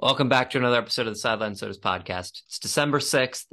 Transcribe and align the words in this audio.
Welcome 0.00 0.28
back 0.28 0.50
to 0.50 0.58
another 0.58 0.76
episode 0.76 1.08
of 1.08 1.14
the 1.14 1.18
Sideline 1.18 1.56
Sodas 1.56 1.80
podcast. 1.80 2.42
It's 2.46 2.60
December 2.60 3.00
6th. 3.00 3.46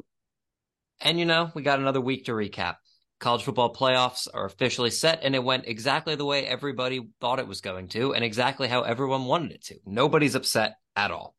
And 1.02 1.18
you 1.18 1.25
know, 1.25 1.50
we 1.56 1.64
got 1.64 1.79
another 1.79 2.00
week 2.00 2.25
to 2.25 2.33
recap. 2.33 2.75
College 3.20 3.42
football 3.42 3.74
playoffs 3.74 4.27
are 4.32 4.45
officially 4.45 4.92
set, 4.92 5.23
and 5.23 5.33
it 5.33 5.43
went 5.43 5.66
exactly 5.66 6.13
the 6.13 6.23
way 6.23 6.45
everybody 6.45 7.01
thought 7.19 7.39
it 7.39 7.47
was 7.47 7.61
going 7.61 7.87
to, 7.87 8.13
and 8.13 8.23
exactly 8.23 8.68
how 8.68 8.84
everyone 8.84 9.25
wanted 9.25 9.54
it 9.54 9.63
to. 9.63 9.77
Nobody's 9.88 10.36
upset 10.36 10.75
at 10.95 11.09
all. 11.09 11.36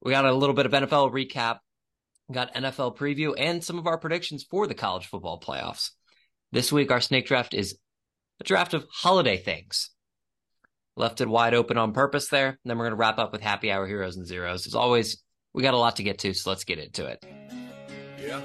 We 0.00 0.12
got 0.12 0.24
a 0.24 0.32
little 0.32 0.54
bit 0.54 0.66
of 0.66 0.72
NFL 0.72 1.10
recap, 1.10 1.58
got 2.30 2.54
NFL 2.54 2.96
preview, 2.96 3.34
and 3.36 3.64
some 3.64 3.76
of 3.76 3.88
our 3.88 3.98
predictions 3.98 4.46
for 4.48 4.68
the 4.68 4.74
college 4.74 5.06
football 5.06 5.40
playoffs. 5.40 5.90
This 6.52 6.70
week, 6.70 6.92
our 6.92 7.00
snake 7.00 7.26
draft 7.26 7.54
is 7.54 7.76
a 8.38 8.44
draft 8.44 8.72
of 8.72 8.86
holiday 8.88 9.36
things. 9.36 9.90
Left 10.96 11.20
it 11.20 11.28
wide 11.28 11.52
open 11.52 11.76
on 11.76 11.92
purpose 11.92 12.28
there. 12.28 12.48
And 12.48 12.58
then 12.64 12.78
we're 12.78 12.86
going 12.86 12.92
to 12.92 13.00
wrap 13.00 13.18
up 13.18 13.30
with 13.32 13.42
happy 13.42 13.70
hour 13.70 13.86
heroes 13.86 14.16
and 14.16 14.26
zeros. 14.26 14.66
As 14.66 14.74
always, 14.74 15.22
we 15.52 15.62
got 15.62 15.74
a 15.74 15.78
lot 15.78 15.96
to 15.96 16.02
get 16.02 16.18
to, 16.20 16.32
so 16.32 16.50
let's 16.50 16.64
get 16.64 16.78
into 16.78 17.06
it. 17.06 17.24
Yeah. 18.18 18.40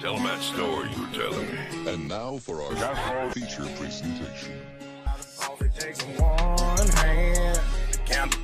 Tell 0.00 0.14
them 0.14 0.24
that 0.24 0.40
story 0.40 0.88
you 0.96 1.02
were 1.02 1.12
telling 1.12 1.46
me. 1.46 1.92
And 1.92 2.08
now 2.08 2.38
for 2.38 2.62
our 2.62 3.30
feature 3.30 3.66
presentation. 3.76 4.60
All 5.42 5.56
it 5.60 5.74
takes 5.74 6.02
is 6.02 6.20
one 6.20 6.88
hand 6.88 7.60
to 7.92 7.98
count 8.06 8.36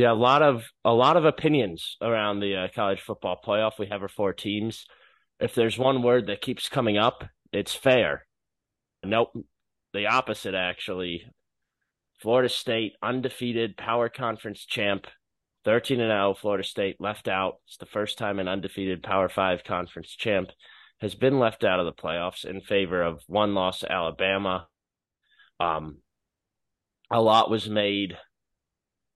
Yeah, 0.00 0.12
a 0.12 0.14
lot 0.14 0.40
of 0.40 0.64
a 0.82 0.94
lot 0.94 1.18
of 1.18 1.26
opinions 1.26 1.98
around 2.00 2.40
the 2.40 2.56
uh, 2.56 2.68
college 2.74 3.02
football 3.02 3.38
playoff. 3.44 3.78
We 3.78 3.88
have 3.88 4.00
our 4.00 4.08
four 4.08 4.32
teams. 4.32 4.86
If 5.38 5.54
there's 5.54 5.76
one 5.76 6.02
word 6.02 6.28
that 6.28 6.40
keeps 6.40 6.70
coming 6.70 6.96
up, 6.96 7.22
it's 7.52 7.74
fair. 7.74 8.26
Nope, 9.04 9.34
the 9.92 10.06
opposite 10.06 10.54
actually. 10.54 11.26
Florida 12.22 12.48
State 12.48 12.94
undefeated 13.02 13.76
power 13.76 14.08
conference 14.08 14.64
champ, 14.64 15.06
13 15.66 16.00
and 16.00 16.10
0 16.10 16.32
Florida 16.40 16.64
State 16.64 16.96
left 16.98 17.28
out. 17.28 17.56
It's 17.66 17.76
the 17.76 17.84
first 17.84 18.16
time 18.16 18.38
an 18.38 18.48
undefeated 18.48 19.02
Power 19.02 19.28
5 19.28 19.64
conference 19.64 20.16
champ 20.16 20.48
has 21.02 21.14
been 21.14 21.38
left 21.38 21.62
out 21.62 21.78
of 21.78 21.84
the 21.84 21.92
playoffs 21.92 22.46
in 22.46 22.62
favor 22.62 23.02
of 23.02 23.20
one 23.26 23.52
loss 23.52 23.84
Alabama. 23.84 24.66
Um 25.58 25.98
a 27.10 27.20
lot 27.20 27.50
was 27.50 27.68
made 27.68 28.16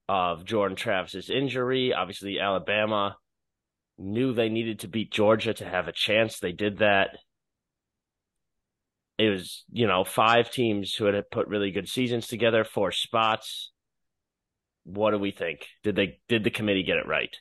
of 0.08 0.44
Jordan 0.44 0.76
Travis's 0.76 1.30
injury. 1.30 1.92
Obviously, 1.92 2.38
Alabama 2.38 3.16
knew 3.98 4.32
they 4.32 4.48
needed 4.48 4.80
to 4.80 4.88
beat 4.88 5.10
Georgia 5.10 5.54
to 5.54 5.64
have 5.64 5.88
a 5.88 5.92
chance. 5.92 6.38
They 6.38 6.52
did 6.52 6.78
that. 6.78 7.10
It 9.16 9.28
was, 9.30 9.64
you 9.70 9.86
know, 9.86 10.04
five 10.04 10.50
teams 10.50 10.94
who 10.94 11.04
had 11.04 11.30
put 11.30 11.46
really 11.46 11.70
good 11.70 11.88
seasons 11.88 12.26
together, 12.26 12.64
four 12.64 12.90
spots. 12.90 13.70
What 14.82 15.12
do 15.12 15.18
we 15.18 15.30
think? 15.30 15.66
Did 15.82 15.96
they 15.96 16.18
did 16.28 16.44
the 16.44 16.50
committee 16.50 16.82
get 16.82 16.96
it 16.96 17.06
right? 17.06 17.34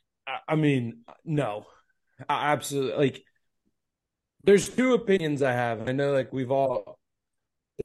I- 0.47 0.55
mean, 0.55 1.01
no, 1.25 1.65
I 2.29 2.51
absolutely 2.51 2.97
like. 2.97 3.23
There's 4.45 4.69
two 4.69 4.93
opinions 4.93 5.41
I 5.41 5.53
have, 5.53 5.88
I 5.88 5.93
know 5.93 6.11
like 6.11 6.31
we've 6.31 6.51
all. 6.51 6.99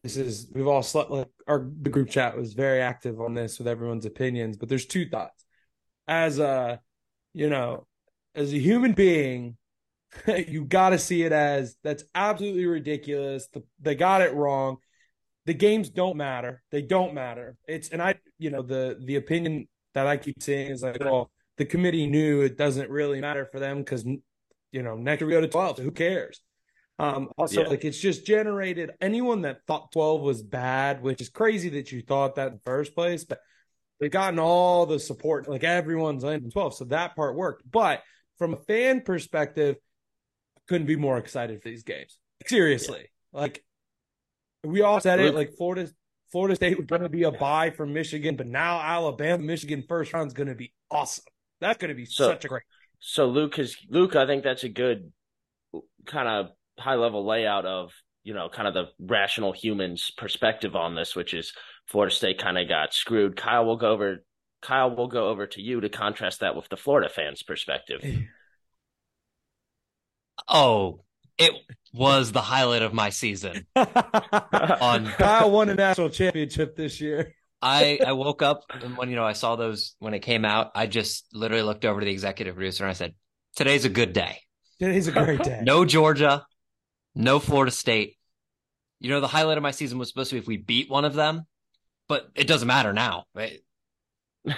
This 0.02 0.16
is 0.16 0.48
we've 0.52 0.66
all 0.66 0.82
slept 0.82 1.10
like 1.10 1.28
our 1.46 1.66
the 1.80 1.90
group 1.90 2.10
chat 2.10 2.36
was 2.36 2.52
very 2.52 2.80
active 2.80 3.20
on 3.20 3.34
this 3.34 3.58
with 3.58 3.66
everyone's 3.66 4.06
opinions, 4.06 4.56
but 4.56 4.68
there's 4.68 4.86
two 4.86 5.08
thoughts. 5.08 5.44
As 6.06 6.38
a, 6.38 6.80
you 7.32 7.48
know, 7.50 7.86
as 8.34 8.52
a 8.52 8.58
human 8.58 8.92
being, 8.92 9.56
you 10.26 10.64
got 10.64 10.90
to 10.90 10.98
see 10.98 11.22
it 11.22 11.32
as 11.32 11.76
that's 11.82 12.04
absolutely 12.14 12.66
ridiculous. 12.66 13.48
The, 13.48 13.62
they 13.80 13.94
got 13.94 14.22
it 14.22 14.34
wrong. 14.34 14.78
The 15.46 15.54
games 15.54 15.88
don't 15.88 16.16
matter. 16.16 16.62
They 16.70 16.82
don't 16.82 17.14
matter. 17.14 17.56
It's 17.66 17.88
and 17.88 18.02
I, 18.02 18.16
you 18.38 18.50
know, 18.50 18.62
the 18.62 18.98
the 19.02 19.16
opinion 19.16 19.68
that 19.94 20.06
I 20.06 20.18
keep 20.18 20.42
seeing 20.42 20.70
is 20.70 20.82
like, 20.82 21.00
well, 21.00 21.30
the 21.58 21.64
committee 21.64 22.06
knew 22.06 22.42
it 22.42 22.56
doesn't 22.56 22.88
really 22.88 23.20
matter 23.20 23.44
for 23.44 23.58
them 23.58 23.78
because 23.78 24.04
you 24.72 24.82
know 24.82 24.96
next 24.96 25.22
we 25.22 25.30
go 25.30 25.40
to 25.40 25.48
12 25.48 25.76
so 25.76 25.82
who 25.82 25.90
cares 25.90 26.40
um 26.98 27.28
also 27.38 27.62
Yeah. 27.62 27.68
like 27.68 27.84
it's 27.84 27.98
just 27.98 28.26
generated 28.26 28.90
anyone 29.00 29.42
that 29.42 29.60
thought 29.66 29.92
12 29.92 30.20
was 30.20 30.42
bad 30.42 31.00
which 31.02 31.20
is 31.20 31.28
crazy 31.28 31.68
that 31.70 31.92
you 31.92 32.02
thought 32.02 32.34
that 32.36 32.48
in 32.48 32.54
the 32.54 32.60
first 32.64 32.94
place 32.94 33.24
but 33.24 33.38
they've 34.00 34.10
gotten 34.10 34.38
all 34.38 34.86
the 34.86 34.98
support 34.98 35.48
like 35.48 35.64
everyone's 35.64 36.24
in 36.24 36.50
12 36.50 36.74
so 36.74 36.84
that 36.86 37.14
part 37.16 37.36
worked. 37.36 37.62
But 37.70 38.02
from 38.38 38.54
a 38.54 38.56
fan 38.56 39.00
perspective 39.02 39.76
I 40.56 40.60
couldn't 40.68 40.86
be 40.86 40.96
more 40.96 41.18
excited 41.18 41.62
for 41.62 41.68
these 41.68 41.82
games. 41.84 42.18
Seriously. 42.46 43.10
Like 43.32 43.64
we 44.64 44.82
all 44.82 45.00
said 45.00 45.20
it 45.20 45.34
like 45.34 45.52
florida 45.56 45.88
florida 46.32 46.56
state 46.56 46.76
was 46.76 46.86
going 46.86 47.02
to 47.02 47.08
be 47.08 47.22
a 47.22 47.30
buy 47.32 47.70
from 47.70 47.92
michigan 47.92 48.34
but 48.36 48.46
now 48.46 48.80
alabama 48.80 49.42
michigan 49.42 49.82
first 49.88 50.12
round 50.12 50.26
is 50.26 50.34
going 50.34 50.48
to 50.48 50.54
be 50.54 50.72
awesome. 50.90 51.24
That's 51.60 51.78
going 51.78 51.90
to 51.90 51.94
be 51.94 52.06
So- 52.06 52.28
such 52.28 52.44
a 52.44 52.48
great 52.48 52.64
So 52.98 53.26
Luke 53.26 53.58
is 53.58 53.76
Luke. 53.88 54.16
I 54.16 54.26
think 54.26 54.42
that's 54.42 54.64
a 54.64 54.68
good 54.68 55.12
kind 56.06 56.26
of 56.28 56.50
high 56.78 56.94
level 56.94 57.26
layout 57.26 57.66
of 57.66 57.92
you 58.24 58.34
know 58.34 58.48
kind 58.48 58.68
of 58.68 58.74
the 58.74 58.86
rational 58.98 59.52
humans 59.52 60.10
perspective 60.16 60.76
on 60.76 60.94
this, 60.94 61.16
which 61.16 61.34
is 61.34 61.52
Florida 61.86 62.14
State 62.14 62.38
kind 62.38 62.58
of 62.58 62.68
got 62.68 62.94
screwed. 62.94 63.36
Kyle 63.36 63.64
will 63.64 63.76
go 63.76 63.90
over. 63.90 64.24
Kyle 64.60 64.94
will 64.94 65.08
go 65.08 65.28
over 65.28 65.46
to 65.46 65.62
you 65.62 65.80
to 65.80 65.88
contrast 65.88 66.40
that 66.40 66.56
with 66.56 66.68
the 66.68 66.76
Florida 66.76 67.08
fans' 67.08 67.42
perspective. 67.42 68.04
Oh, 70.48 71.00
it 71.36 71.52
was 71.92 72.32
the 72.32 72.40
highlight 72.40 72.82
of 72.82 72.92
my 72.92 73.10
season. 73.10 73.66
On 73.76 75.06
Kyle 75.06 75.50
won 75.50 75.68
a 75.68 75.74
national 75.74 76.10
championship 76.10 76.76
this 76.76 77.00
year. 77.00 77.34
I 77.62 77.98
I 78.06 78.12
woke 78.12 78.40
up 78.40 78.62
and 78.70 78.96
when 78.96 79.10
you 79.10 79.16
know 79.16 79.24
I 79.24 79.32
saw 79.32 79.56
those 79.56 79.96
when 79.98 80.14
it 80.14 80.20
came 80.20 80.44
out, 80.44 80.70
I 80.76 80.86
just 80.86 81.26
literally 81.32 81.64
looked 81.64 81.84
over 81.84 81.98
to 82.00 82.04
the 82.04 82.12
executive 82.12 82.54
producer 82.54 82.84
and 82.84 82.90
I 82.90 82.94
said, 82.94 83.14
"Today's 83.56 83.84
a 83.84 83.88
good 83.88 84.12
day. 84.12 84.42
Today's 84.78 85.08
a 85.08 85.12
great 85.12 85.42
day. 85.42 85.60
No 85.64 85.84
Georgia, 85.84 86.46
no 87.18 87.38
Florida 87.38 87.70
State. 87.72 88.16
You 89.00 89.10
know 89.10 89.20
the 89.20 89.26
highlight 89.28 89.58
of 89.58 89.62
my 89.62 89.70
season 89.72 89.98
was 89.98 90.08
supposed 90.08 90.30
to 90.30 90.36
be 90.36 90.40
if 90.40 90.46
we 90.46 90.56
beat 90.56 90.88
one 90.90 91.04
of 91.04 91.14
them, 91.14 91.46
but 92.08 92.28
it 92.34 92.46
doesn't 92.46 92.66
matter 92.66 92.92
now. 92.92 93.24
Right? 93.34 93.60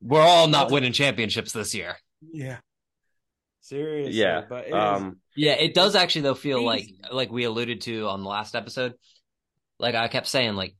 We're 0.00 0.20
all 0.22 0.48
not 0.48 0.70
winning 0.70 0.92
championships 0.92 1.52
this 1.52 1.74
year. 1.74 1.96
Yeah. 2.32 2.58
Seriously. 3.60 4.14
yeah. 4.14 4.42
But 4.48 4.64
it 4.66 4.68
is- 4.68 4.74
Um. 4.74 5.18
Yeah, 5.36 5.52
it 5.54 5.74
does 5.74 5.96
actually 5.96 6.22
though 6.22 6.34
feel 6.34 6.64
like 6.64 6.86
like 7.10 7.32
we 7.32 7.44
alluded 7.44 7.80
to 7.82 8.06
on 8.08 8.22
the 8.22 8.28
last 8.28 8.54
episode. 8.54 8.94
Like 9.80 9.94
I 9.96 10.06
kept 10.08 10.28
saying, 10.28 10.54
like 10.54 10.76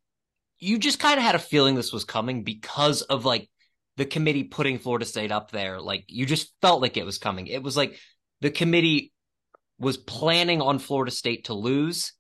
you 0.61 0.79
just 0.79 1.01
kind 1.01 1.19
of 1.19 1.25
had 1.25 1.35
a 1.35 1.41
feeling 1.41 1.75
this 1.75 1.93
was 1.93 2.05
coming 2.05 2.45
because 2.45 3.03
of 3.03 3.25
like 3.25 3.51
the 3.97 4.05
committee 4.07 4.45
putting 4.45 4.79
Florida 4.79 5.05
State 5.07 5.33
up 5.33 5.51
there. 5.51 5.81
Like 5.81 6.05
you 6.09 6.25
just 6.27 6.53
felt 6.63 6.81
like 6.81 6.97
it 6.97 7.05
was 7.05 7.19
coming. 7.19 7.49
It 7.49 7.63
was 7.63 7.77
like 7.77 7.99
the 8.41 8.51
committee 8.51 9.13
was 9.79 9.97
planning 9.97 10.61
on 10.61 10.79
Florida 10.79 11.11
State 11.11 11.47
to 11.47 11.55
lose. 11.55 12.13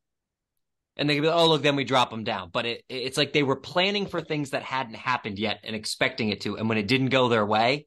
And 0.96 1.11
they 1.11 1.17
could 1.17 1.23
be, 1.23 1.29
oh 1.29 1.49
look, 1.49 1.62
then 1.62 1.76
we 1.76 1.84
drop 1.84 2.11
them 2.11 2.25
down. 2.25 2.50
But 2.52 2.67
it 2.67 2.84
it's 2.88 3.17
like 3.17 3.32
they 3.32 3.43
were 3.43 3.56
planning 3.56 4.06
for 4.06 4.20
things 4.20 4.50
that 4.50 4.62
hadn't 4.62 4.94
happened 4.94 5.38
yet 5.38 5.61
and 5.64 5.75
expecting 5.75 6.29
it 6.29 6.43
to. 6.43 6.56
And 6.56 6.69
when 6.69 6.79
it 6.79 6.87
didn't 6.87 7.08
go 7.08 7.29
their 7.29 7.44
way, 7.44 7.87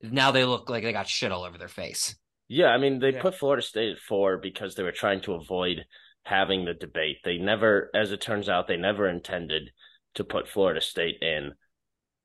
now 0.00 0.30
they 0.30 0.44
look 0.44 0.70
like 0.70 0.84
they 0.84 0.92
got 0.92 1.08
shit 1.08 1.32
all 1.32 1.42
over 1.42 1.58
their 1.58 1.68
face. 1.68 2.14
Yeah, 2.46 2.68
I 2.68 2.78
mean, 2.78 2.98
they 3.00 3.12
Yeah. 3.12 3.22
put 3.22 3.34
Florida 3.34 3.62
State 3.62 3.92
at 3.92 3.98
four 3.98 4.38
because 4.38 4.74
they 4.74 4.82
were 4.82 4.92
trying 4.92 5.20
to 5.22 5.34
avoid 5.34 5.84
having 6.22 6.64
the 6.64 6.74
debate. 6.74 7.18
They 7.24 7.38
never, 7.38 7.90
as 7.94 8.12
it 8.12 8.20
turns 8.20 8.48
out, 8.48 8.68
they 8.68 8.76
never 8.76 9.08
intended 9.08 9.70
to 10.14 10.24
put 10.24 10.48
Florida 10.48 10.80
State 10.80 11.20
in 11.20 11.52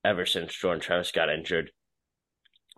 ever 0.06 0.25
since 0.25 0.53
Jordan 0.53 0.81
Travis 0.81 1.12
got 1.12 1.30
injured. 1.30 1.71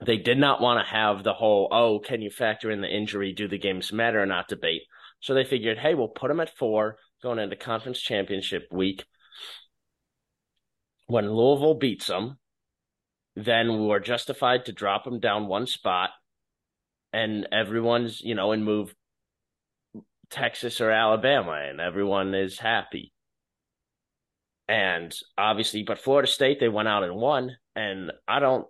They 0.03 0.17
did 0.17 0.37
not 0.37 0.61
want 0.61 0.85
to 0.85 0.91
have 0.91 1.23
the 1.23 1.33
whole, 1.33 1.69
oh, 1.71 1.99
can 1.99 2.21
you 2.21 2.29
factor 2.29 2.69
in 2.69 2.81
the 2.81 2.89
injury? 2.89 3.33
Do 3.33 3.47
the 3.47 3.57
games 3.57 3.93
matter 3.93 4.21
or 4.21 4.25
not 4.25 4.47
debate? 4.47 4.81
So 5.21 5.33
they 5.33 5.45
figured, 5.45 5.77
hey, 5.77 5.95
we'll 5.95 6.09
put 6.09 6.27
them 6.27 6.39
at 6.39 6.55
four 6.57 6.97
going 7.23 7.39
into 7.39 7.55
conference 7.55 7.99
championship 7.99 8.67
week. 8.71 9.05
When 11.07 11.31
Louisville 11.31 11.75
beats 11.75 12.07
them, 12.07 12.39
then 13.35 13.85
we're 13.85 13.99
justified 13.99 14.65
to 14.65 14.73
drop 14.73 15.05
them 15.05 15.19
down 15.19 15.47
one 15.47 15.67
spot 15.67 16.09
and 17.13 17.47
everyone's, 17.51 18.21
you 18.21 18.35
know, 18.35 18.51
and 18.51 18.65
move 18.65 18.93
Texas 20.29 20.81
or 20.81 20.91
Alabama, 20.91 21.51
and 21.51 21.79
everyone 21.79 22.33
is 22.33 22.59
happy. 22.59 23.13
And 24.67 25.15
obviously, 25.37 25.83
but 25.83 25.99
Florida 25.99 26.27
State, 26.27 26.59
they 26.59 26.67
went 26.67 26.87
out 26.87 27.03
and 27.03 27.15
won, 27.15 27.55
and 27.75 28.11
I 28.27 28.39
don't 28.39 28.65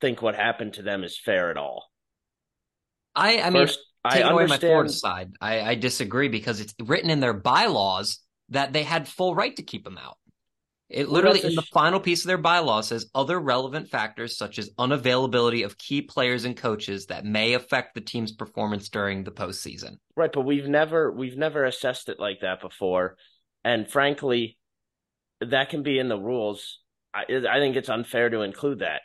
think 0.00 0.22
what 0.22 0.34
happened 0.34 0.74
to 0.74 0.82
them 0.82 1.04
is 1.04 1.18
fair 1.18 1.50
at 1.50 1.56
all. 1.56 1.84
I, 3.14 3.40
I 3.40 3.50
mean, 3.50 3.66
First, 3.66 3.80
I 4.04 4.16
taking 4.16 4.30
away 4.30 4.46
my. 4.46 4.86
Side, 4.86 5.32
I, 5.40 5.60
I 5.60 5.74
disagree 5.74 6.28
because 6.28 6.60
it's 6.60 6.74
written 6.80 7.10
in 7.10 7.20
their 7.20 7.32
bylaws 7.32 8.20
that 8.50 8.72
they 8.72 8.82
had 8.82 9.08
full 9.08 9.34
right 9.34 9.56
to 9.56 9.62
keep 9.62 9.86
him 9.86 9.98
out. 9.98 10.18
It 10.88 11.08
literally 11.08 11.42
in 11.42 11.56
the 11.56 11.62
sh- 11.62 11.70
final 11.72 11.98
piece 11.98 12.22
of 12.22 12.28
their 12.28 12.38
bylaw 12.38 12.84
says 12.84 13.10
other 13.12 13.40
relevant 13.40 13.88
factors 13.88 14.36
such 14.36 14.60
as 14.60 14.70
unavailability 14.78 15.64
of 15.64 15.76
key 15.76 16.00
players 16.00 16.44
and 16.44 16.56
coaches 16.56 17.06
that 17.06 17.24
may 17.24 17.54
affect 17.54 17.94
the 17.94 18.00
team's 18.00 18.30
performance 18.30 18.88
during 18.88 19.24
the 19.24 19.32
postseason. 19.32 19.96
Right, 20.14 20.30
but 20.32 20.42
we've 20.42 20.68
never 20.68 21.10
we've 21.10 21.36
never 21.36 21.64
assessed 21.64 22.08
it 22.08 22.20
like 22.20 22.40
that 22.42 22.60
before, 22.60 23.16
and 23.64 23.90
frankly, 23.90 24.58
that 25.40 25.70
can 25.70 25.82
be 25.82 25.98
in 25.98 26.08
the 26.08 26.20
rules. 26.20 26.78
I 27.12 27.22
I 27.22 27.58
think 27.58 27.74
it's 27.74 27.88
unfair 27.88 28.30
to 28.30 28.42
include 28.42 28.78
that, 28.78 29.00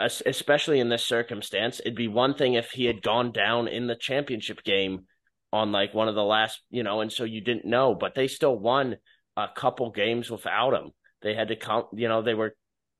especially 0.00 0.80
in 0.80 0.88
this 0.88 1.04
circumstance. 1.04 1.80
It'd 1.80 1.94
be 1.94 2.08
one 2.08 2.34
thing 2.34 2.54
if 2.54 2.70
he 2.70 2.86
had 2.86 3.02
gone 3.02 3.32
down 3.32 3.68
in 3.68 3.86
the 3.86 3.96
championship 3.96 4.62
game 4.62 5.06
on 5.52 5.72
like 5.72 5.94
one 5.94 6.08
of 6.08 6.14
the 6.14 6.24
last, 6.24 6.60
you 6.70 6.82
know, 6.82 7.00
and 7.00 7.12
so 7.12 7.24
you 7.24 7.40
didn't 7.40 7.64
know, 7.64 7.94
but 7.94 8.14
they 8.14 8.28
still 8.28 8.58
won 8.58 8.96
a 9.36 9.48
couple 9.54 9.90
games 9.90 10.30
without 10.30 10.74
him. 10.74 10.90
They 11.22 11.34
had 11.34 11.48
to 11.48 11.56
count, 11.56 11.86
you 11.94 12.08
know, 12.08 12.22
they 12.22 12.34
were 12.34 12.54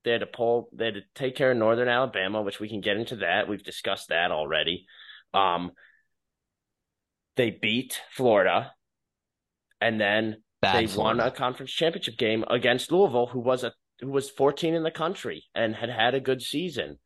they 0.04 0.12
had 0.12 0.20
to 0.20 0.26
pull, 0.26 0.68
they 0.72 0.86
had 0.86 0.94
to 0.94 1.02
take 1.14 1.36
care 1.36 1.50
of 1.50 1.58
Northern 1.58 1.88
Alabama, 1.88 2.42
which 2.42 2.58
we 2.58 2.68
can 2.68 2.80
get 2.80 2.96
into 2.96 3.16
that. 3.16 3.48
We've 3.48 3.62
discussed 3.62 4.08
that 4.08 4.30
already. 4.30 4.86
Um, 5.34 5.72
they 7.36 7.50
beat 7.50 8.00
Florida, 8.10 8.72
and 9.80 10.00
then 10.00 10.42
Bad 10.60 10.82
they 10.82 10.86
Florida. 10.86 11.18
won 11.18 11.26
a 11.26 11.30
conference 11.30 11.70
championship 11.72 12.16
game 12.16 12.44
against 12.48 12.90
Louisville, 12.90 13.26
who 13.26 13.40
was 13.40 13.62
a 13.62 13.72
who 14.00 14.10
was 14.10 14.30
14 14.30 14.74
in 14.74 14.82
the 14.82 14.90
country 14.90 15.44
and 15.54 15.74
had 15.74 15.90
had 15.90 16.14
a 16.14 16.20
good 16.20 16.42
season. 16.42 16.98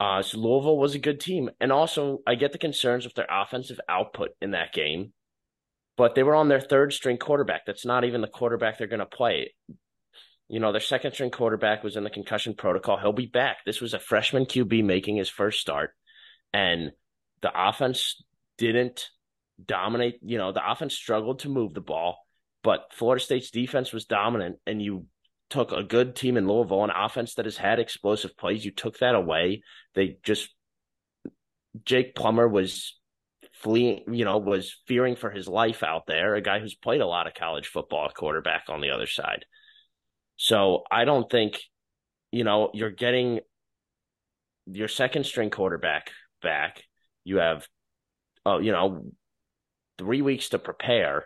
Uh, 0.00 0.22
so 0.22 0.38
Louisville 0.38 0.78
was 0.78 0.94
a 0.94 1.00
good 1.00 1.20
team, 1.20 1.50
and 1.60 1.72
also 1.72 2.18
I 2.26 2.36
get 2.36 2.52
the 2.52 2.58
concerns 2.58 3.04
with 3.04 3.14
their 3.14 3.26
offensive 3.28 3.80
output 3.88 4.30
in 4.40 4.52
that 4.52 4.72
game, 4.72 5.12
but 5.96 6.14
they 6.14 6.22
were 6.22 6.36
on 6.36 6.48
their 6.48 6.60
third 6.60 6.92
string 6.92 7.16
quarterback. 7.16 7.66
That's 7.66 7.84
not 7.84 8.04
even 8.04 8.20
the 8.20 8.28
quarterback 8.28 8.78
they're 8.78 8.86
going 8.86 9.00
to 9.00 9.06
play. 9.06 9.54
You 10.48 10.60
know, 10.60 10.70
their 10.70 10.80
second 10.80 11.12
string 11.12 11.30
quarterback 11.30 11.82
was 11.82 11.96
in 11.96 12.04
the 12.04 12.10
concussion 12.10 12.54
protocol. 12.54 12.96
He'll 12.96 13.12
be 13.12 13.26
back. 13.26 13.58
This 13.66 13.80
was 13.80 13.92
a 13.92 13.98
freshman 13.98 14.46
QB 14.46 14.84
making 14.84 15.16
his 15.16 15.28
first 15.28 15.60
start, 15.60 15.90
and 16.52 16.92
the 17.42 17.50
offense 17.54 18.22
didn't 18.56 19.08
dominate. 19.62 20.20
You 20.22 20.38
know, 20.38 20.52
the 20.52 20.70
offense 20.70 20.94
struggled 20.94 21.40
to 21.40 21.48
move 21.48 21.74
the 21.74 21.80
ball, 21.80 22.18
but 22.62 22.92
Florida 22.92 23.22
State's 23.22 23.50
defense 23.50 23.92
was 23.92 24.04
dominant, 24.04 24.58
and 24.64 24.80
you 24.80 25.06
took 25.50 25.72
a 25.72 25.82
good 25.82 26.14
team 26.14 26.36
in 26.36 26.46
Louisville, 26.46 26.84
an 26.84 26.90
offense 26.94 27.34
that 27.34 27.46
has 27.46 27.56
had 27.56 27.78
explosive 27.78 28.36
plays. 28.36 28.64
You 28.64 28.70
took 28.70 28.98
that 28.98 29.14
away. 29.14 29.62
They 29.94 30.18
just 30.22 30.54
Jack 31.84 32.14
Plummer 32.14 32.46
was 32.46 32.98
fleeing, 33.54 34.04
you 34.12 34.24
know, 34.24 34.38
was 34.38 34.76
fearing 34.86 35.16
for 35.16 35.30
his 35.30 35.48
life 35.48 35.82
out 35.82 36.06
there. 36.06 36.34
A 36.34 36.40
guy 36.40 36.60
who's 36.60 36.74
played 36.74 37.00
a 37.00 37.06
lot 37.06 37.26
of 37.26 37.34
college 37.34 37.68
football, 37.68 38.08
quarterback 38.10 38.64
on 38.68 38.80
the 38.80 38.90
other 38.90 39.06
side. 39.06 39.44
So 40.36 40.84
I 40.90 41.04
don't 41.04 41.30
think, 41.30 41.58
you 42.30 42.44
know, 42.44 42.70
you're 42.72 42.90
getting 42.90 43.40
your 44.66 44.88
second 44.88 45.24
string 45.24 45.50
quarterback 45.50 46.10
back. 46.42 46.84
You 47.24 47.38
have, 47.38 47.66
oh, 48.46 48.58
you 48.58 48.72
know, 48.72 49.10
three 49.98 50.22
weeks 50.22 50.50
to 50.50 50.58
prepare 50.58 51.24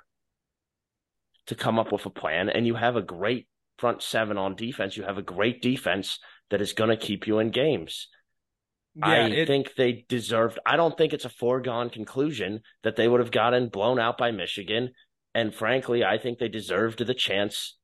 to 1.47 1.55
come 1.55 1.79
up 1.79 1.93
with 1.93 2.07
a 2.07 2.11
plan, 2.11 2.49
and 2.49 2.67
you 2.67 2.75
have 2.77 2.97
a 2.97 3.03
great 3.03 3.47
front 3.83 4.01
seven 4.01 4.39
on 4.39 4.55
defense. 4.55 4.97
You 4.97 5.03
have 5.03 5.19
a 5.19 5.23
great 5.23 5.61
defense 5.61 6.21
that 6.51 6.61
is 6.61 6.73
going 6.73 6.91
to 6.91 6.97
keep 6.97 7.27
you 7.27 7.41
in 7.41 7.51
games. 7.51 8.07
I 9.03 9.23
it- 9.23 9.49
think 9.49 9.75
they 9.75 10.05
deserved. 10.09 10.61
I 10.65 10.77
don't 10.77 10.97
think 10.97 11.13
it's 11.13 11.25
a 11.25 11.29
foregone 11.29 11.91
conclusion 11.91 12.61
that 12.85 12.95
they 12.95 13.09
would 13.09 13.19
have 13.19 13.33
gotten 13.33 13.71
blown 13.71 13.99
out 13.99 14.19
by 14.19 14.31
Michigan. 14.31 14.93
And 15.35 15.53
frankly, 15.53 16.05
I 16.05 16.19
think 16.19 16.39
they 16.39 16.49
deserved 16.49 17.05
the 17.05 17.13
chance. 17.15 17.77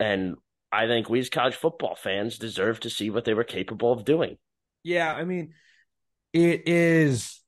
And 0.00 0.36
I 0.72 0.86
think 0.86 1.10
we 1.10 1.18
as 1.20 1.28
college 1.28 1.56
football 1.56 1.94
fans 1.94 2.38
deserve 2.38 2.80
to 2.80 2.88
see 2.88 3.10
what 3.10 3.26
they 3.26 3.34
were 3.34 3.44
capable 3.44 3.92
of 3.92 4.06
doing. 4.06 4.38
Yeah, 4.82 5.12
I 5.12 5.24
mean, 5.24 5.52
it 6.32 6.66
is 6.66 7.38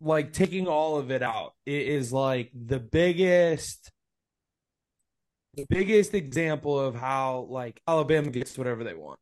like 0.00 0.32
taking 0.32 0.66
all 0.66 0.98
of 0.98 1.12
it 1.12 1.22
out. 1.22 1.52
It 1.64 1.86
is 1.86 2.12
like 2.12 2.50
the 2.52 2.80
biggest, 2.80 3.92
the 5.56 5.66
biggest 5.68 6.14
example 6.14 6.78
of 6.78 6.94
how 6.94 7.46
like 7.50 7.80
Alabama 7.86 8.30
gets 8.30 8.56
whatever 8.58 8.84
they 8.84 8.94
want. 8.94 9.18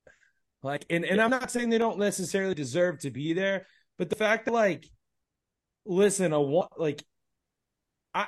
Like, 0.62 0.84
and 0.90 1.04
and 1.04 1.20
I'm 1.20 1.30
not 1.30 1.50
saying 1.50 1.70
they 1.70 1.78
don't 1.78 1.98
necessarily 1.98 2.54
deserve 2.54 3.00
to 3.00 3.10
be 3.10 3.32
there, 3.32 3.66
but 3.98 4.10
the 4.10 4.16
fact 4.16 4.44
that 4.46 4.52
like, 4.54 4.86
listen, 5.84 6.32
a 6.32 6.40
one 6.40 6.68
like, 6.76 7.02
I. 8.14 8.26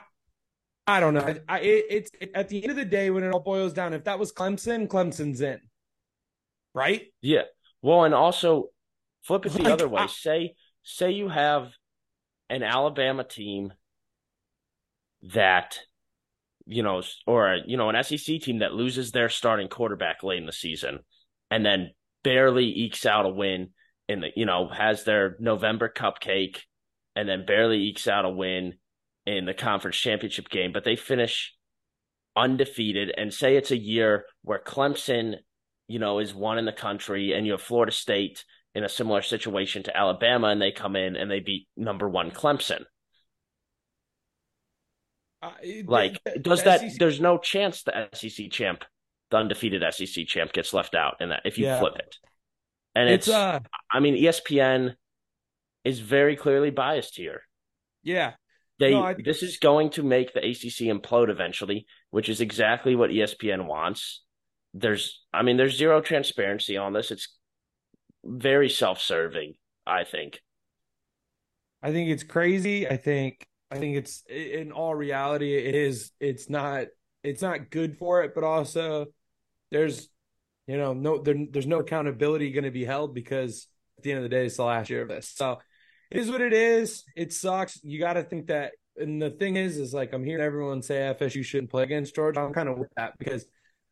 I 0.87 1.01
don't 1.01 1.15
know. 1.15 1.35
I, 1.49 1.61
it, 1.61 1.85
it's 1.89 2.11
it, 2.21 2.31
at 2.35 2.51
the 2.51 2.63
end 2.63 2.71
of 2.71 2.77
the 2.77 2.85
day 2.85 3.09
when 3.11 3.25
it 3.25 3.33
all 3.33 3.41
boils 3.41 3.73
down. 3.73 3.95
If 3.95 4.05
that 4.05 4.19
was 4.19 4.33
Clemson, 4.33 4.87
Clemson's 4.87 5.41
in, 5.41 5.61
right? 6.75 7.07
Yeah. 7.23 7.45
Well, 7.81 8.05
and 8.05 8.15
also 8.15 8.69
flip 9.23 9.47
it 9.47 9.53
the 9.53 9.63
Like, 9.63 9.73
other 9.73 9.89
way. 9.89 10.03
I- 10.03 10.07
say 10.09 10.55
say 10.83 11.13
you 11.13 11.29
have 11.31 11.71
an 12.51 12.63
Alabama 12.63 13.25
team 13.25 13.73
that 15.33 15.81
you 16.67 16.83
know 16.83 17.03
or 17.27 17.59
you 17.67 17.77
know 17.77 17.91
an 17.91 18.03
SEC 18.03 18.41
team 18.41 18.59
that 18.59 18.73
loses 18.73 19.11
their 19.11 19.29
starting 19.29 19.69
quarterback 19.69 20.23
late 20.23 20.39
in 20.39 20.47
the 20.47 20.53
season 20.53 21.01
and 21.51 21.65
then 21.65 21.91
barely 22.23 22.67
ekes 22.67 23.05
out 23.05 23.27
a 23.27 23.29
win 23.29 23.71
in 24.09 24.21
the 24.21 24.29
you 24.35 24.47
know 24.47 24.69
has 24.69 25.05
their 25.05 25.37
November 25.41 25.93
cupcake 25.95 26.61
and 27.17 27.29
then 27.29 27.45
barely 27.47 27.89
ekes 27.89 28.09
out 28.09 28.25
a 28.25 28.31
win 28.31 28.75
in 29.27 29.45
the 29.45 29.55
conference 29.55 29.97
championship 29.97 30.49
game 30.49 30.73
but 30.73 30.85
they 30.85 30.97
finish 30.97 31.55
undefeated 32.37 33.13
and 33.17 33.33
say 33.33 33.57
it's 33.57 33.71
a 33.71 33.79
year 33.79 34.25
where 34.43 34.59
Clemson 34.59 35.37
you 35.87 35.99
know, 35.99 36.19
is 36.19 36.35
one 36.35 36.59
in 36.59 36.65
the 36.65 36.73
country, 36.73 37.33
and 37.33 37.47
you 37.47 37.53
have 37.53 37.63
Florida 37.63 37.93
State 37.93 38.45
in 38.75 38.85
a 38.85 38.89
similar 38.89 39.23
situation 39.23 39.83
to 39.85 39.97
Alabama, 39.97 40.49
and 40.49 40.61
they 40.61 40.73
come 40.73 40.97
in 40.97 41.17
and 41.17 41.31
they 41.31 41.41
beat 41.41 41.69
number 41.77 42.09
one 42.09 42.31
Clemson. 42.31 42.85
Uh, 45.45 45.83
Like, 45.87 46.23
the- 46.25 46.39
does 46.39 46.61
the 46.61 46.71
that? 46.71 46.81
SEC 46.81 46.99
There's 46.99 47.21
no 47.21 47.39
chance 47.39 47.83
the 47.83 48.09
SEC 48.13 48.49
champ, 48.51 48.85
the 49.31 49.37
undefeated 49.39 49.83
SEC 49.93 50.25
champ, 50.27 50.53
gets 50.53 50.73
left 50.73 50.95
out 50.95 51.17
in 51.21 51.29
that 51.31 51.43
if 51.45 51.59
you 51.59 51.67
Yeah. 51.67 51.79
flip 51.79 51.97
it. 51.97 52.17
And 52.95 53.09
it's 53.09 53.27
it's, 53.29 53.35
uh 53.35 53.61
I 53.91 54.01
mean, 54.01 54.15
ESPN 54.17 54.97
is 55.85 56.01
very 56.01 56.37
clearly 56.37 56.71
biased 56.71 57.17
here. 57.17 57.43
yeah 58.03 58.35
They 58.79 58.91
No, 58.93 59.03
I- 59.05 59.15
this 59.15 59.43
is 59.43 59.59
going 59.59 59.91
to 59.91 60.03
make 60.03 60.33
the 60.33 60.41
ACC 60.45 60.89
implode 60.89 61.29
eventually, 61.31 61.87
which 62.11 62.29
is 62.29 62.41
exactly 62.41 62.95
what 62.97 63.11
ESPN 63.11 63.67
wants. 63.67 64.23
There's, 64.73 65.25
I 65.33 65.43
mean, 65.43 65.57
there's 65.57 65.77
zero 65.77 66.01
transparency 66.01 66.77
on 66.77 66.93
this. 66.93 67.11
It's 67.13 67.39
very 68.25 68.69
self-serving, 68.69 69.55
I 69.87 70.03
think. 70.05 70.43
I 71.83 71.93
think 71.93 72.11
it's 72.11 72.25
crazy. 72.25 72.89
I 72.89 72.97
think 72.97 73.47
I 73.71 73.79
think 73.79 73.97
it's 73.97 74.23
in 74.29 74.73
all 74.73 74.95
reality 74.95 75.57
it 75.57 75.75
is 75.75 76.13
it's 76.21 76.49
not 76.49 76.87
it's 77.23 77.43
not 77.43 77.71
good 77.71 77.97
for 77.99 78.23
it, 78.23 78.35
but 78.35 78.45
also 78.45 79.07
there's 79.71 80.09
you 80.67 80.77
know 80.77 80.93
no 80.93 81.19
there, 81.19 81.35
there's 81.51 81.67
no 81.67 81.81
accountability 81.81 82.51
going 82.53 82.65
to 82.65 82.71
be 82.71 82.85
held 82.85 83.15
because 83.15 83.67
at 83.99 84.05
the 84.05 84.13
end 84.13 84.19
of 84.19 84.23
the 84.25 84.29
day 84.29 84.47
it's 84.47 84.57
the 84.57 84.65
last 84.65 84.91
year 84.91 85.03
of 85.03 85.09
this. 85.09 85.29
So 85.35 85.59
it 86.11 86.19
is 86.19 86.31
what 86.31 86.41
it 86.41 86.53
is. 86.53 87.05
It 87.17 87.33
sucks. 87.33 87.81
You 87.83 87.99
got 87.99 88.15
to 88.15 88.23
think 88.23 88.49
that 88.49 88.73
and 88.97 89.21
the 89.21 89.31
thing 89.31 89.57
is 89.57 89.79
is 89.79 89.93
like 89.95 90.13
I'm 90.13 90.25
hearing 90.25 90.45
everyone 90.45 90.83
say 90.83 91.09
ah, 91.09 91.15
FSU 91.15 91.45
shouldn't 91.45 91.71
play 91.71 91.83
against 91.83 92.15
Georgia. 92.15 92.41
I'm 92.41 92.53
kind 92.53 92.69
of 92.69 92.79
with 92.79 92.91
that 92.97 93.19
because 93.19 93.45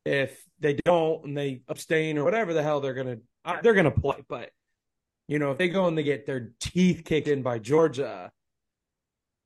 if 0.04 0.42
they 0.60 0.74
don't 0.84 1.24
and 1.24 1.36
they 1.36 1.62
abstain 1.68 2.18
or 2.18 2.24
whatever 2.24 2.52
the 2.52 2.62
hell 2.62 2.80
they're 2.80 2.94
going 2.94 3.06
to 3.06 3.20
uh, 3.44 3.60
they're 3.62 3.74
to 3.74 3.90
play, 3.90 4.22
but 4.28 4.50
you 5.28 5.38
know, 5.38 5.52
if 5.52 5.58
they 5.58 5.68
go 5.68 5.86
and 5.86 5.96
they 5.96 6.02
get 6.02 6.26
their 6.26 6.52
teeth 6.60 7.02
kicked 7.04 7.28
in 7.28 7.42
by 7.42 7.58
Georgia, 7.58 8.30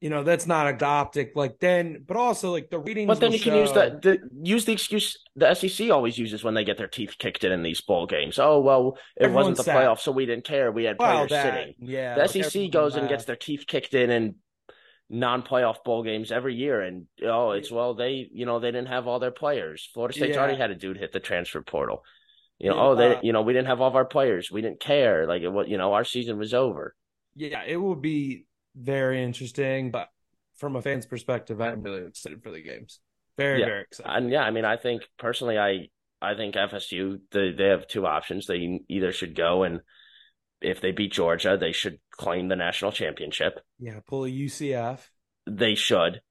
you 0.01 0.11
know, 0.11 0.23
that's 0.23 0.47
not 0.47 0.67
a 0.83 0.85
optic. 0.85 1.33
Like 1.35 1.59
then, 1.59 2.05
but 2.07 2.17
also 2.17 2.53
like 2.53 2.71
the 2.71 2.79
reading 2.79 3.07
But 3.07 3.21
then 3.21 3.33
you 3.33 3.41
can 3.41 3.55
use 3.55 3.73
that 3.73 4.03
the, 4.03 4.19
use 4.43 4.65
the 4.65 4.73
excuse 4.73 5.17
the 5.35 5.55
SEC 5.55 5.91
always 5.91 6.19
uses 6.19 6.45
when 6.45 6.55
they 6.55 6.65
get 6.65 6.77
their 6.77 6.87
teeth 6.87 7.17
kicked 7.19 7.45
in 7.45 7.53
in 7.53 7.63
these 7.63 7.81
bowl 7.81 8.07
games. 8.07 8.39
Oh 8.39 8.61
well, 8.61 8.99
it 9.17 9.25
Everyone's 9.25 9.35
wasn't 9.35 9.57
the 9.59 9.63
sad. 9.65 9.77
playoffs, 9.77 10.01
so 10.01 10.13
we 10.13 10.27
didn't 10.27 10.45
care. 10.45 10.71
We 10.71 10.85
had 10.85 10.97
Well, 10.99 11.27
players 11.27 11.31
that, 11.31 11.55
sitting. 11.55 11.75
yeah. 11.79 12.15
The 12.15 12.23
SEC 12.25 12.69
goes 12.71 12.97
and 12.97 13.09
gets 13.09 13.25
their 13.25 13.37
teeth 13.37 13.65
kicked 13.67 13.95
in 13.95 14.11
in 14.11 14.35
non-playoff 15.09 15.85
bowl 15.85 16.03
games 16.03 16.33
every 16.33 16.55
year, 16.55 16.81
and 16.81 17.07
oh, 17.25 17.53
it's 17.53 17.71
well 17.71 17.95
they 17.95 18.29
you 18.33 18.45
know 18.47 18.59
they 18.59 18.71
didn't 18.73 18.89
have 18.89 19.07
all 19.07 19.19
their 19.19 19.31
players. 19.31 19.89
Florida 19.95 20.15
State's 20.15 20.35
Yeah. 20.35 20.41
already 20.41 20.57
had 20.59 20.71
a 20.71 20.75
dude 20.75 20.99
hit 20.99 21.13
the 21.13 21.21
transfer 21.21 21.63
portal. 21.63 22.03
You 22.59 22.71
know, 22.71 22.77
Yeah, 22.77 22.83
oh 22.83 22.95
they 22.97 23.15
uh, 23.17 23.21
you 23.23 23.33
know 23.33 23.43
we 23.43 23.53
didn't 23.53 23.69
have 23.69 23.81
all 23.81 23.89
of 23.89 23.97
our 23.97 24.05
players. 24.05 24.51
We 24.51 24.63
didn't 24.63 24.81
care. 24.81 25.27
Like 25.27 25.43
it 25.43 25.49
was 25.49 25.69
you 25.69 25.79
know 25.79 25.93
our 25.93 26.05
season 26.05 26.39
was 26.39 26.53
over. 26.55 26.95
Yeah, 27.37 27.63
it 27.67 27.77
will 27.77 27.95
be 27.97 28.46
very 28.77 29.23
interesting. 29.23 29.91
But 29.91 30.09
from 30.57 30.77
a 30.77 30.83
fan's 30.83 31.07
perspective, 31.07 31.61
I'm 31.61 31.83
really 31.83 32.07
excited 32.07 32.43
for 32.43 32.51
the 32.51 32.63
games. 32.63 33.01
Very, 33.37 33.61
Yeah. 33.61 33.67
very 33.67 33.83
excited. 33.83 34.13
And 34.13 34.31
yeah, 34.31 34.43
I 34.43 34.51
mean, 34.51 34.65
I 34.65 34.77
think 34.77 35.03
personally, 35.19 35.59
I 35.59 35.89
I 36.23 36.35
think 36.35 36.55
FSU 36.57 37.21
they 37.31 37.53
they 37.53 37.67
have 37.67 37.87
two 37.87 38.07
options. 38.07 38.47
They 38.47 38.81
either 38.89 39.13
should 39.13 39.35
go 39.35 39.63
and 39.65 39.81
if 40.63 40.81
they 40.81 40.91
beat 40.91 41.13
Georgia, 41.13 41.59
they 41.61 41.73
should 41.73 42.01
claim 42.11 42.49
the 42.49 42.57
national 42.57 42.93
championship. 42.93 43.61
yeah, 43.79 44.01
pull 44.07 44.25
a 44.25 44.29
UCF. 44.29 45.01
They 45.47 45.75
should. 45.75 46.23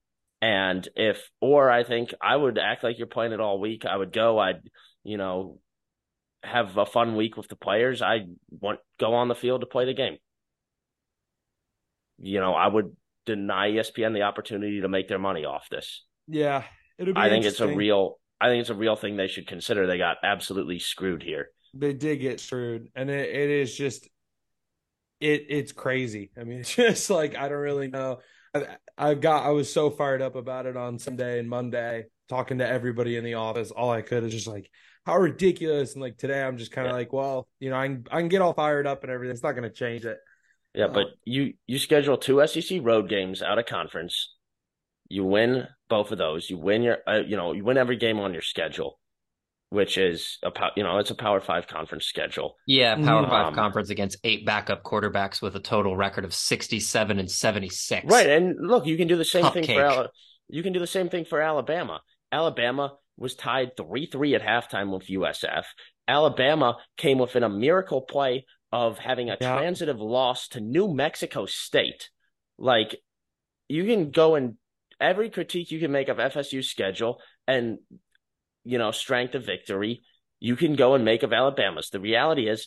And 0.42 0.86
if 0.96 1.30
or 1.40 1.70
I 1.70 1.84
think 1.84 2.12
I 2.20 2.36
would 2.36 2.58
act 2.58 2.82
like 2.82 2.98
you're 2.98 3.06
playing 3.06 3.32
it 3.32 3.40
all 3.40 3.60
week. 3.60 3.84
I 3.86 3.96
would 3.96 4.12
go. 4.12 4.38
I'd 4.38 4.68
you 5.04 5.16
know 5.16 5.60
have 6.42 6.76
a 6.76 6.86
fun 6.86 7.16
week 7.16 7.36
with 7.36 7.48
the 7.48 7.56
players. 7.56 8.02
I 8.02 8.26
want 8.50 8.80
go 9.00 9.14
on 9.14 9.28
the 9.28 9.34
field 9.34 9.60
to 9.62 9.66
play 9.66 9.84
the 9.86 9.94
game. 9.94 10.18
You 12.18 12.40
know, 12.40 12.54
I 12.54 12.66
would 12.66 12.96
deny 13.24 13.70
ESPN 13.70 14.14
the 14.14 14.22
opportunity 14.22 14.80
to 14.80 14.88
make 14.88 15.08
their 15.08 15.18
money 15.18 15.44
off 15.44 15.68
this. 15.70 16.04
Yeah, 16.28 16.64
it'll 16.98 17.14
be. 17.14 17.20
I 17.20 17.28
think 17.28 17.44
it's 17.44 17.60
a 17.60 17.68
real 17.68 18.18
I 18.40 18.48
think 18.48 18.60
it's 18.60 18.70
a 18.70 18.74
real 18.74 18.96
thing 18.96 19.16
they 19.16 19.28
should 19.28 19.46
consider. 19.46 19.86
They 19.86 19.98
got 19.98 20.18
absolutely 20.22 20.78
screwed 20.78 21.22
here. 21.22 21.50
They 21.74 21.92
did 21.92 22.16
get 22.16 22.40
screwed, 22.40 22.88
and 22.94 23.10
it, 23.10 23.28
it 23.28 23.50
is 23.50 23.74
just 23.74 24.08
it. 25.20 25.46
It's 25.48 25.72
crazy. 25.72 26.30
I 26.38 26.44
mean, 26.44 26.58
it's 26.60 26.74
just 26.74 27.10
like 27.10 27.36
I 27.36 27.48
don't 27.48 27.58
really 27.58 27.88
know. 27.88 28.18
I, 28.54 28.76
I 28.96 29.14
got 29.14 29.44
I 29.44 29.50
was 29.50 29.72
so 29.72 29.90
fired 29.90 30.22
up 30.22 30.36
about 30.36 30.66
it 30.66 30.76
on 30.76 30.98
Sunday 30.98 31.38
and 31.38 31.48
Monday, 31.48 32.04
talking 32.28 32.58
to 32.58 32.68
everybody 32.68 33.16
in 33.16 33.24
the 33.24 33.34
office. 33.34 33.70
All 33.70 33.90
I 33.90 34.02
could 34.02 34.24
is 34.24 34.32
just 34.32 34.46
like 34.46 34.70
how 35.04 35.16
ridiculous. 35.16 35.94
And 35.94 36.02
like 36.02 36.18
today, 36.18 36.42
I'm 36.42 36.58
just 36.58 36.72
kind 36.72 36.86
of 36.86 36.92
Yeah. 36.92 36.96
like, 36.98 37.12
well, 37.12 37.48
you 37.58 37.70
know, 37.70 37.76
I 37.76 37.86
can 37.86 38.04
I 38.10 38.20
can 38.20 38.28
get 38.28 38.42
all 38.42 38.52
fired 38.54 38.86
up 38.86 39.02
and 39.02 39.10
everything. 39.10 39.32
It's 39.32 39.42
not 39.42 39.52
going 39.52 39.62
to 39.68 39.70
change 39.70 40.04
it. 40.04 40.18
Yeah, 40.76 40.88
but 40.88 41.06
you 41.24 41.54
you 41.66 41.78
schedule 41.78 42.18
two 42.18 42.46
SEC 42.46 42.80
road 42.82 43.08
games 43.08 43.42
out 43.42 43.58
of 43.58 43.66
conference. 43.66 44.34
You 45.08 45.24
win 45.24 45.66
both 45.88 46.12
of 46.12 46.18
those. 46.18 46.50
You 46.50 46.58
win 46.58 46.82
your 46.82 46.98
uh, 47.06 47.20
you 47.26 47.36
know, 47.36 47.52
you 47.52 47.64
win 47.64 47.78
every 47.78 47.96
game 47.96 48.18
on 48.18 48.32
your 48.34 48.42
schedule, 48.42 48.98
which 49.70 49.96
is 49.96 50.38
a 50.42 50.52
you 50.76 50.82
know, 50.82 50.98
it's 50.98 51.10
a 51.10 51.14
Power 51.14 51.40
5 51.40 51.66
conference 51.66 52.04
schedule. 52.04 52.56
Yeah, 52.66 52.94
Power. 52.96 53.26
Five 53.26 53.46
Um, 53.46 53.54
conference 53.54 53.88
against 53.88 54.18
eight 54.22 54.44
backup 54.44 54.82
quarterbacks 54.82 55.40
with 55.40 55.56
a 55.56 55.60
total 55.60 55.96
record 55.96 56.24
of 56.26 56.34
sixty-seven 56.34 57.18
and 57.18 57.30
seventy-six. 57.30 58.06
Right, 58.06 58.28
and 58.28 58.56
look, 58.60 58.86
you 58.86 58.98
can 58.98 59.08
do 59.08 59.16
the 59.16 59.24
same 59.24 59.50
thing 59.52 59.64
for 59.64 59.72
Cupcake. 59.72 60.08
You 60.48 60.62
can 60.62 60.72
do 60.74 60.78
the 60.78 60.86
same 60.86 61.08
thing 61.08 61.24
for 61.24 61.40
Alabama. 61.40 62.00
Alabama 62.30 62.94
was 63.16 63.34
tied 63.34 63.76
3-3 63.76 64.34
at 64.34 64.42
halftime 64.42 64.92
with 64.92 65.08
USF. 65.08 65.64
Alabama 66.06 66.76
came 66.96 67.18
within 67.18 67.42
a 67.42 67.48
miracle 67.48 68.02
play 68.02 68.44
of 68.72 68.98
having 68.98 69.30
a 69.30 69.36
Yeah. 69.40 69.56
transitive 69.56 70.00
loss 70.00 70.48
to 70.48 70.60
New 70.60 70.92
Mexico 70.92 71.46
State. 71.46 72.10
Like 72.58 73.00
you 73.68 73.84
can 73.84 74.10
go 74.10 74.34
and 74.34 74.56
every 75.00 75.30
critique 75.30 75.70
you 75.70 75.80
can 75.80 75.92
make 75.92 76.08
of 76.08 76.18
FSU's 76.18 76.70
schedule 76.70 77.20
and 77.46 77.78
you 78.64 78.78
know, 78.78 78.90
strength 78.90 79.36
of 79.36 79.44
victory, 79.46 80.02
you 80.40 80.56
can 80.56 80.74
go 80.74 80.94
and 80.94 81.04
make 81.04 81.22
of 81.22 81.32
Alabama's. 81.32 81.88
The 81.90 82.00
reality 82.00 82.48
is 82.48 82.66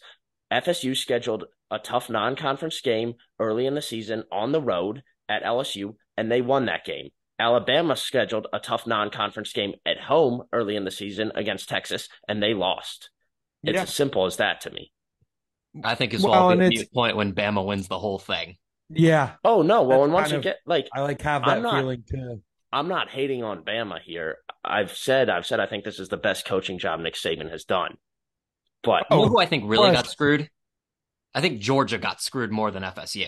FSU 0.50 0.96
scheduled 0.96 1.44
a 1.70 1.78
tough 1.78 2.10
non-conference 2.10 2.80
game 2.80 3.16
early 3.38 3.66
in 3.66 3.76
the 3.76 3.82
season 3.82 4.24
on 4.32 4.54
the 4.54 4.62
road 4.62 5.04
at 5.28 5.44
LSU, 5.44 5.96
and 6.16 6.32
they 6.32 6.42
won 6.42 6.66
that 6.68 6.86
game. 6.86 7.10
Alabama 7.38 7.98
scheduled 7.98 8.48
a 8.54 8.60
tough 8.60 8.88
non-conference 8.88 9.52
game 9.52 9.74
at 9.86 10.00
home 10.00 10.44
early 10.54 10.78
in 10.78 10.86
the 10.86 10.92
season 10.92 11.34
against 11.36 11.68
Texas, 11.68 12.08
and 12.30 12.42
they 12.42 12.54
lost. 12.54 13.10
It's 13.64 13.76
Yeah. 13.76 13.82
as 13.84 13.94
simple 13.94 14.26
as 14.26 14.38
that 14.38 14.62
to 14.62 14.72
me. 14.72 14.94
I 15.84 15.96
think 15.96 16.14
it's 16.14 16.24
Well, 16.24 16.34
all 16.34 16.50
and 16.52 16.70
be 16.70 16.82
a 16.82 16.86
point 16.94 17.16
when 17.16 17.34
Bama 17.34 17.66
wins 17.66 17.88
the 17.88 18.00
whole 18.00 18.20
thing. 18.20 18.58
Yeah, 18.90 19.34
Oh 19.44 19.62
no! 19.62 19.84
Well, 19.84 20.00
That's 20.00 20.04
and 20.06 20.14
once 20.14 20.32
you 20.32 20.38
of- 20.38 20.44
get 20.44 20.58
like, 20.66 20.88
I 20.94 21.02
like 21.02 21.22
have 21.22 21.44
I'm 21.44 21.62
that 21.62 21.62
not- 21.62 21.80
feeling 21.80 22.04
too. 22.10 22.42
I'm 22.72 22.88
not 22.88 23.10
hating 23.10 23.44
on 23.44 23.64
Bama 23.64 24.00
here. 24.00 24.38
I've 24.64 24.96
said, 24.96 25.30
I've 25.30 25.46
said, 25.46 25.60
I 25.60 25.66
think 25.66 25.84
this 25.84 26.00
is 26.00 26.10
the 26.10 26.18
best 26.18 26.46
coaching 26.46 26.78
job 26.78 27.00
Nick 27.00 27.16
Saban 27.16 27.50
has 27.50 27.64
done. 27.66 27.98
But 28.84 29.06
You 29.10 29.18
know 29.18 29.28
who 29.28 29.40
I 29.40 29.48
think 29.48 29.64
really 29.68 29.92
got 29.92 30.06
screwed? 30.08 30.50
I 31.34 31.42
think 31.42 31.62
Georgia 31.62 31.98
got 31.98 32.22
screwed 32.22 32.52
more 32.52 32.70
than 32.72 32.84
FSU. 32.84 33.28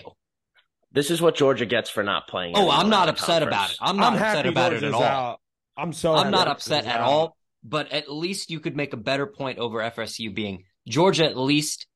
this 0.92 1.10
is 1.10 1.20
what 1.20 1.34
Georgia 1.34 1.66
gets 1.66 1.90
for 1.90 2.02
not 2.04 2.28
playing. 2.28 2.54
Oh, 2.56 2.70
I'm 2.70 2.88
not 2.88 3.08
out 3.08 3.08
of 3.10 3.14
upset 3.16 3.42
about 3.42 3.70
it. 3.70 3.76
I'm 3.80 3.96
not 3.96 4.14
upset 4.14 4.36
happy 4.36 4.48
about 4.50 4.72
it 4.72 4.76
at 4.76 4.80
Georgia's 4.82 4.94
all. 4.94 5.02
out. 5.04 5.40
I'm 5.76 5.92
so. 5.92 6.14
I'm 6.14 6.30
not 6.30 6.46
upset 6.48 6.86
at 6.86 7.00
out. 7.00 7.08
all, 7.08 7.36
but 7.64 7.90
at 7.92 8.10
least 8.12 8.50
you 8.50 8.60
could 8.60 8.76
make 8.76 8.92
a 8.92 8.96
better 8.96 9.26
point 9.26 9.58
over 9.58 9.78
FSU 9.78 10.32
being 10.34 10.64
Georgia 10.88 11.24
at 11.24 11.36
least 11.36 11.86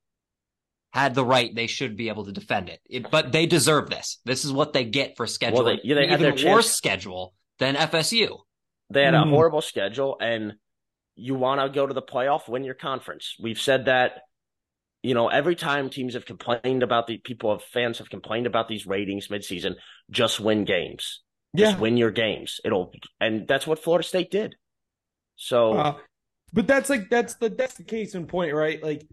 had 0.96 1.14
the 1.14 1.24
right. 1.24 1.54
They 1.54 1.66
should 1.66 1.94
be 1.96 2.08
able 2.08 2.24
to 2.24 2.32
defend 2.32 2.70
it. 2.70 2.80
It- 2.88 3.10
but 3.10 3.30
they 3.30 3.44
deserve 3.46 3.90
this. 3.90 4.18
This 4.24 4.44
is 4.46 4.52
what 4.52 4.72
they 4.72 4.84
get 4.84 5.16
for 5.16 5.26
scheduling 5.26 5.76
they- 5.76 5.80
yeah, 5.88 5.94
they 5.96 6.04
an 6.04 6.10
had 6.10 6.20
even 6.20 6.36
their 6.36 6.54
worse 6.54 6.66
chance- 6.66 6.76
schedule 6.76 7.34
than 7.58 7.76
FSU. 7.76 8.38
They 8.90 9.04
had 9.04 9.14
a 9.14 9.18
Mm. 9.18 9.30
horrible 9.30 9.60
schedule, 9.60 10.16
and 10.20 10.54
you 11.14 11.34
want 11.34 11.60
to 11.60 11.68
go 11.68 11.86
to 11.86 11.92
the 11.94 12.02
playoff, 12.02 12.48
win 12.48 12.64
your 12.64 12.74
conference. 12.74 13.36
We've 13.38 13.60
said 13.60 13.84
that, 13.86 14.22
you 15.02 15.12
know, 15.14 15.28
every 15.28 15.54
time 15.54 15.90
teams 15.90 16.14
have 16.14 16.24
complained 16.24 16.82
about 16.82 17.06
the 17.06 17.18
people 17.18 17.50
of 17.52 17.62
fans 17.62 17.98
have 17.98 18.08
complained 18.10 18.46
about 18.46 18.68
these 18.68 18.86
ratings 18.86 19.28
midseason, 19.28 19.76
just 20.10 20.40
win 20.40 20.64
games. 20.64 21.22
Just 21.54 21.74
Yeah, 21.76 21.80
win 21.80 21.96
your 21.96 22.10
games. 22.10 22.60
It'll, 22.64 22.92
and 23.20 23.46
that's 23.46 23.66
what 23.66 23.78
Florida 23.78 24.06
State 24.06 24.30
did. 24.30 24.56
So 25.36 25.72
Uh, 25.74 25.98
but 26.52 26.66
that's 26.66 26.88
like 26.88 27.10
that's 27.10 27.34
the 27.34 27.48
that's 27.50 27.74
the 27.74 27.84
case 27.84 28.14
in 28.14 28.26
point, 28.26 28.54
right? 28.54 28.82
Like 28.82 29.06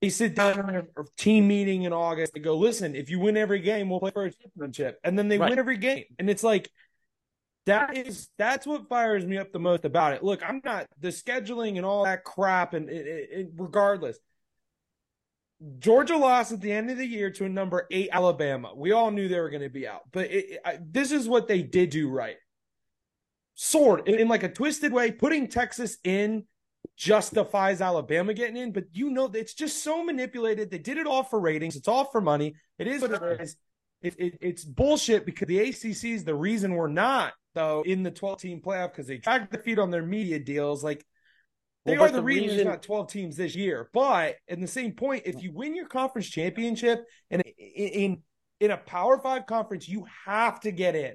they 0.00 0.08
sit 0.10 0.34
down 0.34 0.58
in 0.58 0.76
a 0.76 0.84
team 1.16 1.48
meeting 1.48 1.84
in 1.84 1.92
August. 1.92 2.34
They 2.34 2.40
go, 2.40 2.56
listen, 2.56 2.94
if 2.94 3.10
you 3.10 3.20
win 3.20 3.36
every 3.36 3.60
game, 3.60 3.88
we'll 3.88 4.00
play 4.00 4.10
for 4.10 4.24
a 4.24 4.32
championship, 4.32 4.98
and 5.04 5.18
then 5.18 5.28
they 5.28 5.38
Right. 5.38 5.50
win 5.50 5.58
every 5.58 5.76
game, 5.78 6.04
and 6.18 6.28
it's 6.28 6.42
like 6.42 6.70
that 7.66 7.96
is 7.96 8.28
that's 8.38 8.66
what 8.66 8.88
fires 8.88 9.24
me 9.24 9.38
up 9.38 9.52
the 9.52 9.58
most 9.58 9.84
about 9.84 10.12
it. 10.14 10.22
Look, 10.24 10.42
I'm 10.46 10.60
not 10.64 10.86
the 10.98 11.08
scheduling 11.08 11.76
and 11.76 11.86
all 11.86 12.04
that 12.04 12.24
crap, 12.24 12.74
and 12.74 12.88
it, 12.90 13.06
it, 13.06 13.28
it- 13.32 13.50
regardless. 13.56 14.18
Georgia 15.78 16.16
lost 16.16 16.52
at 16.52 16.62
the 16.62 16.72
end 16.72 16.90
of 16.90 16.96
the 16.96 17.06
year 17.06 17.30
to 17.32 17.44
a 17.44 17.48
number 17.48 17.86
eight 17.90 18.08
Alabama. 18.12 18.72
We 18.74 18.92
all 18.92 19.10
knew 19.10 19.28
they 19.28 19.38
were 19.40 19.50
going 19.50 19.62
to 19.62 19.68
be 19.68 19.86
out, 19.86 20.02
but 20.10 20.30
I, 20.64 20.78
this 20.80 21.12
is 21.12 21.28
what 21.28 21.48
they 21.48 21.60
did 21.62 21.90
do 21.90 22.08
right. 22.08 22.36
Sort 23.56 24.08
in, 24.08 24.14
in 24.20 24.28
like 24.28 24.42
a 24.42 24.48
twisted 24.50 24.90
way, 24.90 25.12
putting 25.12 25.48
Texas 25.48 25.98
in 26.02 26.44
justifies 26.96 27.80
Alabama 27.80 28.34
getting 28.34 28.56
in, 28.56 28.72
but 28.72 28.84
you 28.92 29.10
know 29.10 29.26
it's 29.32 29.54
just 29.54 29.82
so 29.82 30.04
manipulated. 30.04 30.70
They 30.70 30.78
did 30.78 30.98
it 30.98 31.06
all 31.06 31.22
for 31.22 31.40
ratings. 31.40 31.76
It's 31.76 31.88
all 31.88 32.04
for 32.04 32.20
money. 32.20 32.54
It 32.78 32.86
is 32.86 33.02
what 33.02 33.12
it 33.12 33.40
is. 33.40 33.56
It, 34.02 34.14
it, 34.18 34.38
it's 34.40 34.64
bullshit 34.64 35.26
because 35.26 35.46
the 35.48 35.58
ACC 35.58 36.04
is 36.04 36.24
the 36.24 36.34
reason 36.34 36.74
we're 36.74 36.88
not 36.88 37.34
though 37.54 37.82
in 37.82 38.02
the 38.02 38.10
12 38.10 38.40
team 38.40 38.60
playoff 38.60 38.92
because 38.92 39.06
they 39.06 39.18
dragged 39.18 39.50
the 39.52 39.58
feet 39.58 39.78
on 39.78 39.90
their 39.90 40.04
media 40.04 40.38
deals. 40.38 40.82
Like 40.84 41.04
they 41.84 41.96
Well, 41.98 42.06
are 42.06 42.10
the, 42.10 42.18
the 42.18 42.22
reason, 42.22 42.42
reason- 42.44 42.56
there's 42.58 42.66
not 42.66 42.82
12 42.82 43.10
teams 43.10 43.36
this 43.36 43.54
year. 43.54 43.90
But 43.92 44.36
in 44.48 44.60
the 44.60 44.66
same 44.66 44.92
point, 44.92 45.24
if 45.26 45.42
you 45.42 45.52
win 45.52 45.74
your 45.74 45.86
conference 45.86 46.28
championship 46.28 47.04
and 47.30 47.42
in, 47.58 47.88
in 47.88 48.22
in 48.60 48.70
a 48.70 48.76
Power 48.76 49.18
Five 49.18 49.46
conference, 49.46 49.88
you 49.88 50.04
have 50.26 50.60
to 50.60 50.70
get 50.70 50.94
in. 50.94 51.14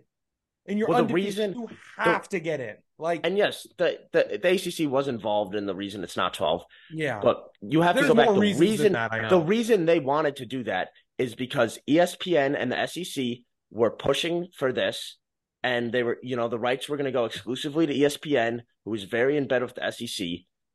And 0.67 0.79
you're 0.79 0.88
Well, 0.88 1.05
the 1.05 1.13
reason- 1.13 1.53
you 1.53 1.69
have 1.98 2.27
to 2.29 2.39
get 2.39 2.60
in. 2.60 2.75
Like 2.98 3.22
and 3.25 3.38
yes, 3.38 3.68
the, 3.78 4.00
the 4.14 4.40
the 4.42 4.50
ACC 4.54 4.90
was 4.90 5.08
involved 5.08 5.54
in 5.54 5.66
the 5.66 5.75
reason 5.75 6.04
it's 6.04 6.16
not 6.16 6.34
twelve. 6.34 6.64
yeah, 6.92 7.20
But 7.22 7.44
you 7.62 7.82
have 7.82 7.96
There's 7.96 8.08
to 8.08 8.14
go 8.14 8.16
back. 8.16 8.28
The 8.34 8.40
reason 8.40 8.94
that, 8.94 9.30
the 9.30 9.40
reason 9.40 9.86
they 9.86 10.00
wanted 10.00 10.38
to 10.38 10.46
do 10.46 10.64
that 10.64 10.90
is 11.18 11.36
because 11.36 11.78
ESPN 11.90 12.56
and 12.58 12.72
the 12.72 12.88
SEC 12.88 13.40
were 13.70 13.92
pushing 13.92 14.48
for 14.56 14.72
this, 14.72 15.18
and 15.62 15.92
they 15.92 16.04
were, 16.04 16.18
you 16.24 16.38
know, 16.38 16.48
the 16.48 16.60
rights 16.60 16.88
were 16.88 16.96
going 16.96 17.06
to 17.06 17.12
go 17.12 17.25
exclusively 17.25 17.86
to 17.86 17.94
ESPN, 17.94 18.62
who 18.86 18.92
was 18.92 19.04
very 19.04 19.36
in 19.36 19.48
bed 19.48 19.62
with 19.62 19.75
the 19.75 19.92
SEC, 19.92 20.28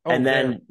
Oh, 0.04 0.10
and 0.10 0.24
then, 0.24 0.62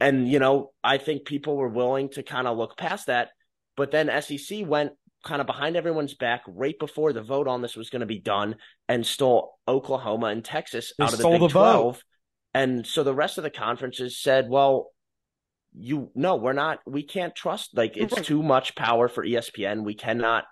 and 0.00 0.28
you 0.28 0.38
know, 0.38 0.72
I 0.84 0.98
think 0.98 1.24
people 1.24 1.56
were 1.56 1.68
willing 1.68 2.10
to 2.10 2.22
kind 2.22 2.46
of 2.46 2.58
look 2.58 2.76
past 2.76 3.06
that, 3.06 3.30
but 3.76 3.90
then 3.90 4.10
SEC 4.22 4.66
went 4.66 4.92
kind 5.26 5.40
of 5.40 5.46
behind 5.46 5.76
everyone's 5.76 6.14
back 6.14 6.42
right 6.46 6.78
before 6.78 7.12
the 7.12 7.22
vote 7.22 7.48
on 7.48 7.60
this 7.60 7.76
was 7.76 7.90
going 7.90 8.00
to 8.00 8.06
be 8.06 8.20
done 8.20 8.56
and 8.88 9.04
stole 9.04 9.58
Oklahoma 9.68 10.26
and 10.26 10.44
Texas 10.44 10.92
They 10.98 11.04
out 11.04 11.12
of 11.12 11.18
the 11.18 11.22
stole 11.22 11.32
Big 11.32 11.40
the 11.40 11.48
vote. 11.48 11.72
12. 11.72 12.04
And 12.54 12.86
so 12.86 13.04
the 13.04 13.14
rest 13.14 13.36
of 13.36 13.44
the 13.44 13.50
conferences 13.50 14.18
said, 14.18 14.48
well, 14.48 14.90
you 15.78 16.10
no, 16.14 16.36
we're 16.36 16.54
not 16.54 16.78
we 16.86 17.02
can't 17.02 17.34
trust 17.34 17.76
like 17.76 17.96
it's 17.98 18.18
too 18.22 18.42
much 18.42 18.74
power 18.74 19.08
for 19.08 19.24
ESPN. 19.24 19.84
We 19.84 19.94
cannot 19.94 20.44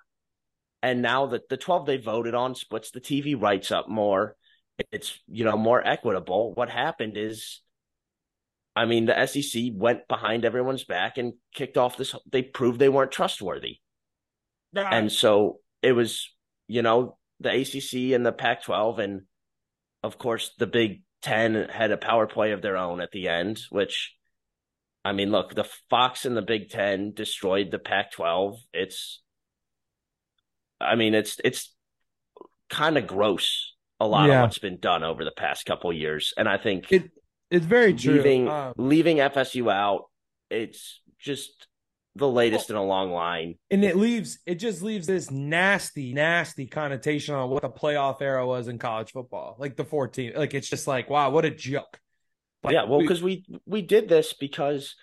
and 0.83 1.01
now 1.01 1.27
that 1.29 1.49
the 1.49 1.57
12 1.57 1.87
they 1.87 1.97
voted 1.97 2.35
on 2.35 2.55
splits 2.55 2.91
the 2.91 3.01
TV 3.01 3.41
rights 3.41 3.73
up 3.73 3.89
more. 3.89 4.37
It's 4.93 5.19
you 5.29 5.45
know 5.45 5.57
more 5.57 5.87
equitable. 5.87 6.53
What 6.53 6.69
happened 6.69 7.17
is 7.17 7.63
I 8.77 8.85
mean 8.85 9.07
the 9.07 9.27
SEC 9.27 9.63
went 9.73 10.07
behind 10.09 10.45
everyone's 10.45 10.85
back 10.85 11.17
and 11.17 11.33
kicked 11.55 11.79
off 11.79 11.97
this 11.97 12.15
they 12.31 12.43
proved 12.43 12.79
they 12.79 12.91
weren't 12.91 13.13
trustworthy. 13.13 13.79
Ah, 14.77 14.89
And 14.91 15.11
so 15.13 15.61
it 15.83 15.93
was, 15.93 16.31
you 16.69 16.83
know, 16.83 17.19
the 17.41 17.51
ACC 17.51 18.15
and 18.15 18.25
the 18.25 18.33
Pac 18.33 18.63
12, 18.65 18.99
and 18.99 19.23
of 20.03 20.19
course, 20.19 20.53
the 20.59 20.67
Big 20.67 21.03
Ten 21.23 21.69
had 21.71 21.91
a 21.91 21.97
power 21.97 22.27
play 22.27 22.53
of 22.53 22.63
their 22.63 22.77
own 22.77 23.01
at 23.01 23.11
the 23.11 23.29
end, 23.29 23.61
which, 23.71 24.15
I 25.05 25.13
mean, 25.13 25.31
look, 25.31 25.55
the 25.55 25.65
Fox 25.91 26.25
and 26.27 26.37
the 26.37 26.43
Big 26.43 26.71
Ten 26.71 27.13
destroyed 27.13 27.71
the 27.71 27.79
Pac 27.79 28.13
12. 28.13 28.59
It's, 28.73 29.23
I 30.81 30.97
mean, 30.97 31.15
it's 31.15 31.39
it's 31.45 31.73
kind 32.71 32.99
of 32.99 33.07
gross. 33.07 33.73
A 34.01 34.07
lot 34.07 34.29
Yeah. 34.29 34.37
of 34.37 34.43
what's 34.43 34.59
been 34.59 34.79
done 34.81 35.05
over 35.05 35.25
the 35.25 35.31
past 35.37 35.67
couple 35.67 35.91
of 35.91 35.97
years, 35.97 36.35
and 36.37 36.49
I 36.49 36.59
think 36.59 36.91
It 36.93 37.11
it's 37.51 37.65
very 37.65 37.95
true. 37.95 38.15
leaving 38.15 38.49
Um, 38.49 38.75
leaving 38.77 39.19
FSU 39.21 39.71
out, 39.73 40.11
it's 40.51 41.01
just 41.19 41.69
the 42.17 42.29
latest 42.29 42.71
in 42.71 42.77
a 42.77 42.85
long 42.85 43.11
line. 43.11 43.57
and 43.71 43.85
it 43.85 43.97
leaves 43.97 44.39
it 44.47 44.57
just 44.57 44.83
leaves 44.83 45.07
this 45.07 45.31
nasty, 45.31 46.13
nasty 46.13 46.67
connotation 46.67 47.35
on 47.35 47.51
what 47.51 47.63
the 47.63 47.71
playoff 47.71 48.23
era 48.23 48.47
was 48.47 48.69
in 48.69 48.79
college 48.79 49.13
football. 49.13 49.57
Like 49.59 49.77
the 49.77 49.85
14. 49.85 50.33
Like 50.37 50.55
it's 50.55 50.69
just 50.69 50.87
like, 50.87 51.11
wow, 51.11 51.31
what 51.31 51.45
a 51.45 51.51
joke. 51.51 51.99
Like, 52.63 52.75
yeah, 52.75 52.85
well, 52.85 53.01
because 53.01 53.23
we 53.23 53.45
we 53.67 53.83
did 53.83 54.09
this 54.09 54.33
because 54.33 54.95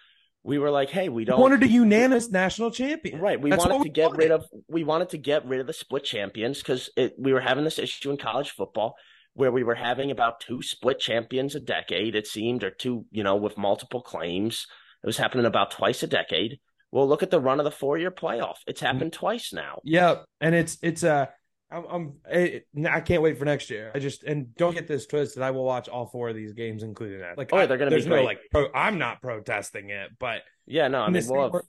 we 0.44 0.58
were 0.58 0.72
like, 0.72 0.90
hey, 0.90 1.10
we 1.10 1.26
don't 1.26 1.40
wanted 1.40 1.64
a 1.64 1.68
unanimous 1.68 2.32
national 2.32 2.72
champion. 2.72 3.20
Right. 3.20 3.40
We 3.40 3.52
That's 3.52 3.64
wanted 3.64 3.78
to 3.78 3.84
we 3.84 3.90
get 3.90 4.16
rid 4.16 4.32
of 4.32 4.46
we 4.68 4.84
wanted 4.84 5.10
to 5.10 5.18
get 5.18 5.46
rid 5.46 5.60
of 5.60 5.68
the 5.68 5.74
split 5.74 6.04
champions 6.04 6.60
because 6.60 6.90
it 6.98 7.14
we 7.20 7.34
were 7.34 7.42
having 7.42 7.64
this 7.64 7.78
issue 7.78 8.10
in 8.10 8.18
college 8.18 8.52
football 8.52 8.96
where 9.34 9.52
we 9.52 9.64
were 9.64 9.76
having 9.76 10.12
about 10.12 10.40
two 10.40 10.62
split 10.62 11.00
champions 11.00 11.56
a 11.56 11.60
decade, 11.60 12.16
it 12.16 12.28
seemed, 12.28 12.64
or 12.64 12.72
two, 12.72 13.06
you 13.12 13.24
know, 13.24 13.36
with 13.36 13.58
multiple 13.58 14.02
claims. 14.02 14.66
It 15.04 15.08
was 15.08 15.18
happening 15.18 15.46
about 15.46 15.72
twice 15.72 16.04
a 16.04 16.08
decade. 16.08 16.60
Well, 16.92 17.08
look 17.08 17.24
at 17.24 17.32
the 17.32 17.40
run 17.40 17.60
of 17.60 17.64
the 17.64 17.72
four 17.72 17.98
year 17.98 18.12
playoff. 18.12 18.58
It's 18.68 18.82
happened 18.82 19.14
twice 19.14 19.54
now. 19.54 19.80
Yeah, 19.84 20.16
and 20.42 20.54
it's 20.54 20.78
it's 20.82 21.04
uh 21.04 21.28
I'm, 21.72 21.86
I'm 21.90 22.14
it, 22.30 22.68
I 22.90 23.00
can't 23.00 23.22
wait 23.22 23.38
for 23.40 23.46
next 23.46 23.70
year. 23.70 23.92
I 23.96 24.00
just 24.00 24.24
and 24.24 24.54
don't 24.56 24.74
get 24.74 24.88
this 24.88 25.06
twisted. 25.08 25.42
I 25.42 25.52
will 25.52 25.64
watch 25.64 25.88
all 25.88 26.06
four 26.06 26.28
of 26.30 26.36
these 26.36 26.52
games, 26.54 26.84
including 26.84 27.20
that. 27.20 27.38
Like, 27.38 27.52
Oh, 27.54 27.58
I- 27.58 27.66
they're 27.66 27.78
gonna 27.78 27.92
be 27.92 27.96
there's 27.96 28.08
no 28.08 28.16
great. 28.16 28.26
like. 28.26 28.40
Pro, 28.52 28.68
I'm 28.76 28.98
not 28.98 29.22
protesting 29.22 29.90
it, 29.90 30.10
but 30.20 30.42
Yeah, 30.66 30.90
no, 30.90 31.04
I 31.04 31.08
in, 31.08 31.14
the 31.14 31.22
same, 31.22 31.32
we'll 31.38 31.52
have, 31.54 31.62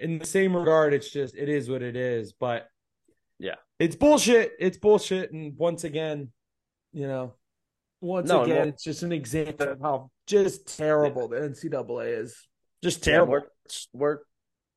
in 0.00 0.18
the 0.18 0.26
same 0.26 0.56
regard, 0.56 0.94
it's 0.94 1.10
just 1.10 1.34
it 1.36 1.48
is 1.48 1.68
what 1.68 1.82
it 1.82 1.96
is. 1.96 2.32
But 2.32 2.68
Yeah. 3.40 3.56
it's 3.80 3.96
bullshit. 3.96 4.52
It's 4.60 4.76
bullshit. 4.78 5.32
And 5.32 5.56
once 5.58 5.82
again, 5.82 6.30
you 6.92 7.08
know, 7.08 7.34
once 8.00 8.28
No, 8.28 8.42
again, 8.44 8.56
we'll- 8.58 8.68
it's 8.68 8.84
just 8.84 9.02
an 9.02 9.10
example 9.10 9.70
of 9.70 9.80
how 9.80 10.10
just 10.28 10.76
terrible 10.78 11.26
the 11.26 11.36
NCAA 11.42 12.20
is. 12.20 12.46
Just 12.80 13.04
Yeah, 13.04 13.14
terrible. 13.14 13.32
we're, 13.32 13.42
we're 13.92 14.18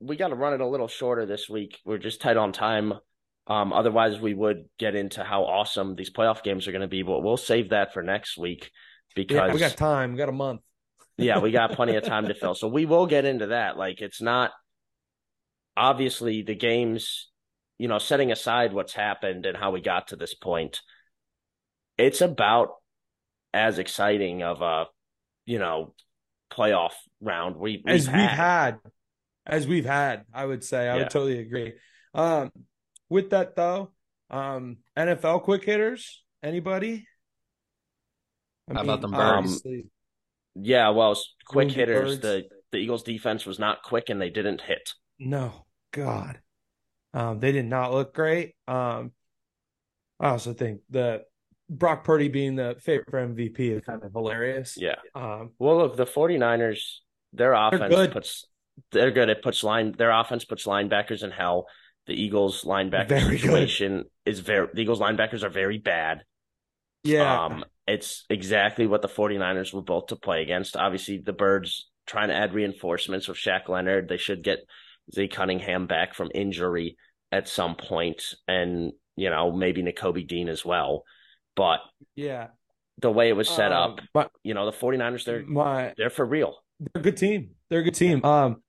we 0.02 0.16
got 0.16 0.30
to 0.30 0.36
run 0.36 0.54
it 0.54 0.62
a 0.62 0.68
little 0.68 0.88
shorter 0.88 1.26
this 1.26 1.48
week. 1.48 1.80
We're 1.86 1.98
just 1.98 2.22
tight 2.22 2.38
on 2.38 2.52
time. 2.52 2.94
Um, 3.48 3.74
otherwise, 3.74 4.20
we 4.20 4.34
would 4.34 4.66
get 4.78 4.96
into 4.96 5.24
how 5.24 5.44
awesome 5.44 5.96
these 5.96 6.12
playoff 6.12 6.44
games 6.44 6.68
are 6.68 6.72
going 6.72 6.82
to 6.82 6.88
be, 6.88 7.04
but 7.04 7.22
we'll 7.22 7.38
save 7.38 7.70
that 7.70 7.94
for 7.94 8.02
next 8.04 8.38
week 8.38 8.72
because 9.16 9.36
yeah, 9.36 9.54
we 9.54 9.60
got 9.60 9.78
time. 9.78 10.14
We 10.14 10.18
got 10.18 10.30
a 10.30 10.34
month. 10.34 10.62
yeah, 11.18 11.40
we 11.40 11.52
got 11.52 11.74
plenty 11.74 11.96
of 11.96 12.04
time 12.04 12.28
to 12.28 12.34
fill. 12.40 12.56
So 12.56 12.68
we 12.68 12.86
will 12.86 13.08
get 13.08 13.26
into 13.26 13.48
that. 13.48 13.78
Like 13.78 14.02
it's 14.02 14.22
not 14.22 14.52
obviously 15.76 16.42
the 16.42 16.56
games, 16.56 17.30
you 17.78 17.88
know, 17.88 18.00
setting 18.00 18.32
aside 18.32 18.74
what's 18.74 18.94
happened 18.94 19.46
and 19.46 19.58
how 19.58 19.72
we 19.72 19.82
got 19.82 20.10
to 20.10 20.16
this 20.16 20.34
point. 20.34 20.82
It's 21.98 22.22
about 22.22 22.70
as 23.54 23.80
exciting 23.80 24.44
of 24.44 24.62
a, 24.62 24.86
you 25.46 25.60
know, 25.60 25.94
playoff 26.52 26.94
round 27.22 27.56
we 27.56 27.82
we've 27.84 27.94
as 27.94 28.06
had. 28.06 28.18
we've 28.18 28.30
had, 28.30 28.80
as 29.46 29.68
we've 29.68 29.86
had, 29.86 30.26
I 30.34 30.46
would 30.46 30.64
say, 30.64 30.88
I 30.90 30.96
Yeah. 30.96 31.04
would 31.04 31.10
totally 31.10 31.40
agree. 31.40 31.74
Um, 32.14 32.52
with 33.10 33.32
that 33.32 33.56
though, 33.56 33.92
um, 34.30 34.78
NFL 34.98 35.42
quick 35.44 35.64
hitters, 35.64 36.24
anybody? 36.44 37.08
I 38.70 38.76
How 38.76 38.82
about 38.84 39.02
them 39.02 39.12
birds? 39.12 39.22
obviously- 39.24 39.86
Yeah, 40.56 40.90
well, 40.90 41.16
quick 41.46 41.68
Wounded 41.70 41.78
hitters. 41.78 42.20
birds. 42.20 42.22
The 42.22 42.50
the 42.72 42.78
Eagles 42.78 43.04
defense 43.04 43.46
was 43.46 43.60
not 43.60 43.84
quick 43.84 44.08
and 44.10 44.22
they 44.22 44.30
didn't 44.30 44.62
hit. 44.62 44.94
no, 45.20 45.66
God, 45.92 46.42
um, 47.14 47.40
they 47.42 47.52
did 47.52 47.66
not 47.66 47.92
look 47.92 48.14
great. 48.14 48.56
Um, 48.66 49.12
I 50.22 50.30
also 50.30 50.54
think 50.54 50.82
that 50.92 51.26
Brock 51.70 52.06
Purdy 52.06 52.30
being 52.30 52.56
the 52.56 52.78
favorite 52.80 53.10
for 53.10 53.20
MVP 53.20 53.72
is 53.72 53.84
kind 53.84 54.02
of 54.04 54.14
hilarious. 54.14 54.78
Yeah. 54.78 54.96
Um, 55.14 55.54
Well, 55.60 55.78
look, 55.80 55.98
the 55.98 56.06
49ers, 56.06 57.02
their 57.34 57.52
offense 57.54 58.14
puts 58.14 58.46
they're 58.92 59.12
good. 59.12 59.30
It 59.30 59.42
puts 59.44 59.64
line 59.64 59.94
their 59.98 60.12
offense 60.12 60.46
puts 60.46 60.66
linebackers 60.66 61.24
in 61.24 61.32
hell. 61.32 61.68
The 62.08 62.14
Eagles 62.14 62.64
linebacker 62.64 63.10
Very 63.10 63.38
good. 63.38 63.42
situation 63.42 64.06
is 64.26 64.40
very 64.40 64.68
the 64.74 64.82
Eagles 64.82 65.00
linebackers 65.00 65.44
are 65.44 65.50
very 65.50 65.78
bad. 65.78 66.24
yeah, 67.04 67.46
Um 67.46 67.66
it's 67.88 68.26
exactly 68.30 68.88
what 68.88 69.02
the 69.02 69.08
49ers 69.10 69.74
were 69.74 69.82
built 69.82 70.10
to 70.10 70.16
play 70.16 70.42
against. 70.42 70.78
Obviously, 70.78 71.18
the 71.18 71.34
Birds 71.34 71.90
trying 72.08 72.30
to 72.30 72.36
add 72.36 72.54
reinforcements 72.54 73.28
with 73.28 73.38
Shaq 73.38 73.68
Leonard. 73.70 74.08
They 74.08 74.18
should 74.18 74.44
get 74.44 74.60
Zach 75.14 75.32
Cunningham 75.32 75.88
back 75.88 76.14
from 76.14 76.30
injury 76.34 76.98
at 77.32 77.48
some 77.50 77.76
point 77.76 78.24
and, 78.48 78.92
you 79.16 79.30
know, 79.30 79.52
maybe 79.52 79.82
Nakobe 79.84 80.28
Dean 80.28 80.48
as 80.48 80.64
well. 80.64 81.04
But 81.56 81.80
yeah. 82.16 82.48
the 83.02 83.12
way 83.12 83.30
it 83.30 83.34
was 83.36 83.50
set 83.50 83.72
Um, 83.72 83.92
up, 83.94 84.02
but 84.14 84.32
you 84.44 84.54
know, 84.54 84.66
the 84.66 84.78
49ers 84.78 85.26
they're 85.26 85.44
my 85.46 85.94
they're 85.98 86.10
for 86.10 86.26
real. 86.26 86.56
They're 86.80 87.02
a 87.02 87.04
good 87.04 87.18
team. 87.18 87.52
They're 87.70 87.80
a 87.80 87.84
good 87.84 87.96
team. 87.96 88.24
Um, 88.24 88.64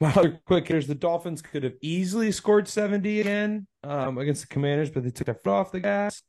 my 0.00 0.10
other 0.12 0.40
quick 0.46 0.66
hitters, 0.66 0.86
the 0.86 0.94
Dolphins 0.94 1.42
could 1.42 1.62
have 1.62 1.74
easily 1.80 2.32
scored 2.32 2.68
70 2.68 3.20
again 3.20 3.66
um, 3.82 4.18
against 4.18 4.42
the 4.42 4.48
Commanders, 4.48 4.90
but 4.90 5.04
they 5.04 5.10
took 5.10 5.26
their 5.26 5.34
foot 5.34 5.52
off 5.52 5.72
the 5.72 5.80
gas. 5.80 6.22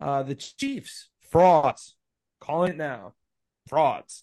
Uh, 0.00 0.22
the 0.22 0.34
Chiefs, 0.34 1.10
frauds. 1.30 1.96
Calling 2.40 2.72
it 2.72 2.76
now. 2.76 3.14
Frauds. 3.68 4.22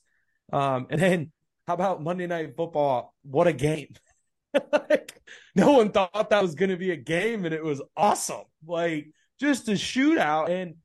Um, 0.52 0.88
and 0.89 1.02
then 1.02 1.32
how 1.67 1.74
about 1.74 2.04
Monday 2.04 2.28
Night 2.28 2.56
Football? 2.56 3.13
What 3.24 3.48
a 3.48 3.54
game. 3.54 3.96
like, 4.72 5.22
no 5.56 5.72
one 5.72 5.91
thought 5.91 6.30
that 6.30 6.41
was 6.41 6.56
going 6.56 6.69
to 6.69 6.78
be 6.78 6.91
a 6.91 6.98
game, 6.98 7.46
and 7.46 7.54
it 7.54 7.63
was 7.63 7.82
awesome. 7.96 8.43
Like, 8.65 9.08
just 9.39 9.67
a 9.69 9.72
shootout. 9.72 10.50
And 10.50 10.76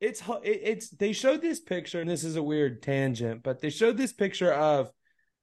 it's 0.00 0.22
it's 0.42 0.90
they 0.90 1.12
showed 1.12 1.40
this 1.40 1.60
picture, 1.60 2.00
and 2.00 2.10
this 2.10 2.24
is 2.24 2.36
a 2.36 2.42
weird 2.42 2.82
tangent, 2.82 3.42
but 3.42 3.60
they 3.60 3.70
showed 3.70 3.96
this 3.96 4.12
picture 4.12 4.52
of 4.52 4.90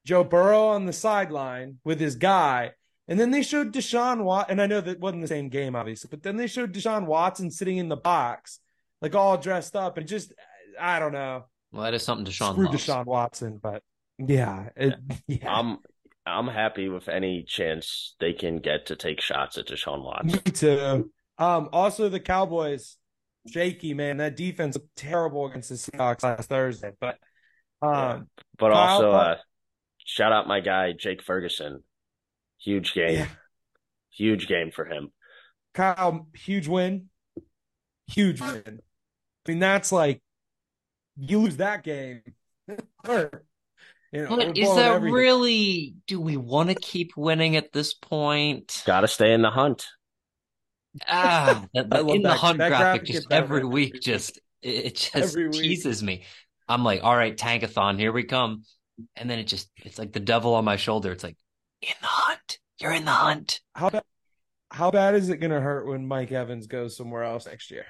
Joe 0.05 0.23
Burrow 0.23 0.67
on 0.69 0.85
the 0.85 0.93
sideline 0.93 1.77
with 1.83 1.99
his 1.99 2.15
guy, 2.15 2.71
and 3.07 3.19
then 3.19 3.31
they 3.31 3.43
showed 3.43 3.73
Deshaun 3.73 4.23
Watt, 4.23 4.49
and 4.49 4.61
I 4.61 4.67
know 4.67 4.81
that 4.81 4.99
wasn't 4.99 5.21
the 5.21 5.27
same 5.27 5.49
game, 5.49 5.75
obviously, 5.75 6.07
but 6.09 6.23
then 6.23 6.37
they 6.37 6.47
showed 6.47 6.73
Deshaun 6.73 7.05
Watson 7.05 7.51
sitting 7.51 7.77
in 7.77 7.89
the 7.89 7.97
box, 7.97 8.59
like 9.01 9.15
all 9.15 9.37
dressed 9.37 9.75
up, 9.75 9.97
and 9.97 10.07
just 10.07 10.33
I 10.79 10.99
don't 10.99 11.11
know, 11.13 11.45
Well, 11.71 11.83
that 11.83 11.93
is 11.93 12.03
something 12.03 12.25
Deshaun 12.25 12.53
screw 12.53 12.67
loves. 12.67 12.85
Deshaun 12.85 13.05
Watson, 13.05 13.59
but 13.61 13.83
yeah, 14.17 14.69
it, 14.75 14.95
yeah, 15.27 15.53
I'm 15.53 15.77
I'm 16.25 16.47
happy 16.47 16.87
with 16.89 17.09
any 17.09 17.43
chance 17.43 18.15
they 18.19 18.33
can 18.33 18.57
get 18.59 18.87
to 18.87 18.95
take 18.95 19.21
shots 19.21 19.57
at 19.57 19.67
Deshaun 19.67 20.03
Watson. 20.03 20.27
me 20.27 20.33
Watson. 20.45 20.53
too. 20.53 21.11
Um, 21.37 21.69
also 21.73 22.09
the 22.09 22.19
Cowboys, 22.19 22.97
shaky 23.47 23.93
man, 23.93 24.17
that 24.17 24.35
defense 24.35 24.75
looked 24.75 24.95
terrible 24.95 25.45
against 25.47 25.69
the 25.69 25.75
Seahawks 25.75 26.23
last 26.23 26.49
Thursday, 26.49 26.91
but 26.99 27.17
um. 27.81 28.27
But 28.57 28.71
Kyle, 28.73 28.79
also, 28.79 29.11
uh, 29.11 29.37
shout 30.11 30.33
out 30.33 30.47
my 30.47 30.59
guy 30.59 30.91
Jake 30.91 31.23
Ferguson. 31.23 31.83
Huge 32.59 32.93
game, 32.93 33.13
Yeah. 33.15 33.27
huge 34.11 34.47
game 34.47 34.71
for 34.71 34.85
him. 34.85 35.11
Kyle, 35.73 36.27
huge 36.35 36.67
win. 36.67 37.09
Huge 38.07 38.41
win. 38.41 38.81
I 39.47 39.49
mean, 39.51 39.59
that's 39.59 39.91
like 39.91 40.21
you 41.17 41.39
lose 41.39 41.57
that 41.57 41.83
game. 41.83 42.21
or, 43.07 43.43
you 44.11 44.23
know, 44.23 44.35
But 44.35 44.57
is 44.57 44.75
that 44.75 44.91
everything. 44.95 45.13
really? 45.13 45.95
Do 46.07 46.19
we 46.19 46.35
want 46.37 46.69
to 46.69 46.75
keep 46.75 47.15
winning 47.15 47.55
at 47.55 47.71
this 47.71 47.93
point? 47.93 48.83
Got 48.85 49.01
to 49.01 49.07
stay 49.07 49.33
in 49.33 49.41
the 49.41 49.49
hunt. 49.49 49.87
Ah, 51.07 51.65
the, 51.73 51.83
the- 51.83 51.97
I 51.97 51.99
love 52.01 52.15
in 52.15 52.21
the 52.21 52.33
hunt 52.33 52.57
graphic 52.57 52.77
graphic 52.77 53.05
just 53.05 53.27
every 53.31 53.59
every 53.59 53.69
week 53.69 53.93
week. 53.93 54.01
just 54.03 54.37
it 54.61 54.85
it 54.85 54.95
just 54.95 55.15
Every 55.15 55.45
week. 55.47 55.53
teases 55.61 56.03
me. 56.03 56.25
I'm 56.67 56.83
like, 56.83 57.01
all 57.03 57.15
right, 57.15 57.35
tankathon, 57.35 57.97
here 57.97 58.11
we 58.11 58.23
come. 58.23 58.63
And 59.15 59.29
then 59.29 59.39
it 59.39 59.45
just 59.45 59.69
it's 59.77 59.99
like 59.99 60.13
the 60.13 60.19
devil 60.19 60.55
on 60.55 60.65
my 60.65 60.75
shoulder. 60.75 61.11
It's 61.11 61.23
like, 61.23 61.37
in 61.81 61.93
the 62.01 62.07
hunt. 62.07 62.59
You're 62.79 62.93
in 62.93 63.05
the 63.05 63.11
hunt. 63.11 63.61
How 63.75 63.89
bad, 63.89 64.03
how 64.71 64.91
bad 64.91 65.15
is 65.15 65.29
it 65.29 65.37
going 65.37 65.51
to 65.51 65.61
hurt 65.61 65.87
when 65.87 66.07
Mike 66.07 66.31
Evans 66.31 66.67
goes 66.67 66.95
somewhere 66.97 67.23
else 67.23 67.45
next 67.45 67.71
year? 67.71 67.85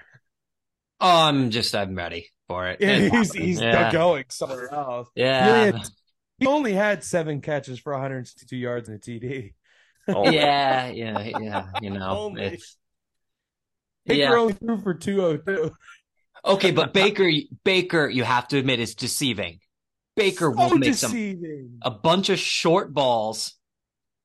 Oh, 1.00 1.24
I'm 1.24 1.50
just 1.50 1.76
I'm 1.76 1.95
ready 1.95 2.30
for 2.47 2.67
it. 2.67 2.80
Yeah, 2.82 3.10
he's 3.10 3.34
he's 3.34 3.62
yeah. 3.62 3.91
going 3.91 4.26
somewhere 4.30 4.71
else. 4.74 5.10
Yeah. 5.15 5.71
He 5.71 5.84
He 6.39 6.47
only 6.47 6.74
had 6.74 7.04
seven 7.04 7.41
catches 7.41 7.80
for 7.80 7.93
162 7.93 8.56
yards 8.56 8.89
and 8.89 8.97
a 8.97 9.02
TD. 9.02 9.54
Oh, 10.08 10.30
yeah, 10.30 10.88
yeah, 10.89 11.19
yeah. 11.39 11.65
You 11.82 11.91
know, 11.91 12.10
Only. 12.17 12.43
it's 12.43 12.78
Baker 14.06 14.19
yeah. 14.19 14.34
only 14.34 14.54
threw 14.54 14.82
for 14.82 14.93
202. 14.93 15.71
Okay, 16.43 16.71
but 16.71 16.91
Baker, 16.91 17.30
Baker, 17.63 18.10
you 18.10 18.24
have 18.24 18.47
to 18.47 18.58
admit, 18.58 18.80
is 18.80 18.95
deceiving. 18.95 19.60
Baker 20.15 20.52
will 20.52 20.69
so 20.69 20.76
make 20.76 20.93
some 20.95 21.12
deceiving. 21.12 21.80
a 21.82 21.91
bunch 21.91 22.30
of 22.30 22.39
short 22.39 22.93
balls, 22.93 23.54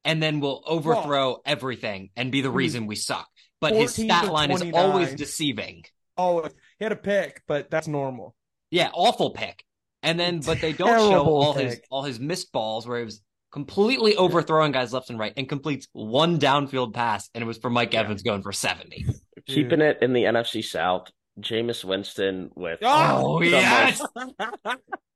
and 0.05 0.23
then 0.23 0.41
will 0.41 0.63
overthrow 0.67 1.41
everything 1.45 2.11
and 2.17 2.33
be 2.33 2.41
the 2.41 2.51
hmm. 2.51 2.57
reason 2.57 2.87
we 2.87 2.97
suck. 2.97 3.29
But 3.61 3.75
his 3.75 3.95
stat 3.95 4.25
to 4.25 4.33
line 4.33 4.51
is 4.51 4.63
always 4.75 5.15
deceiving. 5.15 5.85
Oh, 6.17 6.49
he 6.79 6.85
had 6.85 6.93
a 6.93 6.97
pick, 6.97 7.43
but 7.47 7.71
that's 7.71 7.89
normal. 7.89 8.35
Yeah, 8.71 8.91
awful 8.93 9.31
pick. 9.31 9.65
And 10.03 10.21
then, 10.21 10.41
but 10.41 10.61
they 10.61 10.73
don't 10.73 10.89
show 10.89 11.09
Terrible 11.11 11.43
all 11.43 11.53
his 11.55 11.81
all 11.91 12.03
his 12.03 12.21
missed 12.21 12.53
balls 12.53 12.87
where 12.87 12.99
he 12.99 13.05
was 13.05 13.21
completely 13.51 14.17
overthrowing 14.17 14.73
guys 14.73 14.93
left 14.93 15.11
and 15.11 15.19
right, 15.19 15.33
and 15.37 15.49
completes 15.49 15.89
one 15.93 16.39
downfield 16.39 16.93
pass, 16.93 17.31
and 17.35 17.43
it 17.43 17.47
was 17.47 17.59
for 17.59 17.71
Mike 17.71 17.95
Yeah. 17.95 18.01
Evans 18.01 18.23
going 18.23 18.43
for 18.43 18.53
70. 18.53 19.07
Keeping 19.47 19.81
it 19.81 19.99
in 20.03 20.13
the 20.13 20.25
NFC 20.25 20.63
South, 20.63 21.09
Jameis 21.41 21.85
Winston 21.85 22.51
with 22.55 22.81
Oh, 22.83 23.37
oh 23.37 23.41
the 23.41 23.49
yes! 23.49 24.03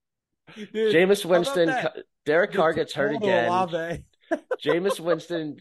Dude, 0.54 0.94
Jameis 0.94 1.24
Winston, 1.24 1.74
Derek 2.26 2.52
Carr 2.52 2.72
gets 2.72 2.94
hurt 2.94 3.14
again. 3.14 3.46
Olave. 3.48 4.04
Jameis 4.64 5.00
Winston 5.00 5.56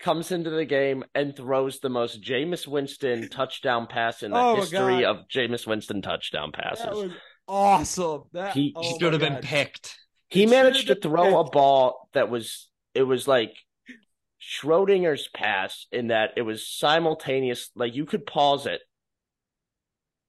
comes 0.00 0.32
into 0.32 0.50
the 0.50 0.64
game 0.64 1.04
and 1.14 1.36
throws 1.36 1.80
the 1.80 1.88
most 1.88 2.22
Jameis 2.22 2.66
Winston 2.66 3.28
touchdown 3.28 3.86
pass 3.86 4.22
in 4.22 4.32
the 4.32 4.38
Oh, 4.38 4.56
history 4.56 5.04
of 5.04 5.28
Jameis 5.32 5.66
Winston 5.66 6.02
touchdown 6.02 6.50
passes. 6.52 6.84
That 6.84 6.94
was 6.94 7.12
awesome. 7.48 8.22
That 8.32 8.54
He- 8.54 8.72
oh 8.76 8.82
Should 8.98 9.02
my 9.02 9.10
have 9.12 9.20
been 9.20 9.36
picked. 9.42 9.96
he 10.28 10.44
It 10.44 10.50
managed 10.50 10.80
to 10.80 10.94
should've 10.94 11.02
been 11.02 11.10
throw 11.12 11.38
a 11.40 11.44
ball 11.50 12.08
that 12.12 12.28
was 12.30 12.68
it 12.94 13.02
was 13.02 13.28
like 13.28 13.54
Schrodinger's 14.40 15.28
pass 15.28 15.86
in 15.92 16.08
that 16.08 16.30
it 16.36 16.42
was 16.42 16.68
simultaneous 16.68 17.70
like 17.74 17.94
you 17.94 18.04
could 18.04 18.26
pause 18.26 18.66
it 18.66 18.80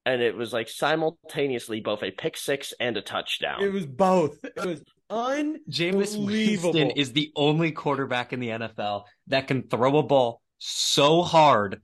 and 0.06 0.22
it 0.22 0.36
was 0.36 0.54
like 0.54 0.70
simultaneously 0.70 1.80
both 1.80 2.04
a 2.04 2.12
pick 2.12 2.38
six 2.38 2.74
and 2.80 2.96
a 2.98 3.02
touchdown. 3.02 3.64
It 3.64 3.72
was 3.72 3.86
both. 3.86 4.44
It 4.44 4.66
was 4.66 4.84
un. 5.10 5.60
Jameis 5.70 6.16
Winston 6.24 6.92
is 6.92 7.14
the 7.14 7.32
only 7.36 7.72
quarterback 7.72 8.34
in 8.34 8.40
the 8.40 8.50
NFL 8.50 9.04
that 9.28 9.48
can 9.48 9.64
throw 9.68 9.98
a 9.98 10.04
ball 10.04 10.42
so 10.58 11.22
hard 11.22 11.82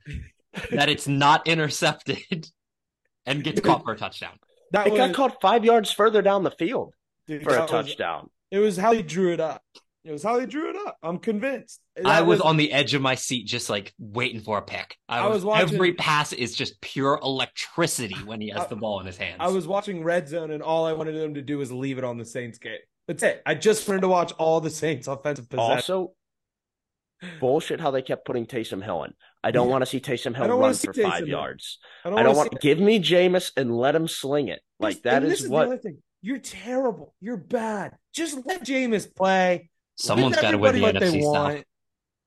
that 0.72 0.90
it's 0.90 1.08
not 1.08 1.48
intercepted 1.48 2.48
and 3.26 3.44
gets 3.44 3.62
caught 3.62 3.84
for 3.84 3.94
a 3.94 3.98
touchdown. 3.98 4.34
That 4.72 4.88
it 4.88 4.94
was, 4.94 4.98
got 5.00 5.14
caught 5.14 5.42
five 5.42 5.66
yards 5.66 5.92
further 5.92 6.22
down 6.22 6.44
the 6.44 6.52
field 6.52 6.94
dude, 7.28 7.44
for 7.44 7.50
a 7.50 7.54
that 7.54 7.62
was- 7.64 7.72
touchdown. 7.72 8.30
it 8.52 8.60
was 8.60 8.78
how 8.78 8.94
he 8.94 9.02
drew 9.02 9.34
it 9.34 9.40
up. 9.40 9.64
It 10.04 10.12
was 10.12 10.24
how 10.24 10.40
he 10.40 10.48
drew 10.48 10.70
it 10.72 10.76
up. 10.88 10.98
I'm 11.04 11.20
convinced. 11.20 11.80
That 11.96 12.08
I 12.08 12.22
was, 12.22 12.42
on 12.42 12.58
the 12.58 12.72
edge 12.72 12.96
of 12.96 13.04
my 13.04 13.14
seat, 13.14 13.46
just 13.46 13.70
like 13.70 13.94
waiting 14.00 14.42
for 14.42 14.58
a 14.58 14.62
pick. 14.64 14.98
I, 15.08 15.20
I 15.20 15.28
was, 15.28 15.36
was 15.36 15.46
watching- 15.46 15.76
every 15.76 15.94
pass 15.94 16.34
is 16.34 16.56
just 16.56 16.82
pure 16.82 17.20
electricity 17.22 18.16
when 18.26 18.42
he 18.42 18.50
has 18.50 18.62
I- 18.64 18.68
the 18.68 18.76
ball 18.78 19.00
in 19.00 19.06
his 19.06 19.18
hands. 19.18 19.38
I 19.40 19.50
was 19.50 19.68
watching 19.68 20.04
Red 20.04 20.28
Zone, 20.28 20.52
and 20.52 20.64
all 20.64 20.86
I 20.86 20.94
wanted 20.94 21.14
them 21.16 21.36
to 21.36 21.42
do 21.44 21.60
was 21.60 21.72
leave 21.72 21.98
it 22.00 22.04
on 22.04 22.18
the 22.18 22.26
Saints 22.26 22.58
game. 22.58 22.78
That's 23.08 23.22
it. 23.24 23.42
I 23.46 23.54
just 23.56 23.88
wanted 23.88 24.02
to 24.02 24.08
watch 24.08 24.32
all 24.40 24.60
the 24.60 24.70
Saints 24.72 25.08
offensive 25.08 25.50
possession. 25.50 25.72
Also, 25.76 26.14
bullshit 27.40 27.80
how 27.80 27.92
they 27.92 28.02
kept 28.02 28.26
putting 28.26 28.46
Taysom 28.48 28.84
Hill 28.84 29.04
in. 29.04 29.14
I 29.44 29.52
don't 29.52 29.68
Yeah. 29.68 29.72
want 29.72 29.82
to 29.84 29.86
see 29.86 30.00
Taysom 30.00 30.36
I 30.36 30.46
Hill 30.46 30.58
run 30.58 30.74
see 30.74 30.88
for 30.88 30.94
Taysom 30.94 31.04
five 31.04 31.20
Hill. 31.20 31.28
yards. 31.28 31.80
I 32.06 32.10
I 32.12 32.24
don't 32.24 32.36
wanna 32.36 32.50
give 32.62 32.80
me 32.80 33.00
Jameis 33.00 33.52
and 33.58 33.76
let 33.76 33.96
him 33.96 34.08
sling 34.08 34.48
it. 34.48 34.62
Like 34.80 34.96
This- 34.96 35.02
that 35.04 35.24
is 35.24 35.30
this 35.30 35.42
is 35.44 35.50
what 35.50 35.66
the 35.68 35.74
other 35.74 35.78
thing. 35.82 35.98
You're 36.24 36.38
terrible. 36.40 37.16
You're 37.20 37.38
bad. 37.38 37.98
Just 38.14 38.46
let 38.46 38.64
Jameis 38.64 39.14
play. 39.14 39.70
Someone's 40.02 40.36
Give 40.36 40.42
got 40.42 40.52
to 40.52 40.58
win 40.58 40.76
the 40.76 40.86
everybody 40.86 41.06
what 41.06 41.12
they 41.14 41.20
NFC 41.20 41.24
South. 41.24 41.34
want. 41.54 41.66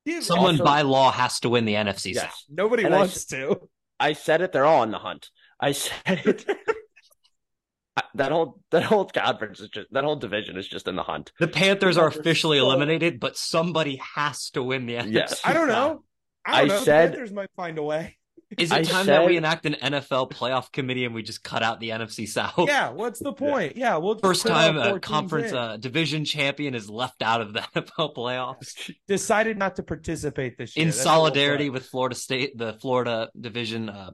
Give- 0.06 0.24
Someone 0.24 0.54
Also- 0.54 0.64
by 0.64 0.82
law 0.82 1.10
has 1.10 1.40
to 1.40 1.48
win 1.48 1.64
the 1.64 1.74
NFC 1.74 2.14
South. 2.14 2.34
Nobody 2.48 2.84
And 2.84 2.94
I 2.94 2.98
wants 2.98 3.24
to. 3.26 3.68
I 3.98 4.12
said 4.12 4.42
it. 4.42 4.52
They're 4.52 4.64
all 4.66 4.82
on 4.82 4.90
the 4.90 4.98
hunt. 4.98 5.30
I 5.60 5.72
said 5.72 6.22
it. 6.24 6.44
I- 7.96 8.02
that 8.16 8.32
whole 8.32 8.60
that 8.70 8.82
whole 8.82 9.04
conference 9.06 9.60
is 9.60 9.68
just 9.68 9.86
that 9.92 10.02
whole 10.04 10.16
division 10.16 10.56
is 10.56 10.66
just 10.66 10.88
in 10.88 10.96
the 10.96 11.02
hunt. 11.04 11.32
The 11.38 11.46
Panthers 11.48 11.96
are 11.96 12.08
officially 12.08 12.58
so- 12.58 12.64
eliminated, 12.66 13.20
but 13.20 13.36
somebody 13.36 14.00
has 14.16 14.50
to 14.50 14.62
win 14.62 14.86
the 14.86 14.94
NFC. 14.94 15.12
Yes. 15.12 15.40
I 15.44 15.52
don't 15.52 15.68
know. 15.68 16.04
I 16.44 16.60
don't 16.60 16.60
I 16.60 16.64
know. 16.64 16.78
The 16.78 16.84
said- 16.84 17.10
Panthers 17.12 17.32
might 17.32 17.50
find 17.56 17.78
a 17.78 17.82
way. 17.82 18.18
Is 18.58 18.70
it 18.72 18.74
I 18.74 18.82
time 18.82 19.06
that 19.06 19.26
we 19.26 19.36
enact 19.36 19.66
an 19.66 19.74
NFL 19.74 20.30
playoff 20.30 20.70
committee 20.72 21.04
and 21.04 21.14
we 21.14 21.22
just 21.22 21.42
cut 21.42 21.62
out 21.62 21.80
the 21.80 21.90
NFC 21.90 22.26
South? 22.28 22.54
Yeah, 22.68 22.90
what's 22.90 23.20
the 23.20 23.32
point? 23.32 23.76
Yeah, 23.76 23.96
we'll 23.96 24.18
First 24.18 24.46
time 24.46 24.76
a 24.76 24.98
conference 25.00 25.52
uh, 25.52 25.76
division 25.76 26.24
champion 26.24 26.74
is 26.74 26.88
left 26.90 27.22
out 27.22 27.40
of 27.40 27.52
the 27.52 27.60
NFL 27.76 28.14
playoffs 28.14 28.92
decided 29.08 29.58
not 29.58 29.76
to 29.76 29.82
participate 29.82 30.58
this 30.58 30.76
year. 30.76 30.82
in 30.84 30.88
That's 30.90 31.00
solidarity 31.02 31.70
with 31.70 31.86
Florida 31.86 32.14
State. 32.14 32.56
The 32.58 32.74
Florida 32.74 33.30
division 33.38 33.88
uh, 33.88 34.10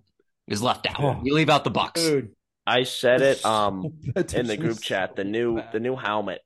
is 0.48 0.62
left 0.62 0.86
out. 0.88 1.00
Oh. 1.00 1.20
You 1.22 1.34
leave 1.34 1.48
out 1.50 1.64
the 1.64 1.70
Bucs. 1.70 1.94
dude. 1.94 2.30
I 2.66 2.82
said 2.84 3.22
it 3.22 3.44
um 3.44 3.84
in 3.84 4.02
the 4.06 4.12
Petition's 4.22 4.56
group 4.56 4.80
chat. 4.80 5.16
The 5.16 5.24
new 5.24 5.56
bad. 5.56 5.72
the 5.72 5.80
new 5.80 5.96
helmet 5.96 6.40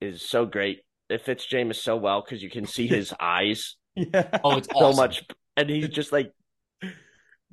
is 0.00 0.22
so 0.28 0.46
great. 0.46 0.80
It 1.10 1.22
fits 1.22 1.46
Jameis 1.46 1.76
so 1.76 1.96
well 1.96 2.22
because 2.24 2.42
you 2.42 2.48
can 2.50 2.66
see 2.66 2.86
his 2.86 3.12
eyes 3.20 3.76
yeah, 3.94 4.38
Oh, 4.42 4.56
it's 4.56 4.68
so 4.68 4.76
awesome. 4.86 4.96
much, 4.96 5.24
and 5.56 5.70
he's 5.70 5.88
just 5.88 6.10
like 6.12 6.32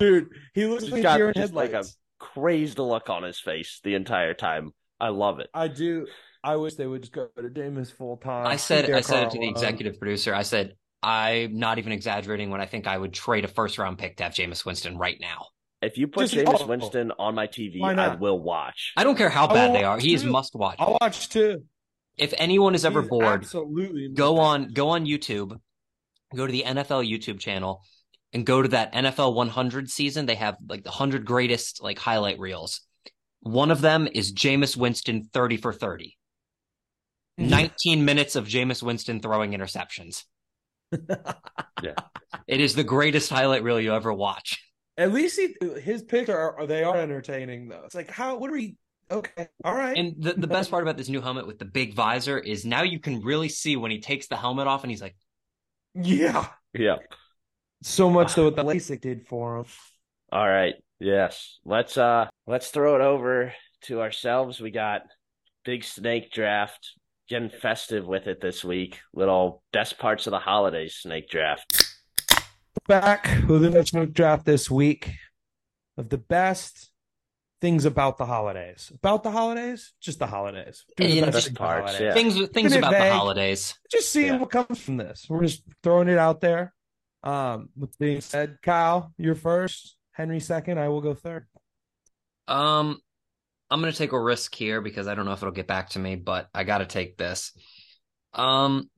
dude. 0.01 0.29
He 0.53 0.65
looks 0.65 0.83
He's 0.83 0.91
like 0.93 1.03
got 1.03 1.17
deer 1.17 1.29
in 1.29 1.33
just 1.33 1.53
like 1.53 1.73
a- 1.73 1.85
crazed 2.19 2.77
look 2.79 3.09
on 3.09 3.23
his 3.23 3.39
face 3.39 3.79
the 3.83 3.95
entire 3.95 4.33
time. 4.33 4.71
I 4.99 5.09
love 5.09 5.39
it. 5.39 5.49
I 5.53 5.67
do. 5.67 6.07
I 6.43 6.55
wish 6.57 6.75
they 6.75 6.87
would 6.87 7.01
just 7.01 7.13
go 7.13 7.27
to 7.37 7.43
Jameis 7.49 7.91
full 7.95 8.17
time. 8.17 8.45
I 8.47 8.55
said 8.55 8.85
I 8.85 8.87
Derek 8.87 9.03
said 9.05 9.23
it 9.23 9.31
to 9.31 9.37
the 9.37 9.45
alone. 9.45 9.53
executive 9.53 9.99
producer. 9.99 10.33
I 10.33 10.41
said 10.43 10.75
I'm 11.03 11.57
not 11.57 11.77
even 11.79 11.91
exaggerating 11.91 12.49
when 12.49 12.61
I 12.61 12.65
think 12.65 12.85
I 12.87 12.97
would 12.97 13.13
trade 13.13 13.45
a 13.45 13.47
first 13.47 13.77
round 13.77 13.97
pick 13.97 14.17
to 14.17 14.23
have 14.23 14.33
Jameis 14.33 14.65
Winston 14.65 14.97
right 14.97 15.17
now. 15.19 15.47
If 15.81 15.97
you 15.97 16.07
put 16.07 16.29
Just- 16.29 16.35
Jameis 16.45 16.61
oh. 16.61 16.67
Winston 16.67 17.11
on 17.17 17.33
my 17.33 17.47
TV, 17.47 17.79
Why 17.79 17.91
I 17.91 17.95
not? 17.95 18.19
will 18.19 18.39
watch. 18.39 18.93
I 18.97 19.03
don't 19.03 19.17
care 19.17 19.29
how 19.29 19.47
bad 19.47 19.73
they 19.73 19.83
are. 19.83 19.95
watch 19.95 20.03
He 20.03 20.13
is 20.13 20.23
must 20.23 20.55
watch. 20.55 20.75
I'll 20.79 20.97
watch 21.01 21.29
too. 21.29 21.63
If 22.17 22.33
anyone 22.37 22.75
is 22.75 22.85
ever 22.85 23.01
He's 23.01 23.09
bored, 23.09 23.41
absolutely 23.43 24.09
go 24.09 24.39
on 24.39 24.67
go 24.73 24.89
on 24.89 25.05
YouTube, 25.05 25.59
go 26.35 26.45
to 26.45 26.51
the 26.51 26.63
NFL 26.67 27.07
YouTube 27.09 27.39
channel, 27.39 27.81
and 28.33 28.45
go 28.45 28.61
to 28.61 28.69
that 28.69 28.93
NFL 28.93 29.33
100 29.33 29.89
season. 29.89 30.25
They 30.25 30.35
have 30.35 30.57
like 30.67 30.83
the 30.83 30.89
100 30.89 31.25
greatest 31.25 31.81
like 31.83 31.99
highlight 31.99 32.39
reels. 32.39 32.81
One 33.41 33.71
of 33.71 33.81
them 33.81 34.07
is 34.11 34.33
Jameis 34.33 34.77
Winston 34.77 35.23
30 35.33 35.57
for 35.57 35.73
30. 35.73 36.17
19 37.37 38.05
minutes 38.05 38.35
of 38.35 38.47
Jameis 38.47 38.83
Winston 38.83 39.19
throwing 39.19 39.51
interceptions. 39.51 40.23
Yeah. 41.81 41.95
It 42.47 42.61
is 42.61 42.75
the 42.75 42.83
greatest 42.83 43.31
highlight 43.31 43.63
reel 43.63 43.79
you 43.79 43.95
ever 43.95 44.13
watch. 44.13 44.63
At 44.97 45.11
least 45.11 45.39
he, 45.39 45.55
his 45.79 46.03
picks 46.03 46.29
are 46.29 46.59
are- 46.59 46.67
they 46.67 46.83
are 46.83 46.95
entertaining 46.97 47.69
though. 47.69 47.81
It's 47.85 47.95
like 47.95 48.11
how 48.11 48.37
what 48.37 48.51
are 48.51 48.53
we? 48.53 48.75
Okay, 49.09 49.47
all 49.63 49.73
right. 49.73 49.97
And 49.97 50.13
the, 50.21 50.33
the 50.33 50.47
best 50.47 50.69
part 50.69 50.83
about 50.83 50.95
this 50.97 51.09
new 51.09 51.21
helmet 51.21 51.47
with 51.47 51.57
the 51.57 51.65
big 51.65 51.95
visor 51.95 52.37
is 52.37 52.65
now 52.65 52.83
you 52.83 52.99
can 52.99 53.21
really 53.21 53.49
see 53.49 53.75
when 53.77 53.89
he 53.89 53.99
takes 53.99 54.27
the 54.27 54.35
helmet 54.37 54.67
off 54.67 54.83
and 54.83 54.91
he's 54.91 55.01
like, 55.01 55.15
yeah, 55.95 56.45
Yeah. 56.73 56.97
So 57.81 58.09
much 58.09 58.33
so 58.33 58.45
what 58.45 58.55
the 58.55 58.63
LASIK 58.63 59.01
did 59.01 59.27
for 59.27 59.57
him. 59.59 59.65
All 60.31 60.47
right. 60.47 60.75
Yes. 60.99 61.59
Let's 61.65 61.97
uh 61.97 62.27
let's 62.47 62.69
throw 62.69 62.95
it 62.95 63.01
over 63.01 63.53
to 63.83 64.01
ourselves. 64.01 64.59
We 64.61 64.71
got 64.71 65.01
big 65.65 65.83
snake 65.83 66.31
draft. 66.31 66.91
Getting 67.27 67.49
festive 67.49 68.05
with 68.05 68.27
it 68.27 68.41
this 68.41 68.63
week. 68.63 68.99
Little 69.13 69.63
best 69.71 69.97
parts 69.97 70.27
of 70.27 70.31
the 70.31 70.39
holidays 70.39 70.95
snake 70.95 71.29
draft. 71.29 71.85
Back 72.87 73.29
with 73.47 73.61
the 73.61 73.85
snake 73.85 74.13
draft 74.13 74.45
this 74.45 74.69
week 74.69 75.13
of 75.97 76.09
the 76.09 76.17
best 76.17 76.91
things 77.61 77.85
about 77.85 78.17
the 78.17 78.25
holidays. 78.25 78.91
About 78.93 79.23
the 79.23 79.31
holidays, 79.31 79.93
just 80.01 80.19
the 80.19 80.27
holidays. 80.27 80.83
Do 80.97 81.07
the 81.07 81.21
know, 81.21 81.27
best 81.27 81.33
best 81.35 81.45
things 81.47 81.57
parts, 81.57 81.79
about 81.79 81.97
the 81.99 81.99
holidays. 81.99 82.01
Yeah. 82.01 82.13
things 82.13 82.33
things 82.49 82.51
Keeping 82.53 82.73
it 82.73 82.77
about 82.79 82.91
the 82.91 83.13
holidays. 83.13 83.79
Just 83.89 84.09
seeing 84.11 84.33
Yeah. 84.33 84.39
what 84.39 84.49
comes 84.49 84.79
from 84.81 84.97
this. 84.97 85.25
We're 85.29 85.41
just 85.43 85.63
throwing 85.83 86.09
it 86.09 86.17
out 86.17 86.41
there. 86.41 86.73
Um, 87.23 87.69
with 87.77 87.97
being 87.99 88.21
said, 88.21 88.57
Kyle, 88.61 89.13
you're 89.17 89.35
first. 89.35 89.95
Henry 90.11 90.39
second. 90.39 90.79
I 90.79 90.89
will 90.89 91.01
go 91.01 91.13
third. 91.13 91.45
Um, 92.47 92.99
I'm 93.69 93.79
gonna 93.79 93.93
take 93.93 94.11
a 94.11 94.19
risk 94.19 94.53
here 94.55 94.81
because 94.81 95.07
I 95.07 95.15
don't 95.15 95.25
know 95.25 95.31
if 95.31 95.41
it'll 95.41 95.53
get 95.53 95.67
back 95.67 95.89
to 95.91 95.99
me, 95.99 96.15
but 96.15 96.49
I 96.53 96.63
gotta 96.63 96.85
take 96.85 97.17
this. 97.17 97.53
Um, 98.33 98.89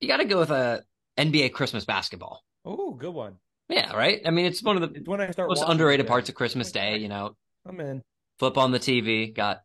you 0.00 0.08
gotta 0.08 0.24
go 0.26 0.38
with 0.38 0.50
a 0.50 0.82
NBA 1.16 1.52
Christmas 1.52 1.84
basketball. 1.84 2.44
Oh, 2.64 2.92
good 2.92 3.14
one. 3.14 3.36
Yeah, 3.68 3.96
right. 3.96 4.20
I 4.26 4.30
mean, 4.30 4.44
it's 4.44 4.62
one 4.62 4.76
of 4.76 4.82
the 4.82 4.98
It's 4.98 5.08
when 5.08 5.20
I 5.20 5.30
start 5.30 5.48
most 5.48 5.64
underrated 5.66 6.04
today. 6.04 6.08
parts 6.08 6.28
of 6.28 6.34
Christmas 6.34 6.70
Day. 6.72 6.98
You 6.98 7.08
know, 7.08 7.36
I'm 7.66 7.80
in. 7.80 8.02
flip 8.38 8.58
on 8.58 8.72
the 8.72 8.78
TV, 8.78 9.34
got 9.34 9.56
a 9.58 9.62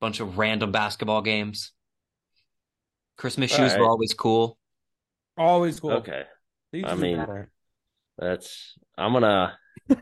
bunch 0.00 0.20
of 0.20 0.38
random 0.38 0.70
basketball 0.70 1.22
games. 1.22 1.72
Christmas 3.16 3.50
All 3.52 3.58
shoes 3.58 3.76
were 3.76 3.86
always 3.86 4.14
cool. 4.14 4.56
Always 5.36 5.80
cool. 5.80 5.92
Okay. 5.92 6.24
These 6.72 6.84
I 6.86 6.94
mean- 6.94 7.16
better. 7.18 7.50
That's 8.18 8.76
I'm 8.98 9.12
gonna 9.14 9.56
I'm 9.88 9.96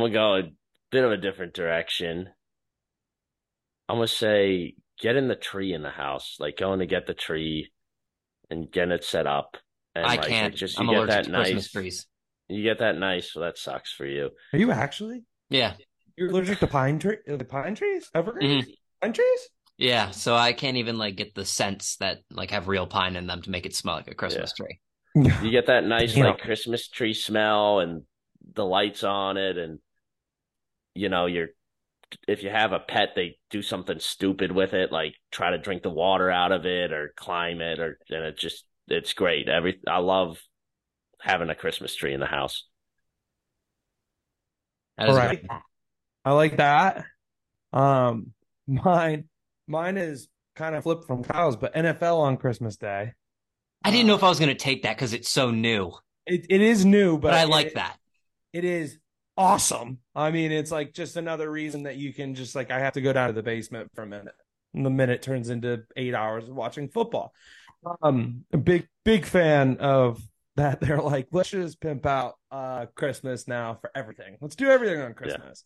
gonna 0.00 0.10
go 0.10 0.36
a 0.36 0.42
bit 0.92 1.04
of 1.04 1.10
a 1.10 1.16
different 1.16 1.52
direction. 1.54 2.28
I'm 3.88 3.96
gonna 3.96 4.06
say 4.06 4.74
get 5.00 5.16
in 5.16 5.26
the 5.28 5.34
tree 5.34 5.72
in 5.72 5.82
the 5.82 5.90
house, 5.90 6.36
like 6.38 6.56
going 6.56 6.78
to 6.78 6.86
get 6.86 7.06
the 7.06 7.14
tree 7.14 7.72
and 8.48 8.70
getting 8.70 8.92
it 8.92 9.02
set 9.04 9.26
up. 9.26 9.56
And 9.94 10.06
I 10.06 10.16
like, 10.16 10.26
can't. 10.28 10.54
just 10.54 10.78
I'm 10.78 10.88
you 10.88 11.00
get 11.00 11.08
that 11.08 11.28
nice 11.28 11.46
Christmas 11.46 11.72
trees. 11.72 12.06
you 12.48 12.62
get 12.62 12.78
that 12.78 12.96
nice, 12.96 13.32
so 13.32 13.40
that 13.40 13.58
sucks 13.58 13.92
for 13.92 14.06
you. 14.06 14.30
Are 14.52 14.58
you 14.58 14.70
actually? 14.70 15.24
Yeah, 15.50 15.74
You're 16.16 16.30
allergic 16.30 16.60
to 16.60 16.66
pine 16.66 16.98
tree? 16.98 17.18
The 17.26 17.44
pine 17.44 17.74
trees? 17.74 18.08
Evergreens? 18.14 18.64
Mm-hmm. 18.64 18.70
Pine 19.02 19.12
trees? 19.12 19.48
yeah. 19.78 20.10
So 20.10 20.34
I 20.36 20.52
can't 20.52 20.76
even 20.76 20.96
like 20.96 21.16
get 21.16 21.34
the 21.34 21.44
scents 21.44 21.96
that 21.96 22.18
like 22.30 22.52
have 22.52 22.68
real 22.68 22.86
pine 22.86 23.16
in 23.16 23.26
them 23.26 23.42
to 23.42 23.50
make 23.50 23.66
it 23.66 23.74
smell 23.74 23.96
like 23.96 24.08
a 24.10 24.14
Christmas 24.14 24.52
tree. 24.52 24.78
You 25.14 25.50
get 25.50 25.66
that 25.66 25.84
nice 25.84 26.16
Yeah. 26.16 26.30
like 26.30 26.38
Christmas 26.40 26.88
tree 26.88 27.14
smell 27.14 27.80
and 27.80 28.02
the 28.54 28.64
lights 28.64 29.04
on 29.04 29.36
it 29.36 29.56
and 29.58 29.78
you 30.94 31.08
know, 31.08 31.26
you're 31.26 31.48
if 32.28 32.42
you 32.44 32.50
have 32.50 32.72
a 32.72 32.78
pet, 32.78 33.10
they 33.16 33.38
do 33.50 33.62
something 33.62 33.98
stupid 33.98 34.52
with 34.52 34.72
it, 34.74 34.92
like 34.92 35.14
try 35.32 35.50
to 35.50 35.58
drink 35.58 35.82
the 35.82 35.90
water 35.90 36.30
out 36.30 36.52
of 36.52 36.64
it 36.66 36.92
or 36.92 37.12
climb 37.16 37.60
it, 37.60 37.80
or 37.80 37.98
and 38.10 38.24
it 38.24 38.38
just 38.38 38.64
it's 38.86 39.12
great. 39.14 39.48
Every 39.48 39.80
I 39.88 39.98
love 39.98 40.38
having 41.20 41.50
a 41.50 41.54
Christmas 41.56 41.94
tree 41.96 42.14
in 42.14 42.20
the 42.20 42.26
house. 42.26 42.66
That 44.96 45.08
is 45.08 45.16
All 45.16 45.22
right. 45.22 45.40
good- 45.40 45.50
I 46.24 46.32
like 46.32 46.56
that. 46.58 47.04
Um, 47.72 48.32
mine, 48.66 49.24
mine 49.66 49.96
is 49.96 50.28
kind 50.54 50.74
of 50.74 50.84
flipped 50.84 51.06
from 51.06 51.24
Kyle's, 51.24 51.56
but 51.56 51.74
NFL 51.74 52.18
on 52.20 52.36
Christmas 52.36 52.76
Day. 52.76 53.12
I 53.84 53.90
didn't 53.90 54.06
know 54.06 54.14
if 54.14 54.24
I 54.24 54.28
was 54.28 54.38
going 54.38 54.48
to 54.48 54.54
take 54.54 54.82
that 54.84 54.96
because 54.96 55.12
it's 55.12 55.28
so 55.30 55.50
new, 55.50 55.92
It 56.26 56.46
it 56.48 56.60
is 56.60 56.84
new, 56.84 57.18
but, 57.18 57.28
but 57.28 57.34
I 57.34 57.44
like 57.44 57.68
it- 57.68 57.74
that. 57.74 57.98
It 58.52 58.64
is 58.64 58.98
awesome. 59.36 59.98
I 60.14 60.30
mean, 60.30 60.52
it's 60.52 60.70
like 60.70 60.92
just 60.92 61.16
another 61.16 61.50
reason 61.50 61.82
that 61.84 61.96
you 61.96 62.14
can 62.14 62.34
just 62.34 62.54
like 62.54 62.70
I 62.70 62.78
have 62.78 62.92
to 62.94 63.00
go 63.00 63.12
down 63.12 63.26
to 63.28 63.32
the 63.34 63.42
basement 63.42 63.90
for 63.94 64.02
a 64.02 64.06
minute. 64.06 64.34
And 64.72 64.86
the 64.86 64.90
minute 64.90 65.22
turns 65.22 65.50
into 65.50 65.82
eight 65.96 66.14
hours 66.14 66.48
of 66.48 66.54
watching 66.54 66.88
football. 66.88 67.32
Um, 68.02 68.44
a 68.52 68.56
big 68.56 68.88
big 69.04 69.26
fan 69.26 69.76
of 69.78 70.22
that. 70.56 70.80
They're 70.80 71.02
like, 71.02 71.28
let's 71.32 71.50
just 71.50 71.80
pimp 71.80 72.06
out 72.06 72.34
uh 72.50 72.86
Christmas 72.94 73.46
now 73.48 73.74
for 73.80 73.90
everything. 73.94 74.36
Let's 74.40 74.56
do 74.56 74.70
everything 74.70 75.00
on 75.00 75.14
Christmas. 75.14 75.64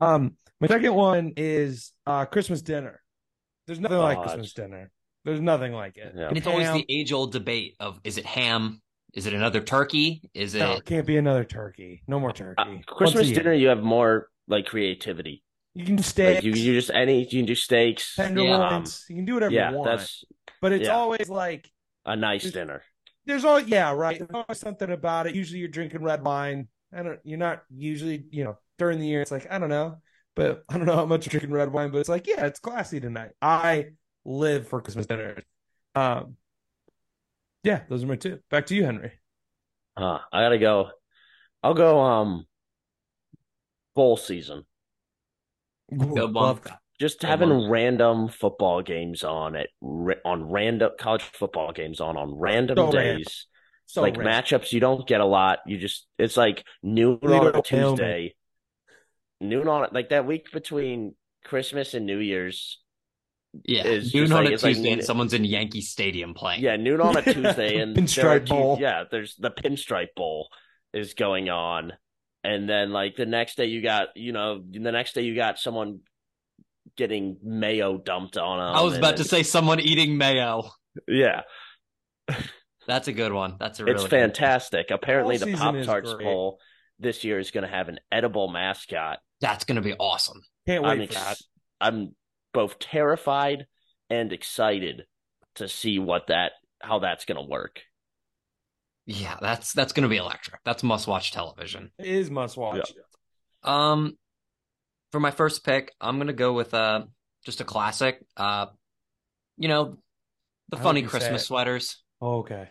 Um, 0.00 0.36
my 0.60 0.66
second 0.66 0.94
one 0.94 1.34
is 1.36 1.92
uh 2.06 2.24
Christmas 2.24 2.62
dinner. 2.62 3.00
There's 3.66 3.80
nothing 3.80 3.98
like 3.98 4.18
Oh, 4.18 4.22
Christmas 4.22 4.52
dinner. 4.54 4.90
There's 5.24 5.40
nothing 5.40 5.72
like 5.72 5.96
it. 5.96 6.12
Yeah. 6.16 6.28
And 6.28 6.36
it's 6.36 6.46
always 6.46 6.70
the 6.72 6.84
age 6.88 7.12
old 7.12 7.32
debate 7.32 7.76
of 7.80 8.00
is 8.04 8.18
it 8.18 8.26
ham? 8.26 8.80
Is 9.14 9.26
it 9.26 9.32
another 9.34 9.60
turkey? 9.60 10.28
Is 10.34 10.54
it 10.54 10.58
No, 10.58 10.72
it 10.72 10.84
can't 10.84 11.06
be 11.06 11.16
another 11.16 11.44
turkey. 11.44 12.02
No 12.06 12.18
more 12.20 12.32
turkey. 12.32 12.62
Uh, 12.62 12.92
Christmas 12.92 13.30
dinner, 13.30 13.52
you 13.52 13.68
have 13.68 13.82
more 13.82 14.28
like 14.48 14.66
creativity. 14.66 15.42
You 15.72 15.84
can 15.84 15.96
do 15.96 16.02
steaks, 16.02 16.36
Like 16.36 16.44
you, 16.44 16.52
you 16.52 16.74
just 16.74 16.90
any 16.90 17.20
you 17.22 17.26
can 17.26 17.46
do 17.46 17.54
steaks. 17.54 18.14
tenderloins. 18.16 19.06
you 19.08 19.16
can 19.16 19.24
do 19.24 19.34
whatever 19.34 19.52
yeah, 19.54 19.70
you 19.70 19.76
want. 19.78 19.90
that's 19.90 20.24
but 20.60 20.72
it's 20.72 20.86
yeah. 20.86 20.94
always 20.94 21.28
like 21.28 21.68
a 22.06 22.14
nice 22.16 22.42
Just- 22.42 22.54
dinner. 22.54 22.82
there's 23.26 23.44
all 23.44 23.58
yeah 23.60 23.92
right. 23.92 24.18
There's 24.18 24.30
always 24.32 24.58
something 24.58 24.90
about 24.90 25.26
it. 25.26 25.34
Usually 25.34 25.58
you're 25.60 25.68
drinking 25.68 26.02
red 26.02 26.22
wine. 26.22 26.68
I 26.92 27.02
don't. 27.02 27.18
You're 27.24 27.38
not 27.38 27.62
usually 27.74 28.24
you 28.30 28.44
know 28.44 28.58
during 28.78 29.00
the 29.00 29.06
year. 29.06 29.20
It's 29.22 29.30
like 29.32 29.46
I 29.50 29.58
don't 29.58 29.68
know, 29.68 29.96
but 30.36 30.64
I 30.68 30.76
don't 30.76 30.86
know 30.86 30.94
how 30.96 31.06
much 31.06 31.26
you're 31.26 31.30
drinking 31.40 31.52
red 31.52 31.72
wine. 31.72 31.90
But 31.90 31.98
it's 31.98 32.08
like 32.08 32.26
yeah, 32.26 32.46
it's 32.46 32.60
classy 32.60 33.00
tonight. 33.00 33.30
I 33.42 33.86
live 34.24 34.68
for 34.68 34.80
Christmas 34.80 35.06
dinners. 35.06 35.42
Um, 35.94 36.36
yeah, 37.62 37.82
those 37.88 38.04
are 38.04 38.06
my 38.06 38.16
two. 38.16 38.40
Back 38.50 38.66
to 38.66 38.74
you, 38.74 38.84
Henry. 38.84 39.12
Uh, 39.96 40.18
I 40.32 40.42
gotta 40.42 40.58
go. 40.58 40.90
I'll 41.62 41.74
go. 41.74 42.00
Um, 42.00 42.46
bowl 43.94 44.16
season. 44.16 44.64
Good 45.90 46.32
one. 46.32 46.32
Love 46.32 46.62
that. 46.64 46.78
Just 47.00 47.20
Good 47.20 47.26
having 47.28 47.50
one. 47.50 47.70
random 47.70 48.28
football 48.28 48.82
games 48.82 49.24
on 49.24 49.56
it 49.56 49.70
ra- 49.80 50.14
on 50.24 50.50
random 50.50 50.92
college 50.98 51.22
football 51.22 51.72
games 51.72 52.00
on 52.00 52.16
on 52.16 52.34
random 52.34 52.76
So 52.76 52.90
days. 52.90 53.02
random. 53.02 53.32
So 53.86 54.02
like 54.02 54.16
random. 54.16 54.32
matchups 54.44 54.72
you 54.72 54.80
don't 54.80 55.06
get 55.06 55.20
a 55.20 55.24
lot. 55.26 55.58
You 55.66 55.78
just 55.78 56.06
it's 56.18 56.36
like 56.36 56.64
noon 56.82 57.18
Toledo, 57.20 57.48
on 57.52 57.56
a 57.56 57.62
Tuesday. 57.62 58.34
Noon 59.40 59.68
on 59.68 59.88
like 59.92 60.10
that 60.10 60.26
week 60.26 60.50
between 60.52 61.14
Christmas 61.44 61.94
and 61.94 62.06
New 62.06 62.18
Year's. 62.18 62.80
Yeah 63.64 63.84
is 63.86 64.12
noon 64.14 64.24
just 64.24 64.32
on 64.32 64.44
like- 64.44 64.50
a 64.50 64.54
it's 64.54 64.62
like 64.62 64.74
Tuesday 64.74 64.92
and 64.92 65.04
someone's 65.04 65.32
in 65.34 65.44
Yankee 65.44 65.80
Stadium 65.80 66.34
playing? 66.34 66.62
Yeah, 66.62 66.76
noon 66.76 67.00
on 67.00 67.16
a 67.16 67.22
Tuesday 67.22 67.76
and 67.80 67.94
there 67.96 68.04
Pinstripe 68.04 68.24
are 68.24 68.40
two- 68.40 68.46
Bowl. 68.54 68.78
Yeah, 68.80 69.04
there's 69.10 69.36
the 69.36 69.50
pinstripe 69.50 70.14
bowl 70.16 70.48
is 70.92 71.14
going 71.14 71.48
on. 71.50 71.92
And 72.42 72.68
then 72.68 72.92
like 72.92 73.16
the 73.16 73.26
next 73.26 73.56
day 73.56 73.66
you 73.66 73.80
got, 73.82 74.08
you 74.16 74.32
know, 74.32 74.62
the 74.70 74.92
next 74.92 75.14
day 75.14 75.22
you 75.22 75.34
got 75.34 75.58
someone 75.58 76.00
getting 76.96 77.38
mayo 77.42 77.96
dumped 77.96 78.36
on 78.36 78.58
them. 78.58 78.74
I 78.76 78.82
was 78.82 78.94
and 78.94 79.02
about 79.04 79.16
to 79.16 79.24
say 79.24 79.42
someone 79.42 79.80
eating 79.80 80.18
mayo. 80.18 80.70
Yeah. 81.08 81.42
That's 82.86 83.08
a 83.08 83.12
good 83.12 83.32
one. 83.32 83.56
That's 83.58 83.80
a 83.80 83.84
really 83.84 83.94
It's 83.94 84.04
good- 84.04 84.10
fantastic. 84.10 84.90
Apparently 84.90 85.38
Bowl 85.38 85.48
the 85.48 85.56
Pop 85.56 85.74
Tarts 85.84 86.12
bowl 86.14 86.58
this 86.98 87.24
year 87.24 87.38
is 87.38 87.50
going 87.50 87.64
to 87.64 87.70
have 87.70 87.88
an 87.88 87.98
edible 88.12 88.48
mascot. 88.48 89.18
That's 89.40 89.64
going 89.64 89.76
to 89.76 89.82
be 89.82 89.94
awesome. 89.94 90.42
Can't 90.66 90.82
wait 90.84 91.00
I'm 91.00 91.06
for 91.08 91.14
that. 91.14 91.38
I'm 91.80 92.14
both 92.54 92.78
terrified 92.78 93.66
and 94.08 94.32
excited 94.32 95.02
to 95.56 95.68
see 95.68 95.98
what 95.98 96.28
that 96.28 96.52
how 96.80 97.00
that's 97.00 97.26
going 97.26 97.36
to 97.36 97.50
work. 97.50 97.82
Yeah, 99.06 99.36
that's 99.40 99.74
that's 99.74 99.92
going 99.92 100.04
to 100.04 100.08
be 100.08 100.16
electric. 100.16 100.60
That's 100.64 100.82
must 100.82 101.06
watch 101.06 101.32
television. 101.32 101.90
It 101.98 102.06
is 102.06 102.30
must 102.30 102.56
watch. 102.56 102.92
Um, 103.62 104.16
for 105.12 105.20
my 105.20 105.30
first 105.30 105.64
pick, 105.64 105.92
I'm 106.00 106.16
going 106.16 106.28
to 106.28 106.32
go 106.32 106.54
with 106.54 106.72
uh 106.72 107.04
just 107.44 107.60
a 107.60 107.64
classic. 107.64 108.24
Uh, 108.36 108.66
you 109.58 109.68
know, 109.68 109.98
the 110.70 110.78
I 110.78 110.82
funny 110.82 111.02
Christmas 111.02 111.44
sweaters. 111.44 112.02
Oh, 112.20 112.38
okay. 112.38 112.70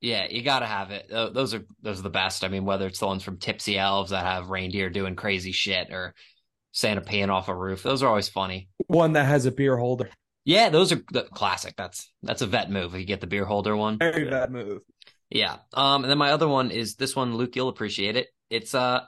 Yeah, 0.00 0.26
you 0.30 0.42
got 0.42 0.60
to 0.60 0.66
have 0.66 0.90
it. 0.90 1.08
Those 1.10 1.54
are 1.54 1.64
those 1.82 2.00
are 2.00 2.04
the 2.04 2.10
best. 2.10 2.42
I 2.42 2.48
mean, 2.48 2.64
whether 2.64 2.86
it's 2.86 2.98
the 2.98 3.06
ones 3.06 3.22
from 3.22 3.36
Tipsy 3.36 3.78
Elves 3.78 4.10
that 4.10 4.24
have 4.24 4.48
reindeer 4.48 4.90
doing 4.90 5.14
crazy 5.14 5.52
shit 5.52 5.92
or 5.92 6.14
Santa 6.72 7.00
peeing 7.00 7.30
off 7.30 7.48
a 7.48 7.54
roof, 7.54 7.82
those 7.82 8.02
are 8.02 8.08
always 8.08 8.28
funny. 8.28 8.68
One 8.86 9.12
that 9.14 9.24
has 9.24 9.46
a 9.46 9.52
beer 9.52 9.76
holder. 9.76 10.08
Yeah, 10.44 10.68
those 10.70 10.92
are 10.92 11.02
the 11.12 11.22
classic. 11.22 11.74
That's 11.76 12.10
that's 12.22 12.42
a 12.42 12.46
vet 12.46 12.70
move. 12.70 12.94
If 12.94 13.00
you 13.00 13.06
get 13.06 13.20
the 13.20 13.26
beer 13.26 13.44
holder 13.44 13.76
one. 13.76 13.98
Very 13.98 14.28
bad 14.28 14.50
move. 14.50 14.80
Yeah. 15.28 15.58
Um, 15.74 16.02
and 16.02 16.10
then 16.10 16.18
my 16.18 16.32
other 16.32 16.48
one 16.48 16.70
is 16.70 16.96
this 16.96 17.14
one, 17.14 17.36
Luke. 17.36 17.54
You'll 17.54 17.68
appreciate 17.68 18.16
it. 18.16 18.28
It's 18.48 18.74
uh, 18.74 19.02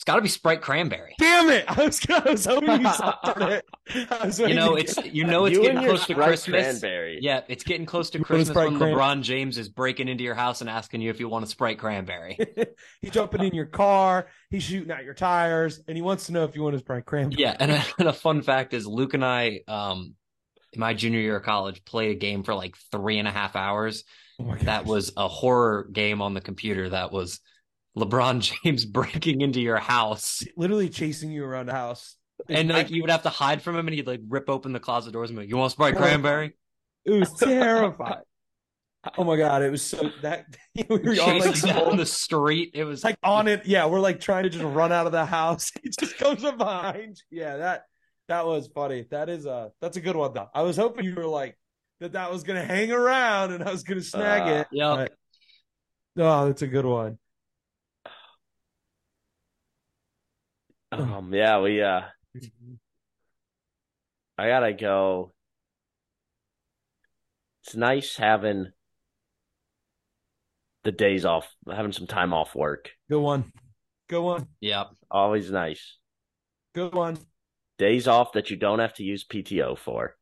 it's 0.00 0.04
got 0.06 0.16
to 0.16 0.22
be 0.22 0.30
Sprite 0.30 0.62
cranberry. 0.62 1.14
Damn 1.18 1.50
it! 1.50 1.66
I 1.68 1.84
was, 1.84 2.00
I 2.08 2.30
was 2.30 2.46
hoping 2.46 2.80
you 2.80 2.90
started 2.90 3.48
it. 3.50 3.64
You 4.38 4.54
know, 4.54 4.76
it's 4.76 4.96
you 5.04 5.24
know 5.24 5.44
it's 5.44 5.56
you 5.56 5.62
getting 5.62 5.82
close 5.82 6.06
to 6.06 6.14
Christmas. 6.14 6.80
Cranberry. 6.80 7.18
Yeah, 7.20 7.42
it's 7.48 7.64
getting 7.64 7.84
close 7.84 8.08
to 8.10 8.18
You 8.18 8.24
Christmas 8.24 8.56
when 8.56 8.78
cran- 8.78 8.94
LeBron 8.94 9.22
James 9.22 9.58
is 9.58 9.68
breaking 9.68 10.08
into 10.08 10.24
your 10.24 10.36
house 10.36 10.62
and 10.62 10.70
asking 10.70 11.02
you 11.02 11.10
if 11.10 11.20
you 11.20 11.28
want 11.28 11.44
a 11.44 11.48
Sprite 11.48 11.78
cranberry. 11.78 12.38
he's 13.02 13.10
jumping 13.10 13.42
in 13.42 13.52
your 13.52 13.66
car. 13.66 14.28
He's 14.48 14.62
shooting 14.62 14.90
out 14.90 15.04
your 15.04 15.12
tires, 15.12 15.82
and 15.86 15.96
he 15.98 16.02
wants 16.02 16.26
to 16.26 16.32
know 16.32 16.44
if 16.44 16.54
you 16.54 16.62
want 16.62 16.74
his 16.74 16.80
Sprite 16.80 17.04
cranberry. 17.04 17.42
Yeah, 17.42 17.56
and 17.60 17.72
a, 17.72 17.84
and 17.98 18.08
a 18.08 18.14
fun 18.14 18.40
fact 18.40 18.72
is 18.72 18.86
Luke 18.86 19.12
and 19.12 19.24
I, 19.24 19.60
um, 19.68 20.14
in 20.72 20.80
my 20.80 20.94
junior 20.94 21.20
year 21.20 21.36
of 21.36 21.42
college, 21.42 21.84
played 21.84 22.12
a 22.12 22.18
game 22.18 22.42
for 22.42 22.54
like 22.54 22.76
three 22.90 23.18
and 23.18 23.28
a 23.28 23.32
half 23.32 23.54
hours. 23.54 24.04
Oh 24.40 24.54
That 24.62 24.86
was 24.86 25.12
a 25.16 25.28
horror 25.28 25.88
game 25.92 26.22
on 26.22 26.32
the 26.32 26.40
computer. 26.40 26.88
That 26.88 27.12
was 27.12 27.40
LeBron 27.96 28.40
James 28.64 28.84
breaking 28.84 29.40
into 29.40 29.60
your 29.60 29.78
house, 29.78 30.42
literally 30.56 30.88
chasing 30.88 31.30
you 31.30 31.44
around 31.44 31.66
the 31.66 31.72
house. 31.72 32.16
and 32.48 32.68
like 32.68 32.90
you 32.90 33.02
would 33.02 33.10
have 33.10 33.22
to 33.24 33.28
hide 33.30 33.62
from 33.62 33.76
him, 33.76 33.86
and 33.88 33.94
he'd 33.94 34.06
like 34.06 34.20
rip 34.28 34.48
open 34.48 34.72
the 34.72 34.80
closet 34.80 35.12
doors 35.12 35.30
and 35.30 35.36
be 35.38 35.42
like, 35.44 35.50
"You 35.50 35.56
want 35.56 35.72
Sprite 35.72 35.96
cranberry?" 35.96 36.54
it 37.04 37.10
was 37.12 37.32
terrifying. 37.34 38.22
Oh 39.16 39.24
my 39.24 39.36
god! 39.36 39.62
It 39.62 39.70
was 39.70 39.82
so 39.82 40.10
that 40.22 40.46
we 40.74 40.84
were 40.98 41.16
all 41.20 41.38
like, 41.38 41.60
down 41.62 41.96
the 41.96 42.06
street. 42.06 42.70
It 42.74 42.84
was 42.84 43.02
like 43.02 43.16
on 43.22 43.48
it. 43.48 43.66
Yeah, 43.66 43.86
we're 43.86 44.00
like 44.00 44.20
trying 44.20 44.44
to 44.44 44.50
just 44.50 44.64
run 44.64 44.92
out 44.92 45.06
of 45.06 45.12
the 45.12 45.24
house. 45.26 45.70
He 45.82 45.90
just 45.98 46.16
comes 46.18 46.44
up 46.44 46.58
behind. 46.58 47.20
Yeah, 47.30 47.56
that 47.58 47.84
that 48.28 48.46
was 48.46 48.68
funny. 48.68 49.06
That 49.10 49.28
is 49.28 49.46
a 49.46 49.72
that's 49.80 49.96
a 49.96 50.00
good 50.00 50.16
one 50.16 50.32
though. 50.34 50.48
I 50.54 50.62
was 50.62 50.76
hoping 50.76 51.04
you 51.06 51.14
were 51.14 51.26
like 51.26 51.58
that. 52.00 52.12
That 52.12 52.30
was 52.30 52.42
gonna 52.44 52.64
hang 52.64 52.92
around 52.92 53.52
and 53.52 53.64
I 53.64 53.70
was 53.72 53.82
gonna 53.82 54.02
snag 54.02 54.42
Uh, 54.42 54.60
it. 54.60 54.66
Yep. 54.72 54.96
but- 54.96 55.12
oh, 56.22 56.46
that's 56.46 56.62
a 56.62 56.66
good 56.66 56.84
one. 56.86 57.18
Um, 60.92 61.30
yeah, 61.34 61.60
we 61.60 61.82
uh 61.82 62.02
I 64.38 64.48
gotta 64.48 64.72
go. 64.72 65.32
It's 67.64 67.76
nice 67.76 68.16
having 68.16 68.72
the 70.84 70.92
days 70.92 71.24
off, 71.26 71.54
having 71.70 71.92
some 71.92 72.06
time 72.06 72.32
off 72.32 72.54
work. 72.54 72.90
Good 73.10 73.20
one. 73.20 73.52
Good 74.08 74.22
one. 74.22 74.46
Yep. 74.60 74.88
Always 75.10 75.50
nice. 75.50 75.98
Good 76.74 76.94
one. 76.94 77.18
Days 77.78 78.08
off 78.08 78.32
that 78.32 78.50
you 78.50 78.56
don't 78.56 78.78
have 78.78 78.94
to 78.94 79.04
use 79.04 79.24
PTO 79.26 79.76
for. 79.76 80.16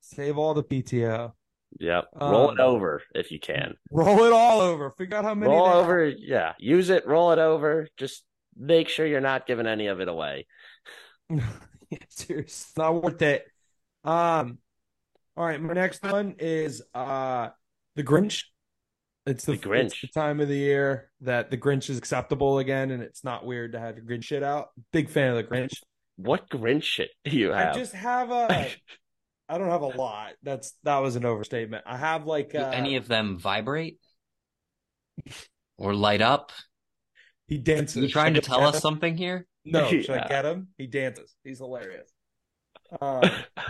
Save 0.00 0.38
all 0.38 0.54
the 0.54 0.64
PTO. 0.64 1.32
Yep. 1.78 2.08
Roll 2.20 2.50
it 2.50 2.60
Um, 2.60 2.66
over 2.66 3.02
if 3.14 3.30
you 3.30 3.38
can. 3.38 3.74
Roll 3.92 4.24
it 4.24 4.32
all 4.32 4.60
over. 4.60 4.90
Figure 4.90 5.16
out 5.18 5.24
how 5.24 5.34
many. 5.36 5.52
Roll 5.52 5.64
they 5.66 5.70
have. 5.70 5.84
over, 5.84 6.04
yeah. 6.08 6.52
Use 6.58 6.90
it, 6.90 7.06
roll 7.06 7.30
it 7.30 7.38
over. 7.38 7.86
Just 7.96 8.24
make 8.60 8.88
sure 8.88 9.06
you're 9.06 9.20
not 9.20 9.46
giving 9.46 9.66
any 9.66 9.86
of 9.86 10.00
it 10.00 10.08
away. 10.08 10.46
seriously, 12.08 12.36
it's 12.44 12.76
not 12.76 13.02
worth 13.02 13.22
it. 13.22 13.44
Um, 14.04 14.58
all 15.36 15.44
right, 15.46 15.60
my 15.60 15.72
next 15.72 16.02
one 16.02 16.36
is 16.38 16.82
uh 16.94 17.48
the 17.96 18.04
Grinch. 18.04 18.44
It's 19.26 19.44
the, 19.44 19.52
The 19.52 19.58
Grinch. 19.58 19.86
it's 19.86 20.00
the 20.00 20.08
time 20.08 20.40
of 20.40 20.48
the 20.48 20.56
year 20.56 21.10
that 21.20 21.50
the 21.50 21.56
Grinch 21.56 21.90
is 21.90 21.98
acceptable 21.98 22.58
again, 22.58 22.90
and 22.90 23.02
it's 23.02 23.22
not 23.22 23.44
weird 23.44 23.72
to 23.72 23.80
have 23.80 23.96
your 23.96 24.04
Grinch 24.04 24.24
shit 24.24 24.42
out. 24.42 24.68
Big 24.92 25.08
fan 25.10 25.30
of 25.30 25.36
the 25.36 25.44
Grinch. 25.44 25.72
What 26.16 26.48
Grinch 26.50 26.82
shit 26.84 27.10
do 27.24 27.36
you 27.36 27.50
have? 27.50 27.74
I 27.74 27.78
just 27.78 27.94
have 27.94 28.30
a. 28.30 28.68
I 29.48 29.58
don't 29.58 29.68
have 29.68 29.82
a 29.82 29.86
lot. 29.86 30.32
That's 30.44 30.74
that 30.84 30.98
was 30.98 31.16
an 31.16 31.24
overstatement. 31.24 31.84
I 31.84 31.96
have 31.96 32.24
like 32.24 32.52
Do 32.52 32.58
uh, 32.58 32.70
any 32.72 32.96
of 32.96 33.08
them 33.08 33.36
vibrate 33.36 33.98
or 35.76 35.92
light 35.92 36.22
up? 36.22 36.52
He 37.50 37.58
dances. 37.58 38.02
You 38.02 38.08
trying 38.08 38.32
to 38.34 38.40
tell 38.40 38.60
us 38.60 38.72
piano. 38.72 38.80
something 38.80 39.16
here? 39.18 39.46
No, 39.66 39.86
should 39.90 40.06
Yeah. 40.08 40.24
I 40.24 40.28
get 40.28 40.46
him? 40.46 40.68
He 40.78 40.86
dances. 40.86 41.34
He's 41.44 41.58
hilarious. 41.58 42.10
Um, 43.00 43.22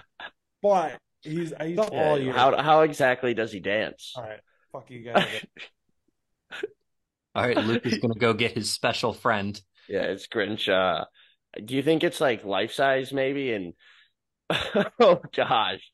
but 0.63 0.99
he's 1.23 1.53
he's 1.61 1.79
up 1.79 1.91
all 1.93 2.19
year. 2.19 2.33
How 2.33 2.57
how 2.63 2.83
exactly 2.83 3.35
does 3.35 3.51
he 3.53 3.59
dance? 3.61 4.13
All 4.15 4.23
right, 4.23 4.41
fuck 4.73 4.89
you 4.91 5.01
guys. 5.03 5.27
All 7.35 7.47
right, 7.47 7.57
Luke 7.57 7.87
is 7.87 7.99
gonna 7.99 8.15
go 8.15 8.33
get 8.35 8.53
his 8.53 8.73
special 8.73 9.13
friend. 9.13 9.61
Yeah, 9.89 10.03
it's 10.03 10.27
Grinch. 10.27 10.69
Uh, 10.69 11.05
do 11.65 11.75
you 11.77 11.83
think 11.83 12.03
it's 12.05 12.21
like 12.21 12.45
life 12.45 12.73
size 12.73 13.13
maybe? 13.13 13.53
And 13.53 13.75
oh 15.01 15.21
gosh. 15.35 15.91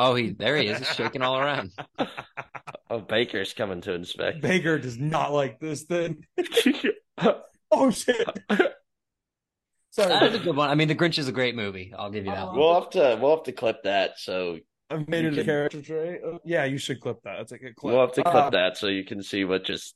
Oh, 0.00 0.14
he 0.14 0.30
there 0.30 0.56
he 0.56 0.68
is, 0.68 0.78
He's 0.78 0.94
shaking 0.94 1.22
all 1.22 1.36
around. 1.38 1.72
oh, 2.90 3.00
Baker's 3.00 3.52
coming 3.52 3.80
to 3.82 3.92
inspect. 3.94 4.40
Baker 4.40 4.78
does 4.78 4.96
not 4.96 5.32
like 5.32 5.58
this 5.60 5.82
thing. 5.82 6.24
Oh 7.70 7.90
shit! 7.90 8.26
Sorry, 9.90 10.08
That 10.08 10.22
is 10.22 10.34
a 10.36 10.38
good 10.38 10.56
one. 10.56 10.70
I 10.70 10.74
mean, 10.74 10.88
The 10.88 10.94
Grinch 10.94 11.18
is 11.18 11.28
a 11.28 11.32
great 11.32 11.54
movie. 11.54 11.92
I'll 11.96 12.10
give 12.10 12.24
you 12.24 12.30
that 12.30 12.46
one. 12.46 12.56
we'll 12.56 12.74
have 12.80 12.90
to 12.90 13.18
we'll 13.20 13.36
have 13.36 13.44
to 13.44 13.52
clip 13.52 13.82
that 13.82 14.18
so 14.18 14.58
I've 14.88 15.06
made 15.06 15.24
You 15.24 15.28
it 15.28 15.32
a 15.34 15.36
can- 15.36 15.44
character 15.44 15.82
trait. 15.82 16.20
Oh, 16.24 16.38
Yeah, 16.46 16.64
you 16.64 16.78
should 16.78 17.00
clip 17.00 17.18
that. 17.24 17.34
That's 17.38 17.52
a 17.52 17.58
good 17.58 17.76
clip. 17.76 17.92
we'll 17.92 18.00
have 18.06 18.14
to 18.14 18.22
clip 18.22 18.34
Uh, 18.34 18.50
that 18.50 18.78
so 18.78 18.86
you 18.86 19.04
can 19.04 19.22
see 19.22 19.44
what 19.44 19.64
just 19.66 19.94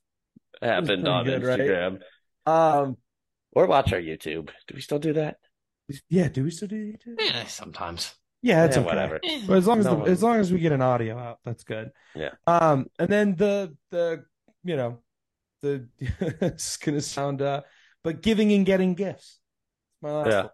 happened 0.61 0.89
pretty 1.05 1.07
on 1.09 1.25
good, 1.25 1.43
right? 1.45 1.59
Instagram 1.61 2.01
Um, 2.45 2.97
or 3.53 3.67
watch 3.67 3.93
our 3.95 4.01
YouTube. 4.01 4.51
Do 4.67 4.75
we 4.75 4.81
still 4.83 4.99
do 4.99 5.15
that? 5.15 5.37
yeah. 6.11 6.29
Do 6.29 6.45
we 6.45 6.51
still 6.51 6.69
do 6.69 6.77
YouTube? 6.93 7.15
Eh, 7.21 7.45
sometimes. 7.47 8.15
Yeah, 8.43 8.65
it's 8.65 8.77
Yeah, 8.77 8.83
okay. 8.83 8.87
whatever. 8.91 9.21
But 9.47 9.57
as 9.57 9.67
long 9.67 9.79
as 9.79 9.85
No 9.87 9.93
the, 9.93 9.97
one- 10.01 10.11
as 10.11 10.23
long 10.23 10.37
as 10.37 10.53
we 10.53 10.59
get 10.59 10.73
an 10.73 10.83
audio 10.83 11.17
out, 11.19 11.39
that's 11.45 11.65
good. 11.65 11.91
Yeah. 12.15 12.31
Um, 12.47 12.87
and 12.99 13.09
then 13.09 13.37
the 13.37 13.77
the 13.91 14.25
you 14.65 14.77
know 14.77 14.99
the 15.63 15.87
it's 16.01 16.77
gonna 16.77 17.01
sound 17.01 17.41
uh, 17.43 17.63
but 18.03 18.21
giving 18.23 18.53
and 18.53 18.67
getting 18.67 18.95
gifts. 18.95 19.39
My 20.03 20.11
last 20.13 20.27
Yeah. 20.29 20.41
one. 20.43 20.51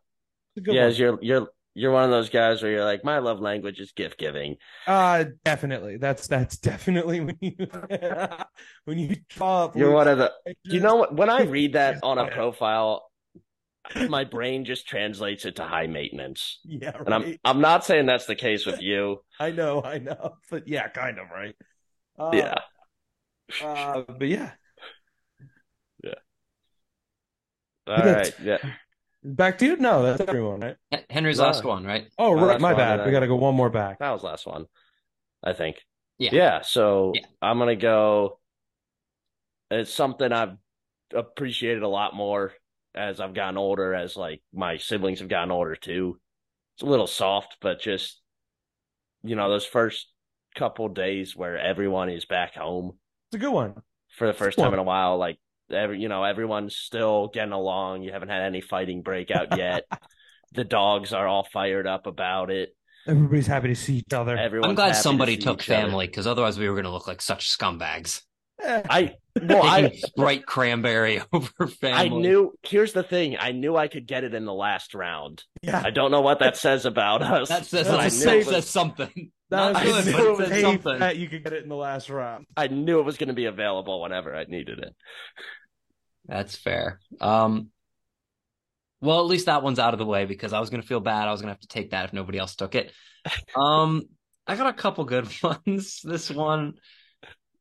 Good 0.64 0.74
Yeah, 0.74 0.84
one. 0.86 0.94
you're 0.94 1.18
you're 1.22 1.48
you're 1.74 1.92
one 1.92 2.04
of 2.04 2.10
those 2.10 2.28
guys 2.28 2.60
where 2.62 2.72
you're 2.72 2.84
like, 2.84 3.04
my 3.04 3.18
love 3.20 3.38
language 3.40 3.78
is 3.80 3.92
gift 3.92 4.18
giving. 4.18 4.56
Uh 4.86 5.24
definitely. 5.44 5.96
That's 5.96 6.26
that's 6.26 6.58
definitely 6.70 7.20
when 7.20 7.36
you 7.40 7.54
when 8.84 8.98
you 8.98 9.16
draw 9.30 9.64
up. 9.64 9.76
You're 9.76 9.92
one 9.92 10.08
of 10.08 10.18
the. 10.18 10.32
You 10.64 10.80
know 10.80 10.96
what? 10.96 11.14
When 11.14 11.30
I 11.30 11.42
read 11.42 11.72
that 11.74 12.00
on 12.02 12.18
a 12.18 12.28
profile, 12.30 13.08
my 14.08 14.24
brain 14.24 14.64
just 14.64 14.86
translates 14.88 15.44
it 15.44 15.56
to 15.56 15.64
high 15.64 15.86
maintenance. 15.86 16.60
Yeah, 16.64 16.92
And 17.04 17.14
I'm. 17.14 17.36
I'm 17.44 17.60
not 17.60 17.84
saying 17.84 18.06
that's 18.06 18.26
the 18.26 18.34
case 18.36 18.66
with 18.66 18.80
you. 18.82 19.22
I 19.40 19.50
know, 19.50 19.82
I 19.82 19.98
know, 19.98 20.34
but 20.50 20.68
yeah, 20.68 20.88
kind 20.88 21.18
of 21.18 21.26
right. 21.30 21.54
Uh, 22.18 22.30
Yeah. 22.34 22.54
Uh, 23.64 24.02
but 24.06 24.28
yeah, 24.28 24.50
All 27.86 27.96
that's- 27.96 28.32
right. 28.38 28.44
Yeah. 28.44 28.58
back 29.24 29.58
to 29.58 29.66
you. 29.66 29.76
No, 29.76 30.02
that's 30.02 30.20
everyone, 30.20 30.60
right? 30.60 30.76
Henry's 31.08 31.40
last 31.40 31.64
one, 31.64 31.84
right? 31.84 32.08
Oh, 32.18 32.36
My 32.36 32.42
right. 32.46 32.60
My 32.60 32.74
bad. 32.74 33.06
We 33.06 33.12
got 33.12 33.20
to 33.20 33.26
go 33.26 33.36
one 33.36 33.54
more 33.54 33.70
back. 33.70 33.98
That 34.00 34.10
was 34.10 34.22
last 34.22 34.46
one. 34.46 34.66
I 35.42 35.52
think. 35.54 35.76
Yeah. 36.18 36.30
Yeah. 36.32 36.60
So 36.62 37.12
Yeah. 37.14 37.22
I'm 37.40 37.58
gonna 37.58 37.76
go. 37.76 38.38
It's 39.70 39.92
something 39.92 40.30
I've 40.32 40.56
appreciated 41.14 41.82
a 41.82 41.88
lot 41.88 42.14
more 42.14 42.52
as 42.94 43.20
I've 43.20 43.34
gotten 43.34 43.56
older, 43.56 43.94
as 43.94 44.16
like 44.16 44.42
my 44.52 44.76
siblings 44.76 45.20
have 45.20 45.28
gotten 45.28 45.50
older 45.50 45.76
too. 45.76 46.18
It's 46.74 46.82
a 46.82 46.86
little 46.86 47.06
soft, 47.06 47.56
but 47.60 47.80
just 47.80 48.20
you 49.22 49.36
know, 49.36 49.48
those 49.48 49.66
first 49.66 50.08
couple 50.56 50.88
days 50.88 51.36
where 51.36 51.58
everyone 51.58 52.08
is 52.08 52.24
back 52.24 52.54
home 52.54 52.98
It's 53.30 53.36
a 53.36 53.44
good 53.44 53.52
one. 53.52 53.74
for 54.16 54.26
the 54.26 54.32
first 54.32 54.58
time 54.58 54.72
in 54.72 54.78
a 54.78 54.84
while, 54.84 55.18
like 55.18 55.38
every 55.70 56.00
you 56.00 56.08
know, 56.08 56.24
everyone's 56.24 56.76
still 56.76 57.28
getting 57.32 57.52
along. 57.52 58.02
You 58.02 58.12
haven't 58.12 58.28
had 58.28 58.42
any 58.42 58.60
fighting 58.60 59.02
break 59.02 59.30
out 59.30 59.56
yet. 59.56 59.84
the 60.52 60.64
dogs 60.64 61.12
are 61.12 61.26
all 61.26 61.46
fired 61.52 61.86
up 61.86 62.06
about 62.06 62.50
it. 62.50 62.74
Everybody's 63.06 63.46
happy 63.46 63.68
to 63.68 63.74
see 63.74 63.98
each 63.98 64.12
other. 64.12 64.36
I'm 64.36 64.74
glad 64.74 64.88
happy 64.88 64.94
to 64.94 64.94
somebody 64.94 65.36
took 65.36 65.62
family 65.62 66.06
because 66.06 66.26
otherwise 66.26 66.58
we 66.58 66.68
were 66.68 66.74
going 66.74 66.84
to 66.84 66.90
look 66.90 67.06
like 67.06 67.22
such 67.22 67.48
scumbags. 67.48 68.22
Eh, 68.62 68.82
I 68.90 69.14
well, 69.40 69.62
I 69.62 69.82
Taking 69.82 69.98
Sprite 70.00 70.46
cranberry 70.46 71.20
over 71.32 71.66
family. 71.68 71.96
I 71.96 72.08
knew. 72.08 72.52
Here's 72.62 72.92
the 72.92 73.02
thing: 73.04 73.36
I 73.38 73.52
knew 73.52 73.76
I 73.76 73.88
could 73.88 74.06
get 74.06 74.24
it 74.24 74.34
in 74.34 74.44
the 74.44 74.52
last 74.54 74.94
round. 74.94 75.44
yeah, 75.62 75.80
I 75.84 75.90
don't 75.90 76.10
know 76.10 76.22
what 76.22 76.40
that 76.40 76.56
says 76.56 76.84
about 76.86 77.22
us. 77.22 77.48
that 77.48 77.66
says, 77.66 77.86
That's 77.86 77.88
but 77.88 78.00
I 78.00 78.08
that 78.08 78.14
knew 78.36 78.42
says, 78.42 78.46
was- 78.54 78.68
something. 78.70 79.30
that 79.50 79.72
Not 79.72 79.84
was 79.84 80.04
good, 80.04 80.14
I 80.14 80.18
knew 80.18 80.26
it 80.28 80.32
it 80.32 80.38
was 80.38 80.48
says 80.48 80.60
something. 80.62 80.98
that 80.98 81.16
you 81.16 81.28
could 81.28 81.44
get 81.44 81.52
it 81.52 81.62
in 81.62 81.68
the 81.68 81.76
last 81.76 82.10
round. 82.10 82.46
I 82.56 82.66
knew 82.66 82.98
it 82.98 83.04
was 83.04 83.16
going 83.16 83.28
to 83.28 83.34
be 83.34 83.44
available 83.46 84.02
whenever 84.02 84.34
I 84.34 84.44
needed 84.44 84.80
it. 84.80 84.94
That's 86.26 86.56
fair. 86.56 87.00
Um, 87.20 87.68
well, 89.00 89.20
at 89.20 89.26
least 89.26 89.46
that 89.46 89.62
one's 89.62 89.78
out 89.78 89.94
of 89.94 89.98
the 89.98 90.04
way 90.04 90.24
because 90.26 90.52
I 90.52 90.60
was 90.60 90.68
going 90.70 90.82
to 90.82 90.86
feel 90.88 91.00
bad. 91.00 91.28
I 91.28 91.30
was 91.32 91.40
going 91.40 91.48
to 91.48 91.52
have 91.54 91.60
to 91.60 91.68
take 91.68 91.92
that 91.92 92.04
if 92.06 92.12
nobody 92.12 92.38
else 92.38 92.56
took 92.56 92.74
it. 92.74 92.92
Um, 93.56 94.02
I 94.46 94.56
got 94.56 94.66
a 94.68 94.72
couple 94.72 95.04
good 95.04 95.28
ones. 95.42 96.00
This 96.02 96.30
one, 96.30 96.74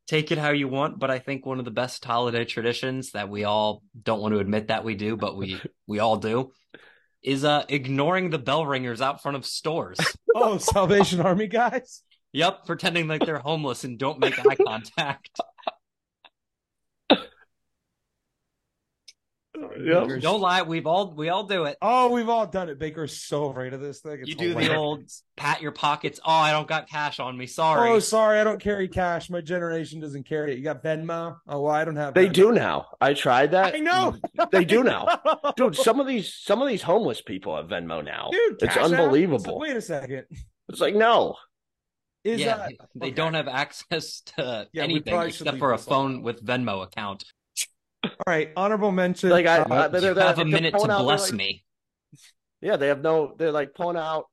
take 0.08 0.32
it 0.32 0.38
how 0.38 0.52
you 0.52 0.68
want, 0.68 1.00
but 1.00 1.12
I 1.12 1.20
think 1.20 1.46
one 1.46 1.60
of 1.60 1.66
the 1.66 1.72
best 1.72 2.04
holiday 2.04 2.46
traditions 2.46 3.12
that 3.12 3.30
we 3.30 3.44
all 3.44 3.84
don't 4.02 4.22
want 4.22 4.34
to 4.34 4.40
admit 4.40 4.70
that 4.70 4.84
we 4.84 4.96
do, 4.96 5.18
but 5.18 5.38
we 5.38 5.62
we 5.88 6.00
all 6.00 6.18
do, 6.18 6.52
is 7.22 7.44
uh 7.44 7.66
ignoring 7.70 8.30
the 8.30 8.40
bell 8.40 8.66
ringers 8.66 9.02
out 9.02 9.22
front 9.22 9.38
of 9.38 9.46
stores. 9.46 10.00
Oh, 10.40 10.60
Salvation 10.60 11.20
Army 11.20 11.48
guys. 11.48 12.04
Yep, 12.32 12.68
pretending 12.68 13.08
like 13.08 13.26
they're 13.26 13.40
homeless 13.40 13.86
and 13.86 13.98
don't 13.98 14.20
make 14.20 14.38
eye 14.38 14.56
contact. 14.56 15.32
Yep. 19.80 20.22
Don't 20.22 20.42
lie, 20.42 20.62
we've 20.64 20.88
all 20.88 21.14
we 21.14 21.30
all 21.30 21.44
do 21.46 21.66
it. 21.66 21.78
Oh, 21.82 22.12
we've 22.12 22.30
all 22.30 22.48
done 22.48 22.70
it. 22.70 22.80
Baker's 22.80 23.16
so 23.18 23.46
afraid 23.46 23.74
of 23.74 23.82
this 23.82 24.00
thing. 24.00 24.20
It's 24.22 24.30
you 24.30 24.36
do 24.36 24.54
the 24.54 24.76
old 24.76 25.04
pat 25.36 25.62
your 25.62 25.72
pockets. 25.72 26.20
Oh, 26.26 26.32
I 26.32 26.52
don't 26.52 26.68
got 26.68 26.90
cash 26.90 27.20
on 27.20 27.38
me. 27.38 27.46
Sorry. 27.48 27.90
Oh, 27.90 28.00
sorry, 28.00 28.40
I 28.40 28.44
don't 28.44 28.60
carry 28.60 28.88
cash. 28.88 29.30
My 29.30 29.42
generation 29.42 30.00
doesn't 30.00 30.28
carry 30.28 30.54
it. 30.54 30.58
You 30.58 30.64
got 30.64 30.84
Venmo? 30.84 31.38
Oh, 31.48 31.62
well, 31.62 31.74
I 31.74 31.86
don't 31.86 31.96
have. 31.96 32.14
They 32.14 32.28
Venmo. 32.28 32.34
do 32.34 32.52
now. 32.52 32.88
I 33.00 33.14
tried 33.14 33.52
that. 33.52 33.76
I 33.76 33.80
know. 33.80 34.16
They 34.52 34.66
do 34.66 34.84
now. 34.84 35.08
Dude, 35.58 35.76
some 35.76 36.00
of 36.00 36.08
these 36.08 36.34
some 36.34 36.62
of 36.62 36.68
these 36.68 36.82
homeless 36.82 37.22
people 37.22 37.56
have 37.56 37.68
Venmo 37.68 38.04
now. 38.04 38.30
Dude, 38.32 38.54
it's 38.62 38.74
Cash 38.74 38.78
App? 38.78 38.84
unbelievable. 39.00 39.60
Wait 39.60 39.76
a 39.76 39.82
second. 39.82 40.26
It's 40.70 40.80
like 40.82 40.96
no. 40.96 41.36
Is 42.24 42.42
yeah, 42.42 42.58
that 42.58 42.74
they 42.96 43.08
okay. 43.08 43.16
don't 43.16 43.36
have 43.36 43.48
access 43.48 44.22
to 44.36 44.68
Yeah, 44.74 44.84
anything 44.84 45.16
except 45.22 45.60
for 45.60 45.72
a 45.74 45.78
phone 45.78 46.12
alone. 46.12 46.24
with 46.24 46.46
Venmo 46.46 46.84
account. 46.84 47.24
All 48.04 48.10
right? 48.28 48.50
Honorable 48.56 48.92
mention. 48.92 49.30
Like 49.30 49.46
I, 49.46 49.60
uh, 49.60 49.88
they're, 49.88 50.02
You 50.10 50.14
they're- 50.14 50.24
have 50.24 50.36
a 50.40 50.44
they're 50.44 50.46
minute 50.46 50.72
to 50.72 50.78
pulling 50.78 50.92
out, 50.92 50.98
they're 50.98 51.04
bless 51.06 51.30
like- 51.32 51.38
me. 51.38 51.64
Yeah, 52.62 52.78
they 52.78 52.88
have 52.88 53.02
no. 53.02 53.36
They're 53.38 53.52
like 53.52 53.74
pulling 53.76 53.98
out. 53.98 54.26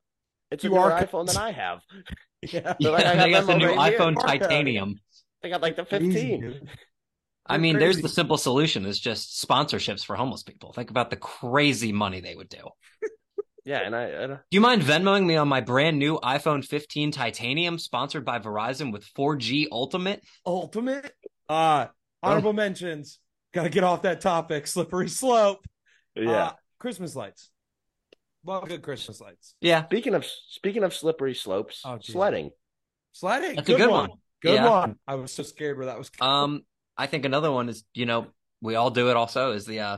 It's 0.51 0.65
a 0.65 0.69
QR 0.69 0.73
newer 0.73 1.07
iPhone 1.07 1.27
than 1.27 1.37
I 1.37 1.51
have. 1.53 1.81
yeah. 2.43 2.75
They're 2.81 2.93
like, 2.93 3.05
I 3.07 3.17
got 3.17 3.25
they 3.25 3.31
got 3.33 3.47
the 3.47 3.57
new 3.59 3.75
right 3.75 3.97
iPhone 3.99 4.15
Mark 4.15 4.29
out. 4.29 4.39
Titanium. 4.41 4.95
They 5.43 5.49
got 5.51 5.61
like 5.63 5.77
the 5.77 5.85
15. 5.85 6.41
dude. 6.41 6.69
I 7.47 7.55
They're 7.55 7.61
mean, 7.61 7.79
there's 7.79 8.01
the 8.01 8.09
simple 8.09 8.39
solution: 8.39 8.87
is 8.87 8.99
just 8.99 9.47
sponsorships 9.47 10.05
for 10.05 10.17
homeless 10.17 10.43
people. 10.43 10.73
Think 10.73 10.91
about 10.91 11.11
the 11.11 11.17
crazy 11.17 11.93
money 11.93 12.21
they 12.21 12.35
would 12.35 12.49
do. 12.49 12.69
Yeah, 13.67 13.79
and 13.79 13.97
I, 13.97 14.25
I 14.25 14.27
Do 14.27 14.39
you 14.51 14.61
mind 14.61 14.83
Venmoing 14.83 15.25
me 15.25 15.37
on 15.37 15.49
my 15.49 15.63
brand 15.63 15.99
new 15.99 16.19
iPhone 16.19 16.63
15 16.63 17.13
Titanium, 17.13 17.79
sponsored 17.79 18.23
by 18.23 18.39
Verizon 18.39 18.93
with 18.93 19.07
4G 19.15 19.69
Ultimate? 19.73 20.23
ultimate. 20.45 21.11
Uh 21.49 21.87
honorable 22.23 22.53
mentions. 22.53 23.19
Got 23.55 23.63
to 23.65 23.69
get 23.71 23.85
off 23.85 24.03
that 24.03 24.21
topic. 24.21 24.67
Slippery 24.67 25.09
slope. 25.09 25.65
yeah. 26.15 26.31
Uh, 26.47 26.53
Christmas 26.79 27.15
lights. 27.17 27.51
Love 28.45 28.69
good 28.69 28.83
Christmas 28.83 29.21
lights. 29.21 29.55
Yeah, 29.63 29.87
Speaking 29.87 30.15
of 30.15 30.27
speaking 30.49 30.83
of 30.83 30.93
slippery 30.93 31.35
slopes, 31.35 31.81
Oh, 31.85 31.97
geez. 31.97 32.13
sledding. 32.13 32.51
Sliding. 33.13 33.57
That's 33.57 33.69
a 33.71 33.75
good 33.77 33.89
one. 33.91 34.11
Good 34.43 34.55
Yeah. 34.57 34.69
one. 34.69 34.97
I 35.07 35.15
was 35.15 35.33
so 35.33 35.43
scared 35.43 35.79
where 35.79 35.87
that 35.87 35.97
was. 35.97 36.11
Um, 36.21 36.63
I 36.99 37.07
think 37.07 37.25
another 37.25 37.51
one 37.51 37.69
is, 37.71 37.85
you 37.95 38.05
know, 38.05 38.27
we 38.61 38.75
all 38.75 38.91
do 38.91 39.09
it 39.09 39.17
also 39.17 39.53
is 39.53 39.65
the 39.65 39.81
uh 39.81 39.97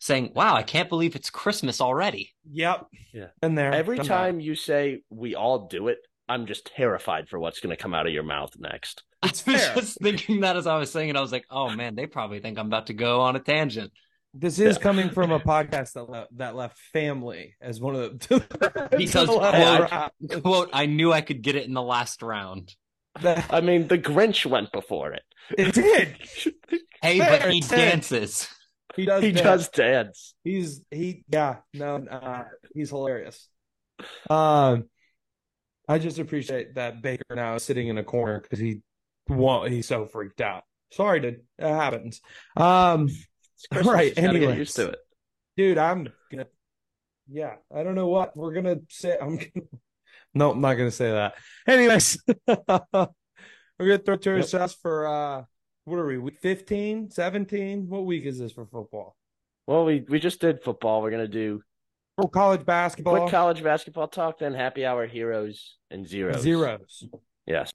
saying, 0.00 0.32
Wow, 0.34 0.54
I 0.56 0.62
can't 0.64 0.88
believe 0.88 1.14
it's 1.14 1.30
Christmas 1.30 1.80
already. 1.80 2.32
Yep. 2.50 2.86
Yeah. 3.12 3.26
And 3.42 3.56
there. 3.56 3.72
Every 3.72 3.98
Done 3.98 4.06
time 4.06 4.40
you 4.40 4.56
say 4.56 5.02
we 5.10 5.36
all 5.36 5.68
do 5.68 5.86
it, 5.88 5.98
I'm 6.28 6.46
just 6.46 6.66
terrified 6.66 7.28
for 7.28 7.38
what's 7.38 7.60
going 7.60 7.74
to 7.76 7.80
come 7.80 7.94
out 7.94 8.06
of 8.06 8.12
your 8.12 8.22
mouth 8.24 8.50
next. 8.58 9.04
It's 9.24 9.42
I 9.48 9.52
was 9.52 9.60
fair. 9.64 9.74
just 9.74 9.98
thinking 10.00 10.40
that 10.40 10.56
as 10.56 10.66
I 10.66 10.76
was 10.78 10.90
saying 10.90 11.08
it, 11.10 11.16
I 11.16 11.20
was 11.20 11.32
like, 11.32 11.46
Oh 11.50 11.70
man, 11.70 11.94
they 11.94 12.06
probably 12.06 12.40
think 12.40 12.58
I'm 12.58 12.66
about 12.66 12.86
to 12.88 12.94
go 12.94 13.20
on 13.22 13.36
a 13.36 13.40
tangent. 13.40 13.92
This 14.36 14.58
is 14.58 14.76
Yeah. 14.76 14.82
coming 14.82 15.10
from 15.10 15.30
a 15.30 15.38
podcast 15.38 15.92
that 15.92 16.10
left, 16.10 16.36
that 16.38 16.56
left 16.56 16.76
family 16.92 17.54
as 17.60 17.80
one 17.80 17.94
of 17.94 18.18
the. 18.18 18.88
Because, 18.96 19.26
to 19.28 19.32
the 19.34 19.38
quote, 19.38 19.90
round. 19.90 20.42
Quote, 20.42 20.70
I 20.72 20.86
knew 20.86 21.12
I 21.12 21.20
could 21.20 21.42
get 21.42 21.54
it 21.56 21.66
in 21.66 21.72
the 21.74 21.82
last 21.82 22.22
round. 22.22 22.74
I 23.22 23.60
mean, 23.60 23.86
the 23.86 23.96
Grinch 23.98 24.44
went 24.44 24.72
before 24.72 25.12
it. 25.12 25.22
it 25.56 25.72
did. 25.72 26.16
Hey, 27.00 27.18
Fair, 27.18 27.40
but 27.40 27.52
he 27.52 27.60
dances. 27.60 28.48
He 28.96 29.04
does. 29.06 29.22
He 29.22 29.30
dance. 29.32 29.42
does 29.44 29.68
dance. 29.68 30.34
He's 30.42 30.80
he. 30.90 31.24
Yeah. 31.28 31.56
No. 31.74 31.96
Uh, 31.96 32.44
he's 32.74 32.90
hilarious. 32.90 33.48
Um, 34.28 34.84
I 35.88 35.98
just 35.98 36.18
appreciate 36.18 36.74
that 36.74 37.02
Baker 37.02 37.22
now 37.34 37.54
is 37.54 37.62
sitting 37.62 37.88
in 37.88 37.98
a 37.98 38.04
corner 38.04 38.40
because 38.40 38.58
he, 38.58 38.80
well, 39.28 39.64
he's 39.64 39.86
so 39.88 40.06
freaked 40.06 40.40
out. 40.40 40.64
Sorry, 40.92 41.20
dude. 41.20 41.40
It 41.58 41.66
happens. 41.66 42.20
Um, 42.56 43.08
Christmas. 43.72 43.94
Right, 43.94 44.14
get 44.14 44.58
used 44.58 44.76
to 44.76 44.88
it. 44.90 44.98
dude. 45.56 45.78
I'm 45.78 46.08
gonna. 46.30 46.46
Yeah, 47.30 47.54
I 47.74 47.82
don't 47.82 47.94
know 47.94 48.08
what 48.08 48.36
we're 48.36 48.52
gonna 48.52 48.80
say. 48.88 49.16
I'm 49.20 49.36
gonna. 49.36 49.66
No, 50.34 50.50
I'm 50.52 50.60
not 50.60 50.74
gonna 50.74 50.90
say 50.90 51.10
that. 51.10 51.34
Anyways, 51.66 52.22
we're 52.46 52.56
gonna 53.78 53.98
throw 53.98 54.16
to 54.16 54.30
Yep. 54.30 54.38
ourselves 54.40 54.74
for 54.74 55.06
uh, 55.06 55.42
what 55.84 55.96
are 55.98 56.06
we? 56.06 56.18
Week 56.18 56.38
15, 56.40 57.10
17? 57.10 57.88
What 57.88 58.04
week 58.04 58.24
is 58.24 58.38
this 58.38 58.52
for 58.52 58.66
football? 58.66 59.16
Well, 59.66 59.84
we 59.84 60.04
we 60.08 60.18
just 60.20 60.40
did 60.40 60.62
football. 60.62 61.02
We're 61.02 61.10
gonna 61.10 61.26
do 61.28 61.62
For 62.16 62.28
college 62.28 62.64
basketball, 62.66 63.20
quick 63.20 63.30
college 63.30 63.62
basketball 63.62 64.08
talk, 64.08 64.38
then 64.38 64.54
happy 64.54 64.84
hour 64.84 65.06
heroes 65.06 65.76
and 65.90 66.06
zeros. 66.06 66.42
zeros. 66.42 67.04
Yes. 67.46 67.70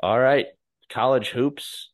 All 0.00 0.18
right. 0.18 0.46
College 0.90 1.30
hoops. 1.30 1.90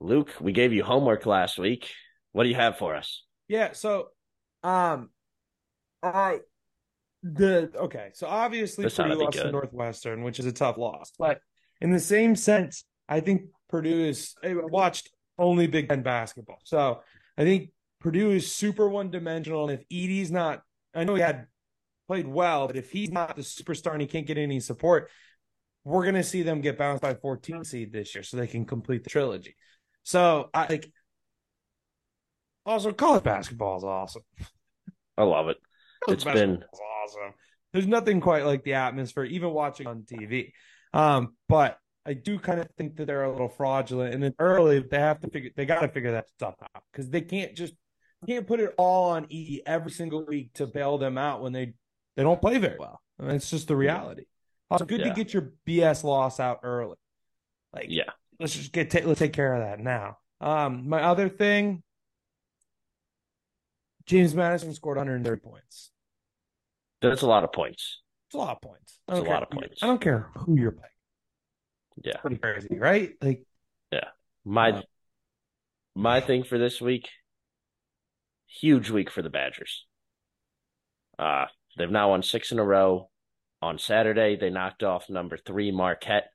Luke, 0.00 0.30
we 0.40 0.52
gave 0.52 0.72
you 0.72 0.84
homework 0.84 1.24
last 1.24 1.58
week. 1.58 1.90
What 2.32 2.42
do 2.42 2.50
you 2.50 2.54
have 2.54 2.76
for 2.76 2.94
us? 2.94 3.22
Yeah, 3.48 3.72
so 3.72 4.08
um 4.62 5.10
I 6.02 6.40
the 7.22 7.72
okay, 7.74 8.10
so 8.12 8.26
obviously 8.26 8.84
This 8.84 8.96
Purdue 8.96 9.14
lost 9.14 9.38
to. 9.38 9.50
Northwestern, 9.50 10.22
which 10.22 10.38
is 10.38 10.46
a 10.46 10.52
tough 10.52 10.76
loss. 10.76 11.12
But 11.18 11.40
in 11.80 11.90
the 11.90 12.00
same 12.00 12.36
sense, 12.36 12.84
I 13.08 13.20
think 13.20 13.42
Purdue 13.70 14.04
is 14.04 14.34
I 14.44 14.54
watched 14.54 15.10
only 15.38 15.66
Big 15.66 15.88
Ten 15.88 16.02
basketball. 16.02 16.60
So 16.64 17.00
I 17.38 17.44
think 17.44 17.70
Purdue 18.00 18.32
is 18.32 18.52
super 18.52 18.88
one 18.88 19.10
dimensional. 19.10 19.68
And 19.68 19.80
if 19.80 19.86
Edey's 19.90 20.30
not 20.30 20.60
I 20.94 21.04
know 21.04 21.14
he 21.14 21.22
had 21.22 21.46
played 22.06 22.26
well, 22.28 22.66
but 22.66 22.76
if 22.76 22.90
he's 22.90 23.10
not 23.10 23.34
the 23.34 23.42
superstar 23.42 23.92
and 23.92 24.00
he 24.00 24.06
can't 24.06 24.26
get 24.26 24.38
any 24.38 24.60
support, 24.60 25.10
we're 25.86 26.04
gonna 26.04 26.24
see 26.24 26.42
them 26.42 26.60
get 26.60 26.76
bounced 26.76 27.00
by 27.00 27.14
14 27.14 27.62
seed 27.62 27.92
this 27.92 28.12
year 28.14 28.24
so 28.24 28.36
they 28.36 28.48
can 28.48 28.64
complete 28.64 29.04
the 29.04 29.10
trilogy. 29.10 29.54
So 30.02 30.50
I 30.52 30.66
like 30.66 30.90
also 32.64 32.92
college 32.92 33.22
basketball 33.22 33.78
is 33.78 33.84
awesome. 33.84 34.22
I 35.16 35.22
love 35.22 35.48
it. 35.48 35.58
College 36.04 36.16
It's 36.16 36.24
been- 36.24 36.64
awesome. 37.04 37.34
There's 37.72 37.86
nothing 37.86 38.20
quite 38.20 38.44
like 38.44 38.64
the 38.64 38.74
atmosphere, 38.74 39.24
even 39.24 39.50
watching 39.50 39.86
on 39.86 40.02
TV. 40.02 40.52
Um, 40.92 41.36
but 41.48 41.78
I 42.04 42.14
do 42.14 42.38
kind 42.38 42.58
of 42.58 42.68
think 42.76 42.96
that 42.96 43.06
they're 43.06 43.24
a 43.24 43.30
little 43.30 43.48
fraudulent, 43.48 44.12
and 44.14 44.22
then 44.22 44.34
early. 44.38 44.80
They 44.80 44.98
have 44.98 45.20
to 45.20 45.30
figure. 45.30 45.50
They 45.54 45.66
got 45.66 45.80
to 45.80 45.88
figure 45.88 46.12
that 46.12 46.28
stuff 46.30 46.54
out 46.62 46.82
because 46.90 47.10
they 47.10 47.20
can't 47.20 47.54
just 47.54 47.74
can't 48.26 48.46
put 48.46 48.58
it 48.60 48.74
all 48.78 49.10
on 49.10 49.26
E 49.28 49.60
every 49.66 49.90
single 49.90 50.24
week 50.24 50.52
to 50.54 50.66
bail 50.66 50.98
them 50.98 51.18
out 51.18 51.42
when 51.42 51.52
they 51.52 51.74
they 52.16 52.22
don't 52.22 52.40
play 52.40 52.58
very 52.58 52.78
well. 52.78 53.00
And 53.18 53.30
it's 53.32 53.50
just 53.50 53.68
the 53.68 53.76
reality. 53.76 54.24
Also, 54.70 54.84
good 54.84 55.02
to 55.04 55.10
get 55.10 55.32
your 55.32 55.52
BS 55.66 56.02
loss 56.04 56.40
out 56.40 56.60
early. 56.62 56.96
Like, 57.72 57.86
Yeah. 57.88 58.10
let's 58.40 58.54
just 58.54 58.72
get 58.72 58.90
ta- 58.90 59.00
let's 59.04 59.20
take 59.20 59.32
care 59.32 59.54
of 59.54 59.60
that 59.62 59.78
now. 59.78 60.18
Um, 60.40 60.88
my 60.88 61.02
other 61.02 61.28
thing, 61.28 61.82
James 64.06 64.34
Madison 64.34 64.72
scored 64.74 64.96
130 64.98 65.40
points. 65.40 65.90
That's 67.00 67.22
a 67.22 67.26
lot 67.26 67.44
of 67.44 67.52
points. 67.52 68.02
It's 68.28 68.34
a 68.34 68.38
lot 68.38 68.52
of 68.56 68.60
points. 68.60 69.00
It's 69.08 69.18
don't 69.18 69.26
a 69.26 69.30
lot 69.30 69.36
care 69.38 69.42
of 69.42 69.48
who- 69.52 69.58
points. 69.60 69.82
I 69.82 69.86
don't 69.86 70.00
care 70.00 70.30
who 70.36 70.56
you're 70.56 70.72
playing. 70.72 70.90
Yeah. 72.02 72.16
Pretty 72.18 72.38
crazy, 72.38 72.76
right? 72.78 73.12
Like, 73.22 73.44
yeah, 73.92 74.10
My 74.44 74.70
Uh, 74.70 74.82
my 75.94 76.20
thing 76.20 76.44
for 76.44 76.58
this 76.58 76.80
week, 76.80 77.08
huge 78.46 78.90
week 78.90 79.10
for 79.10 79.22
the 79.22 79.30
Badgers. 79.30 79.86
Uh, 81.18 81.46
they've 81.76 81.90
now 81.90 82.10
won 82.10 82.22
six 82.22 82.52
in 82.52 82.58
a 82.58 82.64
row. 82.64 83.10
On 83.62 83.78
Saturday, 83.78 84.36
they 84.36 84.50
knocked 84.50 84.82
off 84.82 85.08
number 85.08 85.36
three 85.36 85.72
Marquette. 85.72 86.28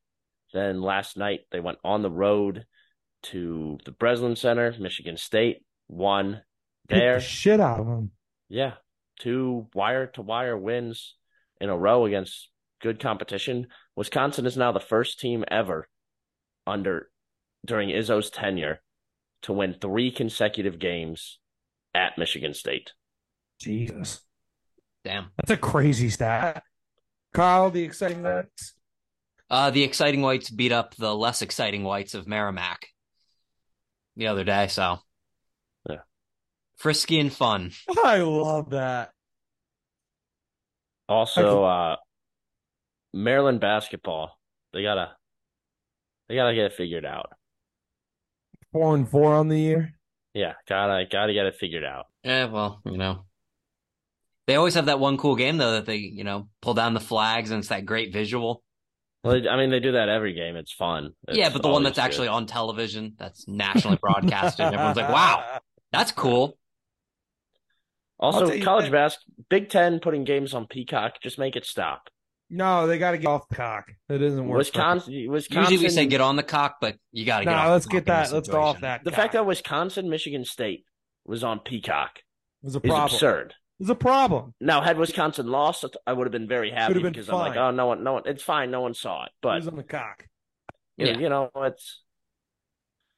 Then 0.53 0.81
last 0.81 1.17
night, 1.17 1.41
they 1.51 1.59
went 1.59 1.77
on 1.83 2.01
the 2.01 2.11
road 2.11 2.65
to 3.23 3.77
the 3.85 3.91
Breslin 3.91 4.35
Center, 4.35 4.73
Michigan 4.79 5.17
State, 5.17 5.63
won 5.87 6.41
beat 6.87 6.95
there. 6.95 7.15
the 7.15 7.21
shit 7.21 7.59
out 7.59 7.79
of 7.79 7.85
them. 7.85 8.11
Yeah, 8.49 8.73
two 9.19 9.67
wire 9.73 10.07
to 10.07 10.21
wire 10.21 10.57
wins 10.57 11.15
in 11.59 11.69
a 11.69 11.77
row 11.77 12.05
against 12.05 12.49
good 12.81 12.99
competition. 12.99 13.67
Wisconsin 13.95 14.45
is 14.45 14.57
now 14.57 14.71
the 14.71 14.79
first 14.79 15.19
team 15.19 15.45
ever 15.49 15.87
under 16.65 17.09
during 17.65 17.89
Izzo's 17.89 18.29
tenure 18.29 18.81
to 19.43 19.53
win 19.53 19.75
three 19.79 20.11
consecutive 20.11 20.79
games 20.79 21.39
at 21.93 22.17
Michigan 22.17 22.53
State. 22.53 22.91
Jesus, 23.59 24.21
Damn. 25.03 25.27
that's 25.37 25.51
a 25.51 25.57
crazy 25.57 26.09
stat. 26.09 26.63
Kyle, 27.33 27.69
the 27.71 27.83
exciting 27.83 28.21
notes. 28.23 28.73
Uh, 29.49 29.69
the 29.69 29.83
exciting 29.83 30.21
whites 30.21 30.49
beat 30.49 30.71
up 30.71 30.95
the 30.95 31.13
less 31.15 31.41
exciting 31.41 31.83
whites 31.83 32.13
of 32.13 32.27
Merrimack 32.27 32.87
the 34.15 34.27
other 34.27 34.43
day, 34.43 34.67
so 34.67 34.99
Yeah. 35.89 36.01
frisky 36.77 37.19
and 37.19 37.31
fun. 37.33 37.71
I 38.03 38.17
love 38.17 38.69
that. 38.71 39.11
Also, 41.09 41.63
uh, 41.63 41.97
Maryland 43.13 43.59
basketball, 43.59 44.39
they 44.71 44.81
gotta 44.83 45.17
they 46.29 46.35
gotta 46.35 46.55
get 46.55 46.67
it 46.67 46.73
figured 46.73 47.05
out. 47.05 47.33
Four 48.71 48.95
and 48.95 49.09
four 49.09 49.33
on 49.33 49.49
the 49.49 49.59
year. 49.59 49.93
Yeah, 50.33 50.53
gotta 50.65 51.05
gotta 51.11 51.33
get 51.33 51.45
it 51.45 51.55
figured 51.55 51.83
out. 51.83 52.05
Yeah, 52.23 52.45
well, 52.45 52.81
you 52.85 52.97
know, 52.97 53.25
they 54.47 54.55
always 54.55 54.73
have 54.75 54.87
that 54.87 54.99
one 54.99 55.17
cool 55.17 55.35
game 55.35 55.57
though 55.57 55.73
that 55.73 55.85
they, 55.85 55.97
you 55.97 56.23
know, 56.23 56.47
pull 56.61 56.73
down 56.73 56.93
the 56.93 56.99
flags 56.99 57.51
and 57.51 57.59
it's 57.59 57.69
that 57.69 57.85
great 57.85 58.11
visual. 58.13 58.63
Well, 59.23 59.39
I 59.49 59.55
mean, 59.57 59.69
they 59.69 59.79
do 59.79 59.91
that 59.91 60.09
every 60.09 60.33
game. 60.33 60.55
It's 60.55 60.73
fun. 60.73 61.11
yeah, 61.31 61.49
but 61.49 61.61
the 61.61 61.67
one 61.67 61.83
always 61.83 61.89
that's 61.95 61.99
actually 61.99 62.27
on 62.27 62.47
television, 62.47 63.13
that's 63.19 63.47
nationally 63.47 63.97
broadcasted, 64.01 64.65
and 64.65 64.73
everyone's 64.73 64.97
like, 64.97 65.09
"Wow, 65.09 65.59
that's 65.91 66.11
cool." 66.11 66.57
Also, 68.19 68.59
college 68.61 68.85
that- 68.85 68.91
bas 68.91 69.17
Big 69.49 69.69
Ten 69.69 69.99
putting 69.99 70.23
games 70.23 70.53
on 70.53 70.67
Peacock, 70.67 71.21
just 71.21 71.39
make 71.39 71.55
it 71.55 71.65
stop. 71.65 72.09
No, 72.49 72.85
they 72.85 72.97
got 72.97 73.11
to 73.11 73.17
get 73.17 73.27
off 73.27 73.47
the 73.47 73.55
cock. 73.55 73.91
That 74.09 74.19
doesn't 74.19 74.45
work. 74.45 74.57
Wisconsin, 74.57 75.25
Wisconsin. 75.31 75.71
Usually 75.71 75.87
we 75.87 75.89
say 75.93 76.05
get 76.05 76.19
on 76.19 76.35
the 76.35 76.43
cock, 76.43 76.77
but 76.81 76.97
you 77.11 77.23
got 77.25 77.39
to 77.39 77.45
get 77.45 77.51
No, 77.51 77.57
off. 77.57 77.69
let's 77.69 77.85
cock 77.85 77.91
get 77.93 77.97
in 77.99 78.05
that. 78.05 78.31
Let's 78.33 78.49
go 78.49 78.61
off 78.61 78.81
that. 78.81 79.03
The 79.05 79.11
cock. 79.11 79.17
fact 79.19 79.33
that 79.33 79.45
Wisconsin, 79.45 80.09
Michigan 80.09 80.43
State 80.43 80.83
was 81.25 81.43
on 81.45 81.59
Peacock 81.59 82.19
was 82.61 82.75
a 82.75 82.79
is 82.79 82.81
problem. 82.89 83.05
absurd. 83.15 83.53
It's 83.81 83.89
a 83.89 83.95
problem. 83.95 84.53
Now, 84.61 84.79
had 84.81 84.97
Wisconsin 84.97 85.47
lost, 85.47 85.83
I 86.05 86.13
would 86.13 86.25
have 86.27 86.31
been 86.31 86.47
very 86.47 86.69
happy 86.71 86.93
been 86.93 87.11
because 87.11 87.27
I'm 87.29 87.35
like, 87.35 87.57
oh, 87.57 87.71
no 87.71 87.87
one, 87.87 88.03
no 88.03 88.13
one, 88.13 88.23
it's 88.27 88.43
fine, 88.43 88.69
no 88.69 88.81
one 88.81 88.93
saw 88.93 89.23
it. 89.23 89.29
It 89.29 89.33
But 89.41 89.55
was 89.55 89.67
on 89.67 89.75
the 89.75 89.83
cock. 89.83 90.27
you 90.97 91.05
know, 91.05 91.11
Yeah. 91.13 91.17
you 91.19 91.29
know, 91.29 91.49
it's 91.55 92.03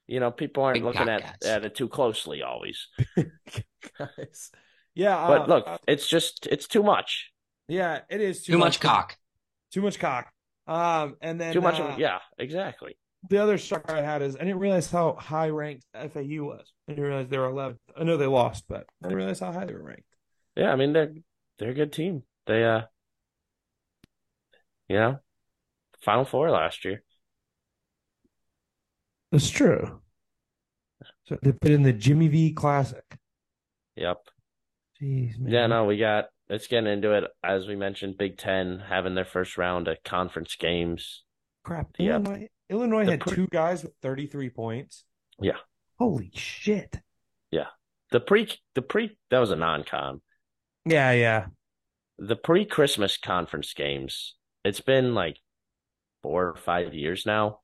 you 0.06 0.20
know, 0.20 0.30
people 0.30 0.62
aren't 0.64 0.76
Big 0.76 0.84
looking 0.84 1.08
at, 1.08 1.22
cats. 1.22 1.46
at 1.46 1.64
it 1.64 1.74
too 1.74 1.88
closely 1.88 2.42
always. 2.42 2.88
Guys. 3.98 4.50
Yeah, 4.94 5.26
But 5.26 5.42
uh, 5.42 5.46
look, 5.46 5.64
uh, 5.66 5.78
it's 5.86 6.06
just 6.08 6.46
it's 6.50 6.66
too 6.66 6.82
much, 6.82 7.30
yeah, 7.68 8.00
it 8.08 8.20
is 8.22 8.42
too, 8.42 8.52
Too 8.52 8.58
much 8.58 8.80
cock. 8.80 9.16
Too 9.70 9.82
much 9.82 9.98
cock. 9.98 10.32
Um, 10.66 11.16
and 11.20 11.38
then 11.40 11.52
too 11.52 11.60
much. 11.60 11.78
uh, 11.78 11.84
of, 11.84 11.98
yeah, 11.98 12.20
exactly. 12.38 12.96
the 13.28 13.36
other 13.38 13.58
shock 13.58 13.90
I 13.90 14.00
had 14.00 14.22
is 14.22 14.34
I 14.36 14.40
didn't 14.40 14.60
realize 14.60 14.90
how 14.90 15.14
high 15.18 15.48
ranked 15.50 15.84
FAU 15.94 16.44
was. 16.44 16.72
I 16.88 16.92
didn't 16.92 17.04
realize 17.04 17.28
they 17.28 17.36
were 17.38 17.50
11th. 17.50 17.78
I 17.98 18.04
know 18.04 18.16
they 18.16 18.26
lost, 18.26 18.64
but 18.68 18.86
I 19.02 19.08
didn't 19.08 19.16
realize 19.18 19.40
how 19.40 19.52
high 19.52 19.66
they 19.66 19.74
were 19.74 19.82
ranked. 19.82 20.13
Yeah, 20.56 20.72
I 20.72 20.76
mean 20.76 20.92
they're 20.92 21.12
they're 21.58 21.70
a 21.70 21.74
good 21.74 21.92
team. 21.92 22.22
They 22.46 22.64
uh, 22.64 22.82
you 24.88 24.96
know, 24.96 25.18
Final 26.02 26.24
Four 26.24 26.50
last 26.50 26.84
year. 26.84 27.02
That's 29.32 29.50
true. 29.50 30.00
So 31.26 31.38
they 31.42 31.52
put 31.52 31.70
in 31.70 31.82
the 31.82 31.92
Jimmy 31.92 32.28
V 32.28 32.52
Classic. 32.52 33.04
Yep. 33.96 34.18
Jeez, 35.00 35.38
man. 35.38 35.52
Yeah, 35.52 35.66
no, 35.66 35.84
we 35.84 35.96
got 35.96 36.26
let's 36.48 36.66
get 36.66 36.86
into 36.86 37.12
it. 37.12 37.24
As 37.42 37.66
we 37.66 37.76
mentioned, 37.76 38.18
Big 38.18 38.38
Ten 38.38 38.82
having 38.86 39.14
their 39.14 39.24
first 39.24 39.56
round 39.56 39.88
of 39.88 40.02
conference 40.04 40.56
games. 40.56 41.22
Crap. 41.62 41.88
Yeah. 41.98 42.16
Illinois, 42.16 42.48
Illinois 42.68 43.04
The 43.06 43.10
had 43.12 43.20
pre- 43.20 43.34
two 43.34 43.48
guys 43.50 43.82
with 43.82 43.94
33 44.02 44.50
points. 44.50 45.04
Yeah. 45.40 45.56
Holy 45.98 46.30
shit. 46.34 47.00
Yeah. 47.50 47.66
The 48.10 48.20
pre 48.20 48.48
the 48.74 48.82
pre 48.82 49.16
that 49.30 49.38
was 49.38 49.50
a 49.50 49.56
non 49.56 49.84
con. 49.84 50.20
Yeah, 50.84 51.12
yeah. 51.12 51.46
The 52.18 52.36
pre 52.36 52.64
Christmas 52.64 53.16
conference 53.16 53.72
games, 53.74 54.34
it's 54.64 54.80
been 54.80 55.14
like 55.14 55.38
four 56.22 56.48
or 56.48 56.56
five 56.56 56.94
years 56.94 57.26
now. 57.26 57.60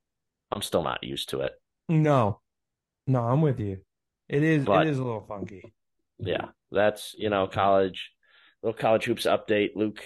I'm 0.50 0.62
still 0.62 0.82
not 0.82 1.04
used 1.04 1.28
to 1.30 1.40
it. 1.40 1.52
No. 1.88 2.40
No, 3.06 3.22
I'm 3.22 3.40
with 3.42 3.60
you. 3.60 3.78
It 4.28 4.42
is 4.42 4.64
But- 4.64 4.86
it 4.86 4.90
is 4.90 4.98
a 4.98 5.04
little 5.04 5.24
funky. 5.26 5.72
Yeah. 6.18 6.48
That's, 6.70 7.14
you 7.18 7.30
know, 7.30 7.46
college 7.46 8.10
little 8.62 8.78
college 8.78 9.04
hoops 9.04 9.24
update. 9.26 9.70
Luke 9.74 10.02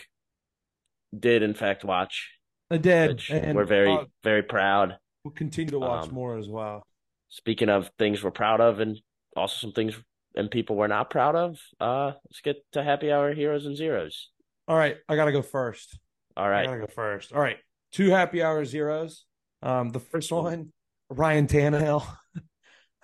did 1.19 1.43
in 1.43 1.55
fact 1.55 1.85
watch, 1.85 2.39
I 2.71 2.77
did. 2.79 3.23
and 3.31 3.57
we're 3.57 3.65
very, 3.65 3.93
uh, 3.93 4.05
very 4.23 4.43
proud. 4.43 4.97
we'll 5.25 5.33
continue 5.35 5.71
to 5.71 5.79
watch 5.79 6.09
um, 6.09 6.15
more 6.15 6.37
as 6.39 6.49
well. 6.49 6.83
Speaking 7.29 7.69
of 7.69 7.91
things 7.99 8.23
we're 8.23 8.31
proud 8.31 8.61
of 8.61 8.81
and 8.81 8.99
also 9.37 9.57
some 9.59 9.73
things 9.73 9.99
and 10.35 10.51
people 10.51 10.77
we're 10.77 10.87
not 10.87 11.11
proud 11.11 11.37
of, 11.37 11.59
uh, 11.81 12.13
let's 12.25 12.41
get 12.43 12.57
to 12.73 12.83
happy 12.83 13.13
hour 13.13 13.33
heroes 13.35 13.67
and 13.67 13.77
zeros. 13.77 14.31
All 14.67 14.77
right, 14.77 14.97
I 15.09 15.17
gotta 15.17 15.33
go 15.33 15.43
first. 15.43 15.99
All 16.37 16.49
right, 16.49 16.63
I 16.63 16.67
gotta 16.67 16.81
go 16.81 16.87
first. 16.87 17.33
All 17.33 17.41
right. 17.41 17.59
Two 17.93 18.11
happy 18.11 18.43
hour 18.43 18.65
zeros. 18.65 19.25
Um, 19.63 19.91
the 19.91 20.01
first 20.01 20.33
one, 20.33 20.73
Ryan 21.09 21.47
Tannehill. 21.47 22.05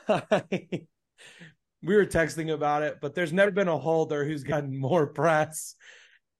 we 1.83 1.95
were 1.95 2.07
texting 2.07 2.53
about 2.53 2.83
it, 2.83 2.99
but 3.01 3.15
there's 3.15 3.33
never 3.33 3.51
been 3.51 3.69
a 3.69 3.79
holder 3.79 4.25
who's 4.25 4.43
gotten 4.43 4.77
more 4.79 5.07
press. 5.07 5.77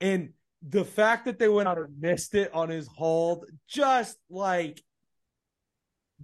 And 0.01 0.31
the 0.69 0.85
fact 0.85 1.27
that 1.27 1.39
they 1.39 1.49
went 1.49 1.69
out 1.69 1.79
and 1.79 2.01
missed 2.01 2.35
it 2.35 2.53
on 2.53 2.69
his 2.69 2.87
hold 2.87 3.47
just 3.69 4.19
like 4.29 4.83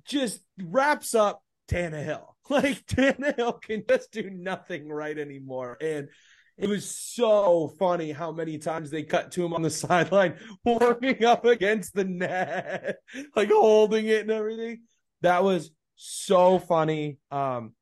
just 0.05 0.41
wraps 0.61 1.15
up 1.15 1.43
Tannehill. 1.69 2.27
Like 2.51 2.87
Tannehill 2.87 3.61
can 3.63 3.85
just 3.89 4.13
do 4.13 4.31
nothing 4.31 4.89
right 4.89 5.19
anymore. 5.19 5.77
And 5.81 6.09
it 6.57 6.69
was 6.69 6.89
so 6.89 7.75
funny 7.79 8.13
how 8.13 8.33
many 8.33 8.59
times 8.59 8.91
they 8.91 9.03
cut 9.03 9.33
to 9.33 9.45
him 9.45 9.53
on 9.53 9.63
the 9.63 9.71
sideline, 9.85 10.37
warming 10.65 11.25
up 11.25 11.45
against 11.45 11.95
the 11.95 12.05
net, 12.05 12.99
like 13.37 13.51
holding 13.51 14.07
it 14.07 14.23
and 14.23 14.31
everything. 14.31 14.83
That 15.23 15.43
was 15.45 15.71
so 15.97 16.59
funny. 16.59 17.19
Um, 17.31 17.75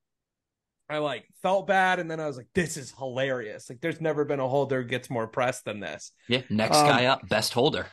I 0.89 0.99
like 0.99 1.25
felt 1.43 1.67
bad, 1.67 1.99
and 1.99 2.11
then 2.11 2.21
I 2.21 2.27
was 2.27 2.37
like, 2.37 2.49
"This 2.55 2.77
is 2.77 2.93
hilarious!" 2.97 3.71
Like, 3.71 3.81
there's 3.81 4.01
never 4.01 4.25
been 4.25 4.41
a 4.41 4.49
holder 4.49 4.83
gets 4.83 5.09
more 5.09 5.27
press 5.27 5.63
than 5.63 5.81
this. 5.81 6.13
Yeah, 6.29 6.43
next 6.51 6.77
Um, 6.77 6.87
guy 6.87 7.07
up, 7.07 7.27
best 7.29 7.53
holder. 7.55 7.87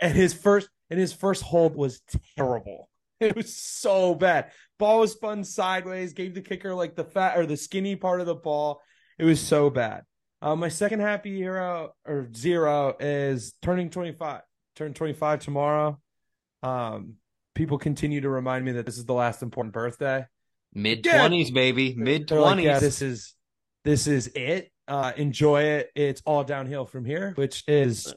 And 0.00 0.14
his 0.14 0.34
first 0.34 0.68
and 0.90 0.98
his 0.98 1.12
first 1.12 1.42
hold 1.42 1.76
was 1.76 2.00
terrible. 2.36 2.88
It 3.20 3.36
was 3.36 3.56
so 3.56 4.16
bad. 4.16 4.50
Ball 4.82 4.98
was 4.98 5.12
spun 5.12 5.44
sideways, 5.44 6.12
gave 6.12 6.34
the 6.34 6.40
kicker 6.40 6.74
like 6.74 6.96
the 6.96 7.04
fat 7.04 7.38
or 7.38 7.46
the 7.46 7.56
skinny 7.56 7.94
part 7.94 8.18
of 8.18 8.26
the 8.26 8.34
ball. 8.34 8.82
It 9.16 9.24
was 9.24 9.40
so 9.40 9.70
bad. 9.70 10.02
Um, 10.40 10.58
my 10.58 10.70
second 10.70 10.98
happy 10.98 11.36
hero 11.36 11.94
or 12.04 12.28
zero 12.34 12.96
is 12.98 13.54
turning 13.62 13.90
25. 13.90 14.40
Turn 14.74 14.92
25 14.92 15.38
tomorrow. 15.38 16.00
Um, 16.64 17.14
people 17.54 17.78
continue 17.78 18.22
to 18.22 18.28
remind 18.28 18.64
me 18.64 18.72
that 18.72 18.84
this 18.84 18.98
is 18.98 19.04
the 19.04 19.14
last 19.14 19.40
important 19.44 19.72
birthday. 19.72 20.26
Mid 20.74 21.04
twenties, 21.04 21.52
baby. 21.52 21.94
Mid 21.96 22.26
They're 22.26 22.40
like, 22.40 22.54
twenties. 22.54 22.64
yeah, 22.64 22.80
this 22.80 23.02
is 23.02 23.36
this 23.84 24.08
is 24.08 24.32
it. 24.34 24.72
Uh, 24.88 25.12
enjoy 25.16 25.62
it. 25.62 25.90
It's 25.94 26.22
all 26.26 26.42
downhill 26.42 26.86
from 26.86 27.04
here, 27.04 27.34
which 27.36 27.62
is 27.68 28.12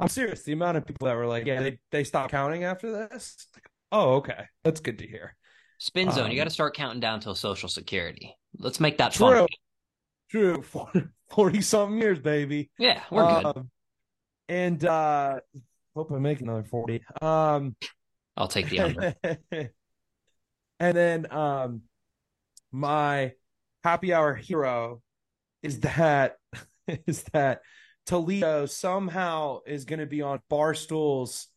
I'm 0.00 0.08
serious. 0.08 0.42
The 0.42 0.54
amount 0.54 0.76
of 0.76 0.86
people 0.86 1.06
that 1.06 1.14
were 1.14 1.28
like, 1.28 1.46
yeah, 1.46 1.62
they 1.62 1.78
they 1.92 2.02
stopped 2.02 2.32
counting 2.32 2.64
after 2.64 2.90
this. 2.90 3.46
Like, 3.54 3.70
oh, 3.92 4.14
okay, 4.14 4.46
that's 4.64 4.80
good 4.80 4.98
to 4.98 5.06
hear. 5.06 5.36
Spin 5.80 6.10
zone. 6.10 6.26
um, 6.26 6.30
you 6.30 6.36
got 6.36 6.44
to 6.44 6.50
start 6.50 6.76
counting 6.76 7.00
down 7.00 7.20
till 7.20 7.34
Social 7.34 7.68
Security. 7.68 8.36
Let's 8.58 8.80
make 8.80 8.98
that 8.98 9.12
True. 9.12 9.30
fun. 9.30 9.48
True, 10.30 10.62
forty 11.30 11.62
something 11.62 11.98
years, 11.98 12.18
baby. 12.18 12.70
Yeah, 12.78 13.00
we're 13.10 13.26
good. 13.26 13.46
Um, 13.46 13.70
and 14.48 14.84
uh, 14.84 15.40
hope 15.96 16.12
I 16.12 16.18
make 16.18 16.42
another 16.42 16.64
forty. 16.64 17.02
Um, 17.22 17.74
I'll 18.36 18.46
take 18.46 18.68
the 18.68 18.80
under. 18.80 19.14
and 20.78 20.96
then 20.96 21.32
um 21.32 21.82
my 22.70 23.32
happy 23.82 24.12
hour 24.12 24.34
hero 24.34 25.00
is 25.62 25.80
that 25.80 26.36
is 27.06 27.22
that 27.32 27.62
Toledo 28.04 28.66
somehow 28.66 29.60
is 29.66 29.86
going 29.86 30.00
to 30.00 30.06
be 30.06 30.20
on 30.20 30.40
Barstool's 30.50 31.48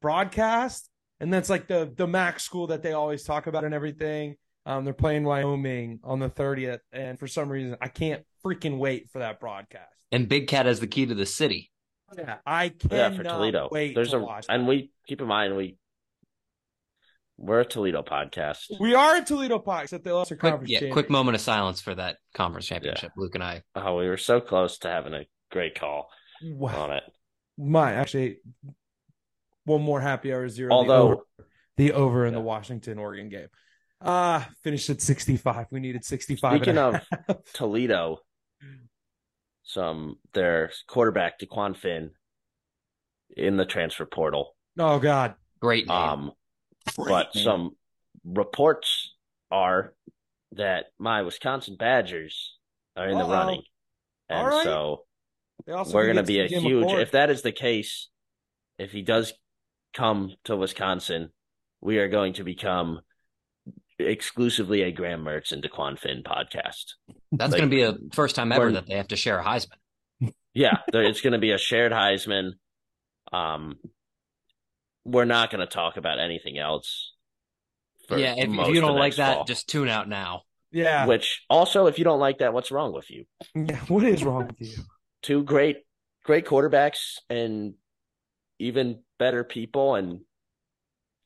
broadcast 0.00 0.88
and 1.22 1.32
that's 1.32 1.48
like 1.48 1.66
the 1.68 1.90
the 1.96 2.06
MAC 2.06 2.38
school 2.40 2.66
that 2.66 2.82
they 2.82 2.92
always 2.92 3.22
talk 3.24 3.46
about 3.46 3.64
and 3.64 3.72
everything. 3.72 4.36
Um 4.66 4.84
they're 4.84 4.92
playing 4.92 5.24
Wyoming 5.24 6.00
on 6.04 6.18
the 6.18 6.28
30th 6.28 6.80
and 6.92 7.18
for 7.18 7.26
some 7.26 7.48
reason 7.48 7.76
I 7.80 7.88
can't 7.88 8.22
freaking 8.44 8.76
wait 8.78 9.08
for 9.10 9.20
that 9.20 9.40
broadcast. 9.40 9.90
and 10.12 10.28
Big 10.28 10.48
Cat 10.48 10.66
has 10.66 10.78
the 10.80 10.86
key 10.86 11.06
to 11.06 11.14
the 11.14 11.24
city. 11.26 11.70
Yeah, 12.16 12.36
I 12.44 12.68
can't. 12.68 12.92
Yeah, 12.92 13.10
for 13.16 13.22
Toledo. 13.24 13.68
wait 13.72 13.94
There's 13.94 14.10
to 14.10 14.18
a 14.18 14.20
watch 14.20 14.44
and 14.50 14.64
that. 14.64 14.68
we 14.68 14.90
keep 15.06 15.20
in 15.22 15.26
mind 15.26 15.56
we 15.56 15.78
we're 17.38 17.60
a 17.60 17.64
Toledo 17.64 18.02
podcast. 18.02 18.66
we 18.78 18.94
are 18.94 19.16
a 19.16 19.24
Toledo 19.24 19.58
podcast 19.58 19.94
at 19.94 20.04
the 20.04 20.14
Lesser 20.14 20.36
Quick, 20.36 20.52
Conference. 20.52 20.70
yeah, 20.70 20.90
quick 20.92 21.10
moment 21.10 21.34
of 21.34 21.40
silence 21.40 21.80
for 21.80 21.94
that 21.94 22.18
conference 22.34 22.66
championship. 22.66 23.10
Luke 23.16 23.34
and 23.34 23.42
I. 23.42 23.62
Oh, 23.74 23.96
we 23.96 24.06
were 24.08 24.16
so 24.18 24.40
close 24.40 24.78
to 24.78 24.88
having 24.88 25.14
a 25.14 25.24
great 25.50 25.74
call 25.78 26.08
Wow. 26.44 26.82
on 26.84 26.92
it. 26.92 27.02
My 27.58 27.92
actually, 27.94 28.36
one 29.64 29.82
more 29.82 30.00
happy 30.00 30.32
hour 30.32 30.48
zero. 30.48 30.72
Although- 30.72 31.08
the 31.08 31.12
over, 31.12 31.24
the 31.76 31.92
over 31.92 32.26
in 32.26 32.34
the 32.34 32.40
Washington 32.40 32.98
Oregon 32.98 33.28
game, 33.28 33.48
ah, 34.00 34.48
finished 34.62 34.90
at 34.90 35.00
sixty 35.00 35.36
five. 35.36 35.66
We 35.70 35.80
needed 35.80 36.04
sixty 36.04 36.36
five. 36.36 36.56
Speaking 36.58 36.78
of 36.78 37.00
Toledo, 37.54 38.18
some 39.64 40.16
their 40.34 40.70
quarterback 40.88 41.38
DeQuan 41.40 41.76
Finn 41.76 42.10
in 43.36 43.56
the 43.56 43.64
transfer 43.64 44.04
portal. 44.06 44.54
oh 44.78 44.98
god, 44.98 45.34
Great 45.60 45.86
name. 45.86 45.96
Um, 45.96 46.32
but 46.96 47.34
name. 47.34 47.44
some 47.44 47.70
reports 48.24 49.14
are 49.50 49.94
that 50.52 50.86
my 50.98 51.22
Wisconsin 51.22 51.76
Badgers 51.78 52.56
are 52.96 53.08
in 53.08 53.16
the 53.16 53.24
Uh-oh. 53.24 53.30
running, 53.32 53.62
and 54.28 54.38
All 54.40 54.48
right. 54.48 54.64
so 54.64 55.04
we're 55.66 56.04
going 56.04 56.16
to 56.16 56.22
be 56.22 56.40
a 56.40 56.46
huge. 56.48 56.90
If 56.92 57.12
that 57.12 57.30
is 57.30 57.42
the 57.42 57.52
case, 57.52 58.08
if 58.78 58.90
he 58.92 59.02
does 59.02 59.32
come 59.92 60.34
to 60.44 60.56
Wisconsin, 60.56 61.30
we 61.80 61.98
are 61.98 62.08
going 62.08 62.34
to 62.34 62.44
become 62.44 63.00
exclusively 63.98 64.82
a 64.82 64.92
Graham 64.92 65.24
Mertz 65.24 65.52
and 65.52 65.62
DeQuan 65.62 65.98
Finn 65.98 66.22
podcast. 66.22 66.94
That's 67.32 67.52
like, 67.52 67.60
going 67.60 67.70
to 67.70 67.76
be 67.76 67.82
a 67.82 67.96
first 68.12 68.36
time 68.36 68.52
ever 68.52 68.72
that 68.72 68.86
they 68.86 68.94
have 68.94 69.08
to 69.08 69.16
share 69.16 69.38
a 69.38 69.44
Heisman. 69.44 69.76
Yeah, 70.54 70.76
it's 70.92 71.22
going 71.22 71.32
to 71.32 71.38
be 71.38 71.52
a 71.52 71.56
shared 71.56 71.92
Heisman. 71.92 72.50
Um, 73.32 73.76
we're 75.02 75.24
not 75.24 75.50
going 75.50 75.60
to 75.60 75.66
talk 75.66 75.96
about 75.96 76.20
anything 76.20 76.58
else. 76.58 77.14
for 78.06 78.18
yeah, 78.18 78.34
if, 78.36 78.50
if 78.50 78.68
you 78.68 78.82
don't 78.82 78.98
like 78.98 79.16
that, 79.16 79.36
fall. 79.36 79.44
just 79.44 79.66
tune 79.70 79.88
out 79.88 80.10
now. 80.10 80.42
yeah, 80.70 81.06
Which 81.06 81.42
also, 81.48 81.86
if 81.86 81.98
you 81.98 82.04
don't 82.04 82.20
like 82.20 82.38
that, 82.38 82.52
what's 82.52 82.70
wrong 82.70 82.92
with 82.92 83.10
you? 83.10 83.24
yeah. 83.54 83.78
What 83.88 84.04
is 84.04 84.22
wrong 84.22 84.48
with 84.48 84.60
you? 84.60 84.82
Two 85.22 85.42
great, 85.42 85.78
great 86.22 86.44
quarterbacks 86.44 87.14
and 87.30 87.72
even 88.58 89.00
better 89.18 89.44
people, 89.44 89.94
and 89.94 90.20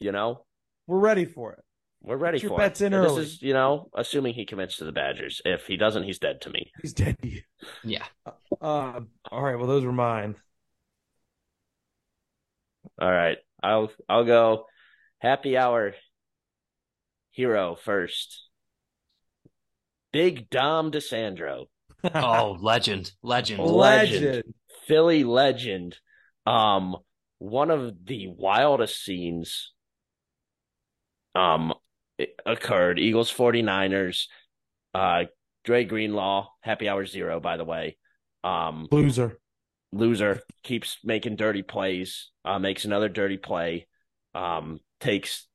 you 0.00 0.12
know 0.12 0.44
We're 0.86 0.98
ready 0.98 1.24
for 1.24 1.52
it. 1.54 1.64
we're 2.02 2.16
ready 2.16 2.38
Put 2.38 2.42
your 2.42 2.50
for 2.50 2.58
bets 2.58 2.80
it. 2.80 2.86
in 2.86 2.94
And 2.94 3.04
early. 3.06 3.22
This 3.22 3.34
is, 3.34 3.42
you 3.42 3.52
know, 3.52 3.88
assuming 3.96 4.34
he 4.34 4.46
commits 4.46 4.76
to 4.78 4.84
the 4.84 4.92
Badgers. 4.92 5.40
If 5.44 5.66
he 5.66 5.76
doesn't, 5.76 6.04
he's 6.04 6.18
dead 6.18 6.40
to 6.42 6.50
me. 6.50 6.72
He's 6.82 6.92
dead 6.92 7.18
to 7.22 7.28
you. 7.28 7.42
Yeah. 7.82 8.04
Um. 8.60 9.08
All 9.30 9.42
right. 9.42 9.56
Well, 9.56 9.66
those 9.66 9.84
were 9.84 9.92
mine. 9.92 10.36
All 13.00 13.10
right, 13.10 13.38
I'll 13.62 13.90
I'll 14.08 14.24
go. 14.24 14.66
Happy 15.18 15.56
hour 15.56 15.94
hero 17.30 17.74
first. 17.76 18.48
Big 20.12 20.48
Dom 20.50 20.90
DiSandro. 20.90 21.66
Oh, 22.14 22.56
legend, 22.60 23.12
legend. 23.22 23.62
Legend. 23.62 24.42
legend. 24.42 24.54
Philly 24.86 25.24
legend. 25.24 25.98
Um, 26.46 26.96
one 27.38 27.70
of 27.70 28.04
the 28.04 28.28
wildest 28.28 29.04
scenes 29.04 29.72
um 31.34 31.74
occurred. 32.44 32.98
Eagles 32.98 33.32
49ers. 33.32 34.24
Uh 34.94 35.24
Dre 35.64 35.84
Greenlaw, 35.84 36.48
happy 36.60 36.88
hour 36.88 37.04
zero, 37.04 37.40
by 37.40 37.56
the 37.56 37.64
way. 37.64 37.98
Um 38.44 38.88
Loser. 38.90 39.38
loser 39.92 40.40
keeps 40.62 40.98
making 41.04 41.36
dirty 41.36 41.62
plays, 41.62 42.30
uh 42.44 42.58
makes 42.58 42.84
another 42.84 43.08
dirty 43.08 43.36
play, 43.36 43.86
um, 44.34 44.80
takes 45.00 45.46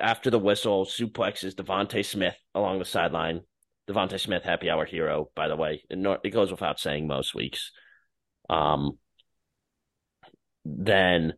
after 0.00 0.30
the 0.30 0.38
whistle, 0.38 0.86
suplexes 0.86 1.54
DeVonta 1.54 2.04
Smith 2.04 2.36
along 2.54 2.78
the 2.78 2.84
sideline. 2.84 3.40
DeVonta 3.88 4.18
Smith, 4.18 4.42
happy 4.42 4.70
hour 4.70 4.84
hero, 4.84 5.30
by 5.34 5.48
the 5.48 5.56
way. 5.56 5.82
It 5.90 6.30
goes 6.32 6.50
without 6.50 6.78
saying 6.78 7.06
most 7.06 7.34
weeks. 7.34 7.72
Um, 8.48 8.98
then 10.64 11.34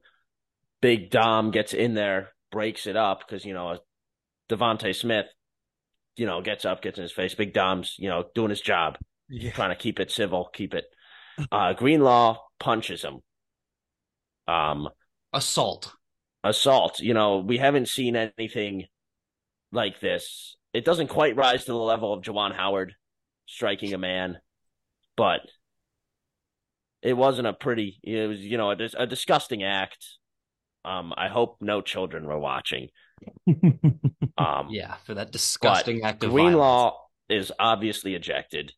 Big 0.83 1.11
Dom 1.11 1.51
gets 1.51 1.73
in 1.73 1.95
there, 1.95 2.31
breaks 2.53 2.87
it 2.87 2.97
up 2.97 3.21
because 3.27 3.45
you 3.45 3.55
know 3.55 3.79
DeVonta 4.51 4.95
Smith, 4.95 5.27
you 6.17 6.27
know, 6.27 6.43
gets 6.43 6.65
up, 6.65 6.83
gets 6.83 6.99
in 6.99 7.03
his 7.03 7.13
face. 7.13 7.35
Big 7.35 7.53
Dom's 7.55 7.97
you 7.99 8.09
know 8.09 8.25
doing 8.35 8.51
his 8.51 8.61
job, 8.61 8.99
Yeah. 9.29 9.53
trying 9.53 9.71
to 9.71 9.77
keep 9.77 10.01
it 10.01 10.11
civil, 10.11 10.49
keep 10.53 10.75
it. 10.75 10.85
Uh, 11.51 11.73
Greenlaw 11.73 12.39
punches 12.61 13.03
him. 13.03 13.19
Um, 14.47 14.89
Assault. 15.33 15.93
assault. 16.45 17.01
You 17.01 17.13
know, 17.15 17.39
we 17.39 17.59
haven't 17.59 17.89
seen 17.89 18.15
anything 18.15 18.85
like 19.73 19.99
this. 19.99 20.55
It 20.73 20.85
doesn't 20.85 21.09
quite 21.09 21.35
rise 21.35 21.65
to 21.65 21.73
the 21.73 21.79
level 21.79 22.13
of 22.13 22.23
Juwan 22.23 22.55
Howard 22.55 22.95
striking 23.47 23.95
a 23.95 23.99
man, 23.99 24.39
but 25.17 25.41
it 27.05 27.13
wasn't 27.13 27.47
a 27.47 27.53
pretty. 27.53 28.01
It 28.03 28.27
was, 28.29 28.41
you 28.41 28.57
know, 28.57 28.71
a, 28.71 28.77
a 28.99 29.07
disgusting 29.07 29.63
act. 29.63 30.05
Um, 30.85 31.13
I 31.17 31.29
hope 31.29 31.59
no 31.61 31.83
children 31.83 32.27
were 32.27 32.39
watching. 32.39 32.89
Um, 34.37 34.67
Yeah, 34.71 34.97
for 35.07 35.15
that 35.15 35.31
disgusting 35.31 36.03
act 36.03 36.25
of 36.25 36.31
violence. 36.31 36.51
Greenlaw 36.51 36.97
is 37.29 37.53
obviously 37.61 38.17
ejected. 38.17 38.73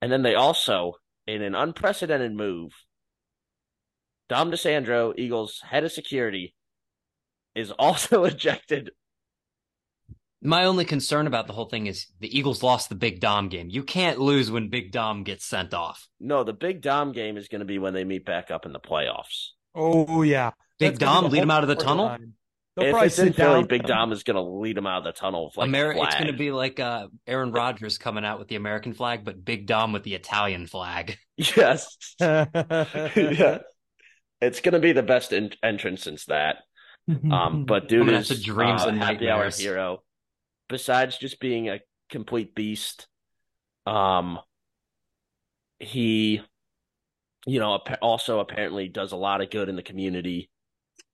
And 0.00 0.12
then 0.12 0.22
they 0.22 0.36
also, 0.36 0.92
in 1.26 1.42
an 1.42 1.56
unprecedented 1.56 2.32
move, 2.32 2.70
Dom 4.28 4.52
DiSandro, 4.52 5.12
Eagles 5.18 5.60
head 5.60 5.82
of 5.82 5.90
security, 5.90 6.54
is 7.56 7.70
also 7.78 8.24
ejected 8.24 8.90
My 10.46 10.64
only 10.64 10.84
concern 10.84 11.26
about 11.26 11.46
the 11.46 11.52
whole 11.52 11.64
thing 11.64 11.86
is 11.86 12.06
the 12.20 12.36
Eagles 12.36 12.62
lost 12.62 12.88
the 12.88 12.94
Big 12.94 13.20
Dom 13.20 13.48
game. 13.48 13.68
You 13.68 13.82
can't 13.82 14.18
lose 14.20 14.50
when 14.50 14.68
Big 14.68 14.92
Dom 14.92 15.24
gets 15.24 15.44
sent 15.44 15.74
off. 15.74 16.06
No, 16.20 16.44
the 16.44 16.52
big 16.52 16.82
Dom 16.82 17.12
game 17.12 17.36
is 17.36 17.48
going 17.48 17.58
to 17.60 17.64
be 17.64 17.78
when 17.78 17.94
they 17.94 18.04
meet 18.04 18.24
back 18.24 18.50
up 18.50 18.64
in 18.64 18.72
the 18.72 18.80
playoffs. 18.80 19.48
Oh 19.74 20.22
yeah, 20.22 20.52
Big 20.78 20.92
That's 20.92 21.00
Dom 21.00 21.24
the 21.24 21.30
lead 21.30 21.42
him 21.42 21.48
whole 21.48 21.56
out 21.58 21.62
of 21.64 21.68
the 21.68 21.74
tunnel. 21.74 22.08
storyline. 22.08 22.30
They'll 22.76 22.96
if 22.96 23.02
it's 23.04 23.18
in 23.18 23.32
Philly, 23.32 23.60
down- 23.60 23.66
Big 23.66 23.82
Dom 23.86 24.12
is 24.12 24.22
going 24.22 24.36
to 24.36 24.42
lead 24.42 24.76
him 24.78 24.86
out 24.86 24.98
of 24.98 25.04
the 25.04 25.12
tunnel. 25.18 25.50
Like 25.56 25.70
Ameri- 25.70 26.02
it's 26.04 26.14
going 26.14 26.26
to 26.28 26.32
be 26.34 26.52
like 26.52 26.78
uh, 26.78 27.08
Aaron 27.26 27.50
Rodgers 27.50 27.98
coming 27.98 28.24
out 28.24 28.38
with 28.38 28.48
the 28.48 28.56
American 28.56 28.92
flag, 28.92 29.24
but 29.24 29.44
Big 29.44 29.66
Dom 29.66 29.92
with 29.92 30.04
the 30.04 30.14
Italian 30.14 30.66
flag. 30.66 31.16
yes, 31.36 31.96
yeah. 32.20 33.58
It's 34.42 34.60
going 34.60 34.74
to 34.74 34.78
be 34.78 34.92
the 34.92 35.02
best 35.02 35.32
in- 35.32 35.54
entrance 35.62 36.02
since 36.04 36.26
that. 36.26 36.58
Um, 37.32 37.64
but 37.66 37.88
dude 37.88 38.00
I'm 38.00 38.06
gonna 38.06 38.18
is 38.18 38.28
have 38.30 38.38
to 38.38 38.42
dreams 38.44 38.82
uh, 38.82 38.88
and 38.88 38.98
happy 38.98 39.30
hour 39.30 39.48
hero. 39.48 40.02
Besides 40.68 41.18
just 41.18 41.40
being 41.40 41.68
a 41.68 41.80
complete 42.10 42.54
beast, 42.54 43.06
um, 43.86 44.38
he, 45.78 46.40
you 47.46 47.60
know, 47.60 47.78
also 48.02 48.40
apparently 48.40 48.88
does 48.88 49.12
a 49.12 49.16
lot 49.16 49.40
of 49.40 49.50
good 49.50 49.68
in 49.68 49.76
the 49.76 49.82
community. 49.82 50.50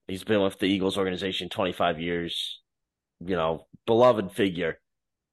He's 0.07 0.23
been 0.23 0.41
with 0.41 0.59
the 0.59 0.65
Eagles 0.65 0.97
organization 0.97 1.49
25 1.49 1.99
years. 1.99 2.61
You 3.19 3.35
know, 3.35 3.67
beloved 3.85 4.31
figure. 4.31 4.79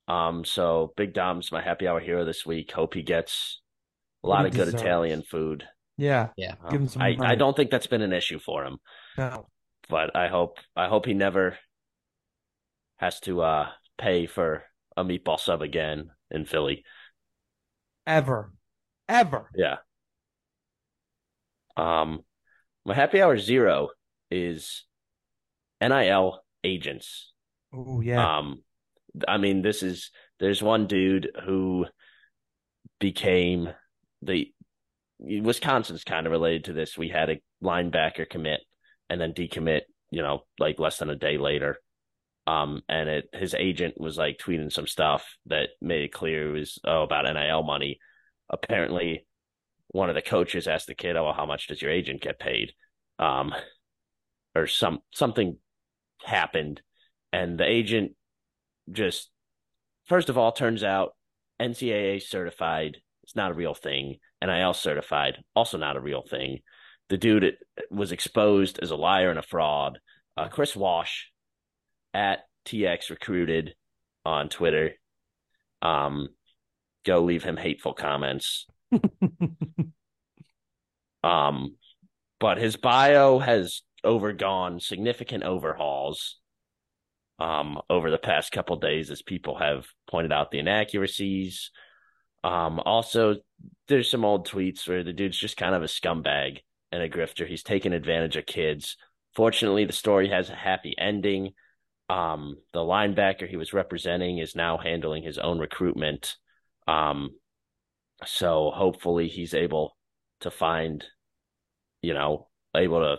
Um, 0.06 0.44
so 0.44 0.92
Big 0.96 1.14
Dom's 1.14 1.52
my 1.52 1.62
happy 1.62 1.86
hour 1.86 2.00
hero 2.00 2.24
this 2.24 2.44
week. 2.44 2.72
Hope 2.72 2.94
he 2.94 3.02
gets 3.02 3.60
a 4.22 4.28
lot 4.28 4.42
he 4.42 4.48
of 4.48 4.54
good 4.54 4.64
deserves. 4.66 4.82
Italian 4.82 5.22
food. 5.22 5.64
yeah, 5.96 6.28
Yeah. 6.36 6.54
Um, 6.64 6.70
Give 6.70 6.80
him 6.82 6.88
some 6.88 7.02
I, 7.02 7.16
I 7.20 7.34
don't 7.34 7.56
think 7.56 7.70
that's 7.70 7.86
been 7.86 8.02
an 8.02 8.12
issue 8.12 8.38
for 8.38 8.64
him 8.64 8.78
no. 9.16 9.46
but 9.88 10.14
I 10.16 10.28
hope 10.28 10.58
I 10.76 10.88
hope 10.88 11.06
he 11.06 11.14
never 11.14 11.58
has 12.96 13.20
to 13.20 13.42
uh 13.42 13.68
pay 14.00 14.26
for 14.26 14.64
a 14.96 15.04
meatball 15.04 15.38
sub 15.38 15.62
again 15.62 16.10
in 16.30 16.44
Philly. 16.44 16.84
ever, 18.06 18.52
ever. 19.08 19.50
Yeah. 19.54 19.76
Um 21.76 22.20
my 22.84 22.94
happy 22.94 23.20
hour 23.20 23.36
zero 23.38 23.90
is 24.30 24.84
NIL 25.80 26.40
agents. 26.64 27.32
Oh 27.72 28.00
yeah, 28.00 28.38
Um 28.38 28.62
I 29.28 29.38
mean 29.38 29.62
this 29.62 29.82
is 29.82 30.10
there's 30.38 30.62
one 30.62 30.86
dude 30.86 31.30
who 31.44 31.86
became 32.98 33.68
the 34.22 34.52
Wisconsin's 35.18 36.04
kind 36.04 36.26
of 36.26 36.32
related 36.32 36.64
to 36.64 36.72
this. 36.72 36.96
We 36.96 37.08
had 37.08 37.30
a 37.30 37.40
linebacker 37.62 38.28
commit 38.28 38.60
and 39.10 39.20
then 39.20 39.32
decommit, 39.32 39.82
you 40.10 40.22
know, 40.22 40.44
like 40.58 40.78
less 40.78 40.98
than 40.98 41.10
a 41.10 41.16
day 41.16 41.36
later. 41.36 41.76
Um, 42.46 42.82
and 42.88 43.08
it 43.08 43.28
his 43.32 43.54
agent 43.54 44.00
was 44.00 44.16
like 44.16 44.38
tweeting 44.38 44.72
some 44.72 44.86
stuff 44.86 45.24
that 45.46 45.68
made 45.80 46.02
it 46.02 46.12
clear 46.12 46.48
it 46.48 46.58
was 46.58 46.78
oh 46.84 47.02
about 47.02 47.24
NIL 47.24 47.62
money. 47.62 47.98
Apparently, 48.48 49.26
one 49.88 50.08
of 50.08 50.14
the 50.14 50.22
coaches 50.22 50.66
asked 50.66 50.86
the 50.86 50.94
kid, 50.94 51.16
"Oh, 51.16 51.32
how 51.32 51.46
much 51.46 51.68
does 51.68 51.82
your 51.82 51.90
agent 51.90 52.22
get 52.22 52.38
paid?" 52.38 52.72
Um, 53.18 53.54
or 54.54 54.66
some 54.66 55.00
something 55.12 55.58
happened, 56.24 56.82
and 57.32 57.58
the 57.58 57.68
agent 57.68 58.12
just 58.90 59.30
first 60.06 60.28
of 60.28 60.38
all 60.38 60.52
turns 60.52 60.82
out 60.82 61.14
NCAA 61.60 62.22
certified. 62.22 62.98
It's 63.22 63.36
not 63.36 63.52
a 63.52 63.54
real 63.54 63.74
thing. 63.74 64.18
NIL 64.42 64.72
certified, 64.72 65.44
also 65.54 65.78
not 65.78 65.96
a 65.96 66.00
real 66.00 66.22
thing. 66.22 66.60
The 67.10 67.18
dude 67.18 67.56
was 67.90 68.12
exposed 68.12 68.78
as 68.80 68.90
a 68.90 68.96
liar 68.96 69.30
and 69.30 69.38
a 69.38 69.42
fraud. 69.42 69.98
Uh, 70.36 70.48
Chris 70.48 70.74
Wash 70.74 71.30
at 72.14 72.40
TX 72.66 73.10
Recruited 73.10 73.74
on 74.24 74.48
Twitter. 74.48 74.92
Um, 75.82 76.28
go 77.06 77.20
leave 77.22 77.42
him 77.42 77.56
hateful 77.56 77.94
comments. 77.94 78.66
Um, 81.22 81.76
but 82.38 82.58
his 82.58 82.76
bio 82.76 83.38
has 83.38 83.82
overgone 84.04 84.80
significant 84.80 85.44
overhauls 85.44 86.38
um, 87.38 87.80
over 87.88 88.10
the 88.10 88.18
past 88.18 88.52
couple 88.52 88.76
days 88.76 89.10
as 89.10 89.22
people 89.22 89.58
have 89.58 89.86
pointed 90.08 90.32
out 90.32 90.50
the 90.50 90.58
inaccuracies. 90.58 91.70
Um, 92.42 92.80
also, 92.80 93.36
there's 93.88 94.10
some 94.10 94.24
old 94.24 94.48
tweets 94.48 94.88
where 94.88 95.04
the 95.04 95.12
dude's 95.12 95.38
just 95.38 95.56
kind 95.56 95.74
of 95.74 95.82
a 95.82 95.86
scumbag 95.86 96.58
and 96.90 97.02
a 97.02 97.08
grifter. 97.08 97.46
He's 97.46 97.62
taking 97.62 97.92
advantage 97.92 98.36
of 98.36 98.46
kids. 98.46 98.96
Fortunately, 99.34 99.84
the 99.84 99.92
story 99.92 100.30
has 100.30 100.48
a 100.48 100.54
happy 100.54 100.94
ending. 100.98 101.52
Um, 102.10 102.56
the 102.72 102.80
linebacker 102.80 103.48
he 103.48 103.56
was 103.56 103.72
representing 103.72 104.38
is 104.38 104.56
now 104.56 104.78
handling 104.78 105.22
his 105.22 105.38
own 105.38 105.60
recruitment. 105.60 106.34
Um, 106.88 107.30
so 108.24 108.72
hopefully 108.74 109.28
he's 109.28 109.54
able 109.54 109.96
to 110.40 110.50
find, 110.50 111.04
you 112.02 112.12
know, 112.12 112.48
able 112.76 113.00
to. 113.00 113.16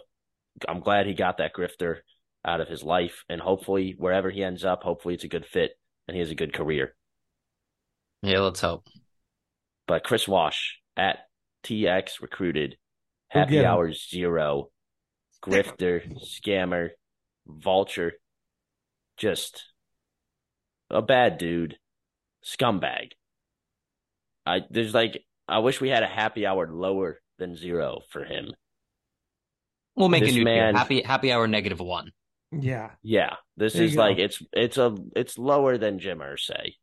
I'm 0.67 0.81
glad 0.81 1.05
he 1.05 1.13
got 1.13 1.37
that 1.37 1.53
grifter 1.53 1.99
out 2.43 2.59
of 2.59 2.67
his 2.67 2.83
life, 2.83 3.23
and 3.29 3.39
hopefully 3.39 3.95
wherever 3.97 4.29
he 4.29 4.43
ends 4.43 4.65
up, 4.65 4.83
hopefully 4.83 5.13
it's 5.13 5.23
a 5.23 5.29
good 5.29 5.45
fit 5.45 5.71
and 6.07 6.15
he 6.15 6.19
has 6.19 6.31
a 6.31 6.35
good 6.35 6.51
career. 6.51 6.93
Yeah, 8.21 8.39
let's 8.39 8.59
hope. 8.59 8.85
But 9.87 10.03
Chris 10.03 10.27
Wash 10.27 10.79
at 10.97 11.19
TX 11.63 12.21
recruited, 12.21 12.75
happy 13.29 13.53
get 13.53 13.63
him. 13.63 13.71
hours 13.71 14.09
zero, 14.09 14.69
grifter, 15.41 16.03
scammer, 16.19 16.89
vulture, 17.47 18.13
just 19.21 19.65
a 20.89 21.01
bad 21.01 21.37
dude, 21.37 21.77
scumbag. 22.43 23.11
I 24.45 24.61
there's 24.69 24.93
like 24.93 25.23
I 25.47 25.59
wish 25.59 25.79
we 25.79 25.89
had 25.89 26.03
a 26.03 26.07
happy 26.07 26.45
hour 26.47 26.67
lower 26.73 27.21
than 27.37 27.55
zero 27.55 28.01
for 28.09 28.23
him. 28.23 28.51
We'll 29.95 30.09
make 30.09 30.23
This 30.23 30.33
a 30.33 30.37
new 30.39 30.43
man- 30.45 30.75
happy 30.75 31.01
happy 31.03 31.31
hour 31.31 31.47
negative 31.47 31.79
one. 31.79 32.11
yeah. 32.51 32.91
Yeah, 33.03 33.35
this 33.57 33.73
There 33.73 33.83
you 33.83 33.89
is 33.89 33.95
go. 33.95 34.01
like 34.01 34.17
it's 34.17 34.41
it's 34.53 34.77
a 34.77 34.97
it's 35.15 35.37
lower 35.37 35.77
than 35.77 35.99
Jim 35.99 36.19
Irsay. 36.19 36.73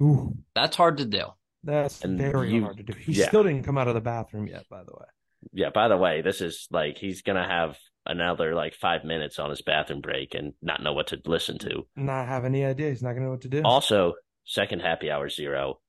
Ooh, 0.00 0.34
That's 0.54 0.76
hard 0.76 0.98
to 0.98 1.04
do. 1.04 1.26
that's 1.64 2.02
And 2.04 2.16
very 2.16 2.52
you- 2.54 2.62
hard 2.62 2.76
to 2.78 2.82
do. 2.84 2.92
He 2.94 3.12
yeah. 3.12 3.26
still 3.28 3.42
didn't 3.42 3.64
come 3.64 3.76
out 3.76 3.88
of 3.88 3.94
the 3.94 4.00
bathroom 4.00 4.46
yet, 4.46 4.64
by 4.70 4.82
the 4.84 4.92
way. 4.92 5.06
Yeah, 5.52 5.70
by 5.70 5.88
the 5.88 5.96
way, 5.96 6.22
this 6.22 6.40
is 6.40 6.68
like 6.70 6.96
he's 6.98 7.22
gonna 7.22 7.46
have 7.46 7.76
another 8.06 8.54
like 8.54 8.74
five 8.74 9.04
minutes 9.04 9.38
on 9.38 9.50
his 9.50 9.62
bathroom 9.62 10.00
break 10.00 10.34
and 10.34 10.52
not 10.62 10.82
know 10.82 10.92
what 10.92 11.08
to 11.08 11.20
listen 11.26 11.58
to. 11.58 11.86
Not 11.96 12.26
have 12.28 12.44
any 12.44 12.64
idea. 12.64 12.90
He's 12.90 13.02
not 13.02 13.12
gonna 13.12 13.26
know 13.26 13.30
what 13.32 13.42
to 13.42 13.48
do. 13.48 13.62
Also, 13.64 14.14
second 14.44 14.80
happy 14.80 15.10
hour 15.10 15.28
zero. 15.28 15.80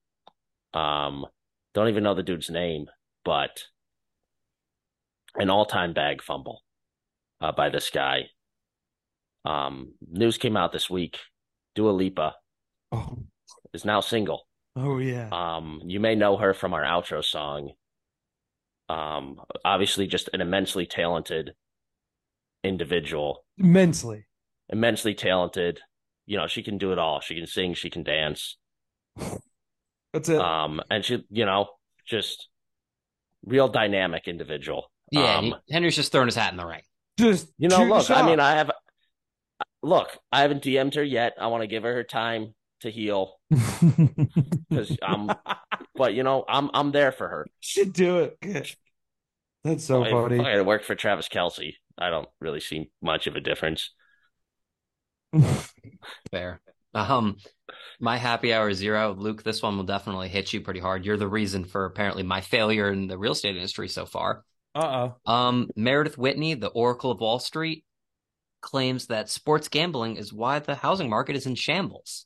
Um, 0.73 1.25
don't 1.73 1.89
even 1.89 2.03
know 2.03 2.13
the 2.15 2.23
dude's 2.23 2.49
name, 2.49 2.85
but 3.25 3.63
an 5.35 5.49
all-time 5.49 5.93
bag 5.93 6.21
fumble 6.21 6.61
uh, 7.39 7.51
by 7.53 7.69
this 7.69 7.89
guy. 7.89 8.23
Um, 9.45 9.93
news 10.09 10.37
came 10.37 10.57
out 10.57 10.71
this 10.71 10.89
week. 10.89 11.17
Dua 11.75 11.91
Lipa 11.91 12.35
Oh, 12.91 13.19
is 13.73 13.85
now 13.85 14.01
single. 14.01 14.45
oh 14.75 14.97
yeah. 14.99 15.29
Um, 15.31 15.81
you 15.85 15.99
may 16.01 16.15
know 16.15 16.35
her 16.37 16.53
from 16.53 16.73
our 16.73 16.83
outro 16.83 17.23
song. 17.23 17.71
Um, 18.89 19.37
obviously, 19.63 20.05
just 20.07 20.29
an 20.33 20.41
immensely 20.41 20.85
talented 20.85 21.53
individual, 22.63 23.45
Immensely. 23.57 24.25
immensely 24.69 25.13
talented. 25.13 25.79
You 26.25 26.37
know, 26.37 26.47
she 26.47 26.63
can 26.63 26.77
do 26.77 26.91
it 26.91 26.99
all. 26.99 27.19
She 27.21 27.35
can 27.35 27.47
sing, 27.47 27.73
she 27.73 27.89
can 27.89 28.03
dance. 28.03 28.57
That's 30.13 30.29
it. 30.29 30.39
Um, 30.39 30.81
and 30.89 31.03
she, 31.05 31.25
you 31.29 31.45
know, 31.45 31.67
just 32.05 32.47
real 33.45 33.67
dynamic 33.67 34.27
individual. 34.27 34.91
Yeah, 35.11 35.37
Um, 35.37 35.45
he- 35.45 35.73
Henry's 35.73 35.95
just 35.95 36.11
throwing 36.11 36.27
his 36.27 36.35
hat 36.35 36.51
in 36.51 36.57
the 36.57 36.65
ring. 36.65 36.81
Just 37.19 37.49
you 37.57 37.67
know, 37.69 37.83
look, 37.83 38.09
I 38.09 38.23
mean. 38.25 38.39
I 38.39 38.55
have, 38.55 38.71
look, 39.83 40.09
I 40.31 40.41
haven't 40.41 40.63
DM'd 40.63 40.95
her 40.95 41.03
yet. 41.03 41.33
I 41.39 41.47
want 41.47 41.61
to 41.63 41.67
give 41.67 41.83
her 41.83 41.93
her 41.93 42.03
time 42.03 42.53
to 42.81 42.89
heal, 42.89 43.35
because 43.49 44.97
I'm, 45.03 45.29
but 45.95 46.13
you 46.13 46.23
know, 46.23 46.43
I'm, 46.47 46.69
I'm 46.73 46.91
there 46.91 47.11
for 47.11 47.27
her. 47.27 47.47
should 47.59 47.93
do 47.93 48.19
it. 48.19 48.39
Good. 48.41 48.71
That's 49.63 49.83
so 49.83 50.03
If- 50.03 50.11
funny. 50.11 50.35
If 50.39 50.45
I 50.45 50.49
had 50.51 50.55
to 50.57 50.63
work 50.63 50.83
for 50.83 50.95
Travis 50.95 51.27
Kelce, 51.29 51.73
I 52.01 52.09
don't 52.09 52.27
really 52.39 52.59
see 52.59 52.89
much 53.01 53.27
of 53.27 53.35
a 53.35 53.39
difference. 53.39 53.91
Fair. 56.31 56.59
Um, 56.93 57.37
my 57.99 58.17
happy 58.17 58.53
hour 58.53 58.73
zero, 58.73 59.15
Luke. 59.17 59.43
This 59.43 59.61
one 59.61 59.77
will 59.77 59.85
definitely 59.85 60.27
hit 60.27 60.51
you 60.51 60.61
pretty 60.61 60.79
hard. 60.79 61.05
You're 61.05 61.15
the 61.17 61.27
reason 61.27 61.63
for 61.63 61.85
apparently 61.85 62.23
my 62.23 62.41
failure 62.41 62.91
in 62.91 63.07
the 63.07 63.17
real 63.17 63.31
estate 63.33 63.55
industry 63.55 63.87
so 63.87 64.05
far. 64.05 64.43
Uh 64.75 65.13
oh. 65.27 65.31
Um, 65.31 65.69
Meredith 65.75 66.17
Whitney, 66.17 66.55
the 66.55 66.67
Oracle 66.67 67.11
of 67.11 67.19
Wall 67.21 67.39
Street, 67.39 67.85
claims 68.61 69.07
that 69.07 69.29
sports 69.29 69.67
gambling 69.67 70.17
is 70.17 70.33
why 70.33 70.59
the 70.59 70.75
housing 70.75 71.09
market 71.09 71.35
is 71.35 71.45
in 71.45 71.55
shambles. 71.55 72.25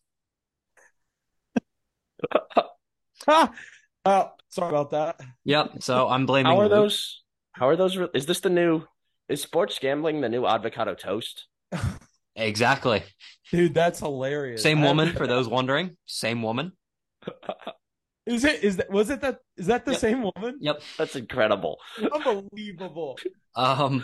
Ha! 3.28 3.52
Oh, 4.08 4.30
sorry 4.50 4.70
about 4.70 4.92
that. 4.92 5.20
Yep. 5.46 5.82
So 5.82 6.08
I'm 6.08 6.28
blaming. 6.28 6.52
How 6.52 6.60
are 6.60 6.70
Luke. 6.70 6.72
those? 6.74 7.24
How 7.54 7.70
are 7.70 7.76
those? 7.76 7.98
re- 7.98 8.08
Is 8.14 8.28
this 8.28 8.40
the 8.40 8.52
new? 8.52 8.84
Is 9.30 9.42
sports 9.42 9.80
gambling 9.80 10.22
the 10.22 10.30
new 10.30 10.46
avocado 10.46 10.94
toast? 10.94 11.46
Exactly. 12.36 13.04
Dude, 13.52 13.74
that's 13.74 14.00
hilarious. 14.00 14.62
Same 14.62 14.82
woman, 14.82 15.14
for 15.14 15.26
those 15.26 15.48
wondering. 15.48 15.98
Same 16.06 16.42
woman. 16.44 16.74
Is 18.28 18.44
it? 18.44 18.64
Is 18.64 18.78
that? 18.78 18.90
Was 18.90 19.10
it 19.12 19.22
that? 19.22 19.38
Is 19.56 19.68
that 19.68 19.86
the 19.86 19.92
Yep. 19.92 20.02
same 20.02 20.24
woman? 20.36 20.58
Yep. 20.60 20.82
That's 20.98 21.16
incredible. 21.16 21.78
Unbelievable. 22.12 23.18
Um, 23.56 24.04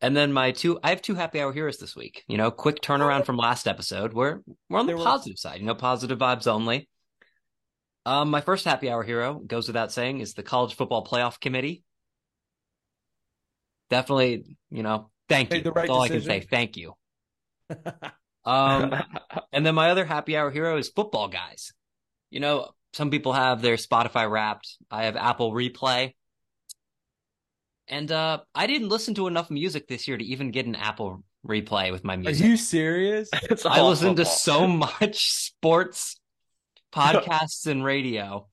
and 0.00 0.16
then 0.16 0.32
my 0.32 0.52
two, 0.52 0.80
I 0.82 0.88
have 0.90 1.02
two 1.02 1.14
happy 1.14 1.40
hour 1.40 1.52
heroes 1.52 1.76
this 1.76 1.94
week. 1.94 2.24
You 2.26 2.38
know, 2.38 2.50
quick 2.50 2.80
turnaround 2.80 3.26
from 3.26 3.36
last 3.36 3.68
episode. 3.68 4.14
We're 4.14 4.40
we're 4.70 4.78
on 4.78 4.86
the 4.86 4.92
They 4.92 4.98
were- 4.98 5.04
positive 5.04 5.38
side. 5.38 5.60
You 5.60 5.66
know, 5.66 5.74
positive 5.74 6.18
vibes 6.18 6.46
only. 6.46 6.88
Um, 8.06 8.30
my 8.30 8.40
first 8.40 8.64
happy 8.64 8.90
hour 8.90 9.02
hero 9.02 9.34
goes 9.46 9.66
without 9.66 9.92
saying 9.92 10.20
is 10.20 10.32
the 10.32 10.42
college 10.42 10.74
football 10.74 11.04
playoff 11.04 11.38
committee. 11.38 11.84
Definitely, 13.90 14.56
you 14.70 14.82
know, 14.82 15.10
thank 15.28 15.50
Made 15.50 15.58
you. 15.58 15.62
the 15.64 15.72
right 15.72 15.82
That's 15.82 15.90
all 15.90 16.02
I 16.02 16.08
can 16.08 16.22
say. 16.22 16.40
Thank 16.40 16.76
you. 16.76 16.94
Um, 18.44 18.94
and 19.52 19.66
then 19.66 19.74
my 19.74 19.90
other 19.90 20.04
happy 20.04 20.36
hour 20.36 20.50
hero 20.50 20.78
is 20.78 20.88
football 20.88 21.28
guys. 21.28 21.72
You 22.30 22.40
know, 22.40 22.70
some 22.92 23.10
people 23.10 23.32
have 23.32 23.62
their 23.62 23.76
Spotify 23.76 24.30
wrapped. 24.30 24.76
I 24.90 25.04
have 25.04 25.16
Apple 25.16 25.52
Replay. 25.52 26.14
And 27.88 28.10
uh 28.12 28.38
I 28.54 28.66
didn't 28.66 28.88
listen 28.88 29.14
to 29.16 29.26
enough 29.26 29.50
music 29.50 29.88
this 29.88 30.06
year 30.06 30.16
to 30.16 30.24
even 30.24 30.52
get 30.52 30.64
an 30.66 30.76
Apple 30.76 31.24
Replay 31.46 31.90
with 31.90 32.04
my 32.04 32.16
music. 32.16 32.44
Are 32.44 32.48
you 32.48 32.56
serious? 32.56 33.28
It's 33.42 33.66
I 33.66 33.80
all 33.80 33.90
listen 33.90 34.14
to 34.16 34.24
so 34.24 34.66
much 34.66 35.32
sports 35.32 36.20
podcasts 36.92 37.66
and 37.66 37.84
radio 37.84 38.48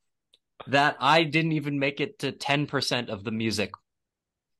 that 0.67 0.97
I 0.99 1.23
didn't 1.23 1.51
even 1.51 1.77
make 1.77 2.01
it 2.01 2.19
to 2.19 2.31
10% 2.31 3.09
of 3.09 3.23
the 3.23 3.31
music. 3.31 3.71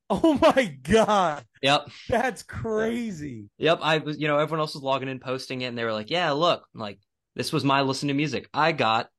Oh 0.10 0.39
my 0.41 0.78
god, 0.84 1.43
Yep. 1.62 1.89
that's 2.08 2.41
crazy. 2.43 3.49
Yep. 3.58 3.80
I 3.82 3.97
was, 3.97 4.18
you 4.20 4.28
know, 4.30 4.38
everyone 4.39 4.62
else 4.62 4.74
was 4.74 4.84
logging 4.84 5.10
in, 5.10 5.20
posting 5.20 5.62
it, 5.62 5.66
and 5.66 5.78
they 5.78 5.84
were 5.84 5.91
like, 5.91 6.10
yeah, 6.10 6.32
look, 6.32 6.66
like, 6.74 6.99
this 7.36 7.51
was 7.51 7.64
my 7.66 7.82
listen 7.82 8.08
to 8.08 8.14
music. 8.14 8.47
I 8.53 8.72
got, 8.72 9.10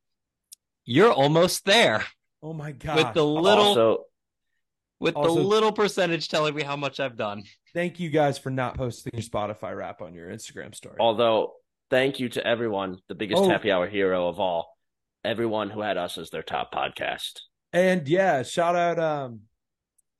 you're 0.86 1.12
almost 1.12 1.64
there 1.66 2.04
Oh 2.42 2.52
my 2.54 2.72
god. 2.72 2.96
with 2.96 3.14
the 3.14 3.24
little, 3.26 3.64
Also, 3.66 4.04
with 4.98 5.14
the 5.14 5.20
little 5.28 5.72
percentage 5.72 6.28
telling 6.28 6.54
me 6.54 6.62
how 6.62 6.74
much 6.76 7.00
I've 7.00 7.16
done. 7.16 7.44
Thank 7.74 8.00
you 8.00 8.08
guys 8.08 8.38
for 8.38 8.48
not 8.50 8.76
posting 8.78 9.12
your 9.12 9.22
Spotify 9.22 9.76
rap 9.76 10.00
on 10.00 10.14
your 10.14 10.30
Instagram 10.30 10.74
story. 10.74 10.96
although, 10.98 11.52
thank 11.90 12.18
you 12.18 12.30
to 12.30 12.46
everyone, 12.46 12.98
the 13.08 13.14
biggest 13.14 13.42
Oh. 13.42 13.48
happy 13.50 13.70
hour 13.70 13.86
hero 13.86 14.26
of 14.28 14.40
all, 14.40 14.74
everyone 15.22 15.68
who 15.68 15.82
had 15.82 15.98
us 15.98 16.16
as 16.16 16.30
their 16.30 16.42
top 16.42 16.72
podcast. 16.72 17.40
And 17.74 18.08
yeah, 18.08 18.42
shout 18.42 18.74
out 18.74 18.98
um 18.98 19.40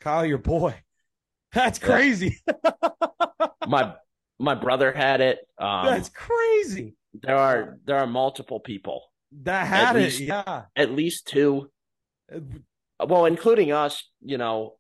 Kyle, 0.01 0.25
your 0.27 0.39
boy. 0.39 0.75
That's 1.53 1.79
crazy. 1.79 2.41
My 3.67 3.95
my 4.39 4.55
brother 4.55 4.93
had 4.93 5.21
it. 5.21 5.39
Um, 5.59 5.87
That's 5.87 6.09
crazy. 6.11 6.95
there 7.13 7.37
are 7.37 7.79
there 7.85 7.97
are 7.97 8.07
multiple 8.07 8.61
people, 8.61 9.03
That 9.43 9.67
had 9.67 9.97
it, 9.97 10.05
least- 10.05 10.21
yeah. 10.21 10.63
at 10.77 10.93
least 10.93 11.27
two. 11.27 11.71
Well, 13.05 13.27
including 13.27 13.73
us. 13.73 14.09
You 14.23 14.39
know, 14.39 14.77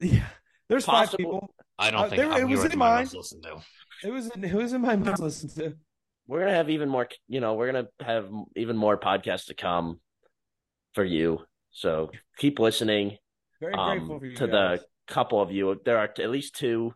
Yeah. 0.00 0.26
There's 0.68 0.84
five 0.86 1.12
people. 1.12 1.54
I 1.78 1.90
don't 1.90 2.00
Uh, 2.00 2.08
think 2.08 2.16
there- 2.22 2.40
it 2.40 2.48
was 2.48 2.64
in 2.64 2.78
my 2.78 2.88
mine. 3.02 3.08
most 3.12 3.36
to. 3.42 3.56
It 4.04 4.10
was 4.10 4.26
it 4.28 4.54
was 4.54 4.72
in 4.72 4.80
my 4.82 4.96
mind. 4.96 5.16
to 5.16 5.22
listen 5.22 5.48
to. 5.56 5.74
we're 6.26 6.40
gonna 6.40 6.52
have 6.54 6.70
even 6.70 6.88
more. 6.88 7.08
You 7.28 7.40
know, 7.40 7.54
we're 7.54 7.70
gonna 7.72 7.88
have 8.00 8.30
even 8.56 8.76
more 8.76 8.98
podcasts 8.98 9.46
to 9.46 9.54
come 9.54 10.00
for 10.94 11.04
you. 11.04 11.44
So 11.72 12.10
keep 12.38 12.58
listening. 12.58 13.18
Very 13.64 13.74
um, 13.74 13.98
grateful 13.98 14.18
for 14.18 14.26
you 14.26 14.36
to 14.36 14.46
guys. 14.46 14.80
the 14.80 14.86
couple 15.14 15.40
of 15.40 15.50
you. 15.50 15.80
There 15.86 15.96
are 15.96 16.04
at 16.04 16.30
least 16.30 16.54
two, 16.56 16.94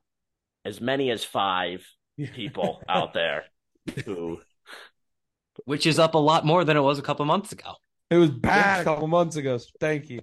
as 0.67 0.81
many 0.83 1.11
as 1.11 1.25
five 1.25 1.83
people 2.35 2.83
out 2.89 3.15
there 3.15 3.45
who 4.05 4.41
Which 5.65 5.87
is 5.87 5.99
up 5.99 6.15
a 6.15 6.19
lot 6.19 6.45
more 6.45 6.65
than 6.65 6.77
it 6.77 6.81
was 6.81 6.99
a 6.99 7.03
couple 7.03 7.25
months 7.25 7.53
ago. 7.53 7.73
It 8.11 8.17
was 8.17 8.31
bad 8.31 8.83
a 8.83 8.85
couple 8.85 9.09
months 9.09 9.37
ago. 9.37 9.59
Thank 9.81 10.09
you. 10.11 10.21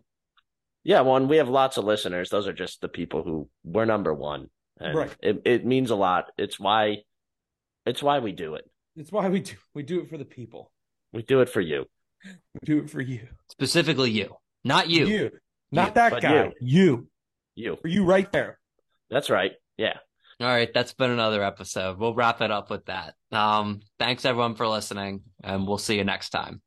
Yeah, 0.84 1.02
well, 1.02 1.18
and 1.18 1.28
we 1.28 1.38
have 1.38 1.50
lots 1.50 1.78
of 1.78 1.84
listeners. 1.84 2.30
Those 2.30 2.48
are 2.48 2.54
just 2.54 2.80
the 2.80 2.88
people 2.88 3.24
who 3.24 3.50
we're 3.64 3.86
number 3.86 4.14
one, 4.14 4.50
and 4.80 4.96
Right. 4.96 5.16
it 5.22 5.42
it 5.46 5.66
means 5.66 5.90
a 5.90 5.96
lot. 5.96 6.32
It's 6.38 6.60
why, 6.60 7.00
it's 7.88 8.04
why 8.04 8.20
we 8.20 8.32
do 8.32 8.54
it. 8.56 8.70
It's 8.96 9.12
why 9.12 9.28
we 9.30 9.40
do 9.40 9.56
we 9.74 9.82
do 9.84 10.00
it 10.02 10.10
for 10.10 10.18
the 10.18 10.26
people. 10.26 10.72
We 11.12 11.24
do 11.24 11.42
it 11.42 11.50
for 11.50 11.62
you. 11.62 11.86
We 12.24 12.60
do 12.64 12.80
it 12.80 12.90
for 12.90 13.02
you. 13.02 13.28
Specifically 13.50 14.12
you, 14.12 14.36
not 14.64 14.90
you. 14.90 15.06
You. 15.08 15.32
Not 15.76 15.90
you, 15.90 15.94
that 15.96 16.22
guy. 16.22 16.54
You. 16.62 17.08
You. 17.56 17.78
Are 17.84 17.90
you 17.90 18.06
right 18.06 18.32
there? 18.32 18.60
That's 19.10 19.30
right. 19.30 19.52
Yeah. 19.78 19.98
All 20.42 20.48
right, 20.48 20.70
that's 20.74 20.94
been 20.94 21.12
another 21.12 21.42
episode. 21.42 21.98
We'll 21.98 22.14
wrap 22.14 22.42
it 22.42 22.52
up 22.52 22.70
with 22.70 22.86
that. 22.88 23.16
Um, 23.32 23.80
thanks 24.00 24.26
everyone 24.26 24.56
for 24.56 24.68
listening, 24.68 25.22
and 25.42 25.66
we'll 25.66 25.78
see 25.78 25.96
you 25.96 26.04
next 26.04 26.32
time. 26.32 26.62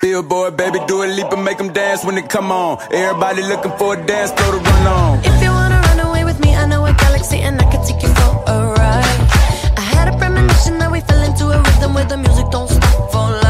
Billboard, 0.00 0.56
baby, 0.56 0.80
Dua 0.88 1.06
Lipa 1.06 1.36
and 1.36 1.44
make 1.44 1.58
them 1.58 1.72
dance 1.72 2.04
when 2.04 2.16
they 2.16 2.22
come 2.22 2.50
on. 2.50 2.82
Everybody 2.92 3.42
looking 3.42 3.70
for 3.78 3.94
a 3.94 4.06
dance 4.06 4.32
to 4.32 4.42
run 4.42 4.86
on. 4.86 5.18
If 5.24 5.40
you 5.40 5.50
wanna 5.50 5.80
run 5.80 6.00
away 6.00 6.24
with 6.24 6.40
me, 6.40 6.54
I 6.56 6.66
know 6.66 6.84
a 6.84 6.92
galaxy 6.92 7.38
and 7.38 7.60
I 7.60 7.70
take 7.86 8.02
you 8.02 8.08
for 8.08 8.42
a 8.50 8.74
ride. 8.74 9.78
I 9.78 9.80
had 9.94 10.12
a 10.12 10.18
premonition 10.18 10.78
that 10.78 10.90
we 10.90 11.00
fell 11.00 11.22
into 11.22 11.46
a 11.46 11.62
rhythm 11.62 11.94
where 11.94 12.04
the 12.04 12.16
music 12.16 12.50
don't 12.50 12.68
stop 12.68 13.12
for 13.12 13.18
life. 13.18 13.45